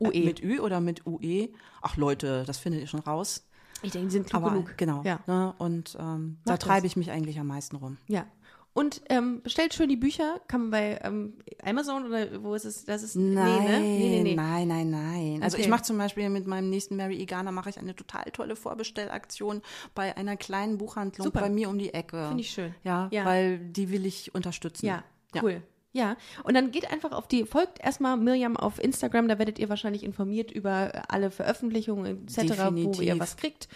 UE. 0.00 0.24
mit 0.24 0.42
Ü 0.42 0.58
oder 0.58 0.80
mit 0.80 1.06
UE. 1.06 1.50
Ach 1.80 1.96
Leute, 1.96 2.42
das 2.46 2.58
findet 2.58 2.80
ihr 2.80 2.88
schon 2.88 3.00
raus. 3.00 3.46
ich 3.82 3.92
denke, 3.92 4.08
die 4.08 4.12
sind 4.12 4.26
klug 4.26 4.42
Aber 4.42 4.50
genug. 4.50 4.76
genau. 4.76 5.02
Ja. 5.04 5.20
Ne? 5.28 5.54
Und 5.58 5.96
ähm, 6.00 6.38
da 6.44 6.56
treibe 6.56 6.88
ich 6.88 6.96
mich 6.96 7.10
eigentlich 7.12 7.38
am 7.38 7.46
meisten 7.46 7.76
rum. 7.76 7.98
Ja. 8.08 8.26
Und 8.74 9.02
ähm, 9.10 9.42
bestellt 9.42 9.74
schön 9.74 9.90
die 9.90 9.96
Bücher. 9.98 10.40
Kann 10.48 10.62
man 10.62 10.70
bei 10.70 10.98
ähm, 11.04 11.34
Amazon 11.62 12.06
oder 12.06 12.42
wo 12.42 12.54
ist 12.54 12.64
es? 12.64 12.86
Das 12.86 13.02
ist 13.02 13.16
Nein, 13.16 13.34
nee, 13.64 13.68
ne? 13.68 13.80
nee, 13.80 13.98
nee, 13.98 14.22
nee. 14.22 14.34
nein, 14.34 14.66
nein, 14.68 14.90
nein. 14.90 15.42
Also 15.42 15.56
Okay. 15.56 15.64
ich 15.64 15.68
mache 15.68 15.82
zum 15.82 15.98
Beispiel 15.98 16.30
mit 16.30 16.46
meinem 16.46 16.70
nächsten 16.70 16.96
Mary 16.96 17.20
Igana 17.20 17.52
mache 17.52 17.68
ich 17.68 17.78
eine 17.78 17.94
total 17.94 18.24
tolle 18.32 18.56
Vorbestellaktion 18.56 19.60
bei 19.94 20.16
einer 20.16 20.36
kleinen 20.38 20.78
Buchhandlung 20.78 21.26
Super. 21.26 21.40
bei 21.42 21.50
mir 21.50 21.68
um 21.68 21.78
die 21.78 21.92
Ecke. 21.92 22.28
Finde 22.28 22.40
ich 22.40 22.50
schön. 22.50 22.74
Ja, 22.82 23.08
Ja. 23.12 23.26
weil 23.26 23.58
die 23.58 23.90
will 23.90 24.06
ich 24.06 24.34
unterstützen. 24.34 24.86
Ja, 24.86 25.04
cool. 25.42 25.62
Ja. 25.94 26.16
und 26.44 26.54
dann 26.54 26.70
geht 26.70 26.90
einfach 26.90 27.12
auf 27.12 27.28
die, 27.28 27.44
folgt 27.44 27.78
erstmal 27.78 28.16
Miriam 28.16 28.56
auf 28.56 28.82
Instagram, 28.82 29.28
da 29.28 29.38
werdet 29.38 29.58
ihr 29.58 29.68
wahrscheinlich 29.68 30.02
informiert 30.02 30.50
über 30.50 31.02
alle 31.12 31.30
Veröffentlichungen 31.30 32.26
etc., 32.26 32.38
wo 32.38 32.44
ihr 32.46 32.86
Definitiv. 32.86 33.20
was 33.20 33.36
kriegt. 33.36 33.68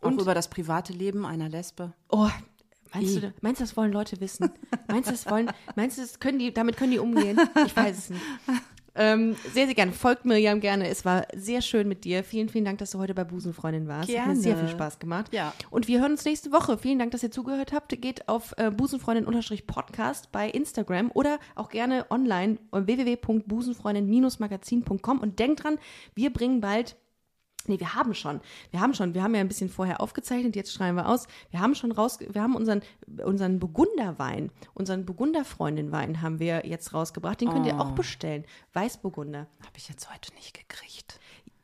Auch 0.00 0.06
Und, 0.06 0.20
über 0.20 0.34
das 0.34 0.48
private 0.48 0.92
Leben 0.92 1.26
einer 1.26 1.48
Lesbe. 1.48 1.92
oh, 2.10 2.28
meinst 2.94 3.16
du, 3.16 3.34
meinst 3.40 3.60
du, 3.60 3.64
das 3.64 3.76
wollen 3.76 3.92
Leute 3.92 4.20
wissen? 4.20 4.50
Meinst 4.88 5.08
du, 5.08 5.12
das 5.12 5.30
wollen, 5.30 5.50
meinst 5.76 5.98
du, 5.98 6.02
das 6.02 6.20
können 6.20 6.38
die, 6.38 6.52
damit 6.52 6.76
können 6.76 6.92
die 6.92 6.98
umgehen? 6.98 7.38
Ich 7.66 7.76
weiß 7.76 7.98
es 7.98 8.10
nicht. 8.10 8.22
Ähm, 8.96 9.34
sehr, 9.52 9.66
sehr 9.66 9.74
gerne. 9.74 9.90
Folgt 9.92 10.24
Miriam 10.24 10.60
gerne. 10.60 10.86
Es 10.88 11.04
war 11.04 11.26
sehr 11.34 11.60
schön 11.62 11.88
mit 11.88 12.04
dir. 12.04 12.22
Vielen, 12.22 12.48
vielen 12.48 12.64
Dank, 12.64 12.78
dass 12.78 12.92
du 12.92 13.00
heute 13.00 13.12
bei 13.12 13.24
Busenfreundin 13.24 13.88
warst. 13.88 14.08
Hat 14.08 14.14
mir 14.14 14.14
Gerne. 14.14 14.36
sehr 14.36 14.56
viel 14.56 14.68
Spaß 14.68 15.00
gemacht. 15.00 15.32
Ja. 15.32 15.52
Und 15.70 15.88
wir 15.88 16.00
hören 16.00 16.12
uns 16.12 16.24
nächste 16.24 16.52
Woche. 16.52 16.78
Vielen 16.78 17.00
Dank, 17.00 17.10
dass 17.10 17.24
ihr 17.24 17.32
zugehört 17.32 17.72
habt. 17.72 18.00
Geht 18.00 18.28
auf 18.28 18.54
äh, 18.56 18.70
busenfreundin-podcast 18.70 20.30
bei 20.30 20.48
Instagram 20.48 21.10
oder 21.12 21.40
auch 21.56 21.70
gerne 21.70 22.06
online 22.10 22.58
äh, 22.72 22.86
www.busenfreundin-magazin.com 22.86 25.18
und 25.18 25.40
denkt 25.40 25.64
dran, 25.64 25.78
wir 26.14 26.32
bringen 26.32 26.60
bald 26.60 26.94
Nee, 27.66 27.80
wir 27.80 27.94
haben 27.94 28.14
schon. 28.14 28.40
Wir 28.70 28.80
haben 28.80 28.94
schon. 28.94 29.14
Wir 29.14 29.22
haben 29.22 29.34
ja 29.34 29.40
ein 29.40 29.48
bisschen 29.48 29.68
vorher 29.70 30.00
aufgezeichnet, 30.00 30.56
jetzt 30.56 30.72
schreiben 30.72 30.96
wir 30.96 31.08
aus. 31.08 31.26
Wir 31.50 31.60
haben 31.60 31.74
schon 31.74 31.92
raus, 31.92 32.18
wir 32.20 32.42
haben 32.42 32.54
unseren, 32.56 32.82
unseren 33.24 33.58
Burgunderwein, 33.58 34.50
unseren 34.74 35.04
Burgunderfreundin-Wein 35.04 36.22
haben 36.22 36.38
wir 36.38 36.66
jetzt 36.66 36.92
rausgebracht. 36.94 37.40
Den 37.40 37.50
könnt 37.50 37.66
ihr 37.66 37.80
auch 37.80 37.92
bestellen. 37.92 38.44
Weißburgunder. 38.72 39.46
Habe 39.60 39.76
ich 39.76 39.88
jetzt 39.88 40.12
heute 40.12 40.32
nicht 40.34 40.54
gekriegt. 40.54 41.18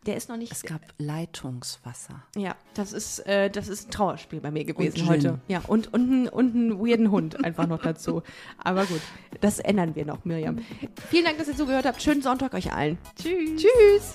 Der 0.06 0.16
ist 0.16 0.30
noch 0.30 0.38
nicht. 0.38 0.50
Es 0.50 0.62
gab 0.62 0.80
Leitungswasser. 0.96 2.22
Ja, 2.34 2.56
das 2.72 2.94
ist, 2.94 3.18
äh, 3.26 3.50
das 3.50 3.68
ist 3.68 3.88
ein 3.88 3.90
Trauerspiel 3.90 4.40
bei 4.40 4.50
mir 4.50 4.64
gewesen 4.64 5.06
heute. 5.06 5.40
Ja, 5.46 5.60
und, 5.66 5.92
und, 5.92 6.00
einen- 6.10 6.28
und 6.28 6.54
einen 6.54 6.78
weirden 6.80 7.10
Hund 7.10 7.44
einfach 7.44 7.66
noch 7.66 7.82
dazu. 7.82 8.22
Aber 8.56 8.86
gut, 8.86 9.02
das 9.42 9.58
ändern 9.58 9.94
wir 9.94 10.06
noch, 10.06 10.24
Miriam. 10.24 10.58
Vielen 11.10 11.26
Dank, 11.26 11.36
dass 11.36 11.48
ihr 11.48 11.56
zugehört 11.56 11.84
habt. 11.84 12.00
Schönen 12.00 12.22
Sonntag 12.22 12.54
euch 12.54 12.72
allen. 12.72 12.96
Tschüss. 13.14 13.60
Tschüss. 13.62 14.14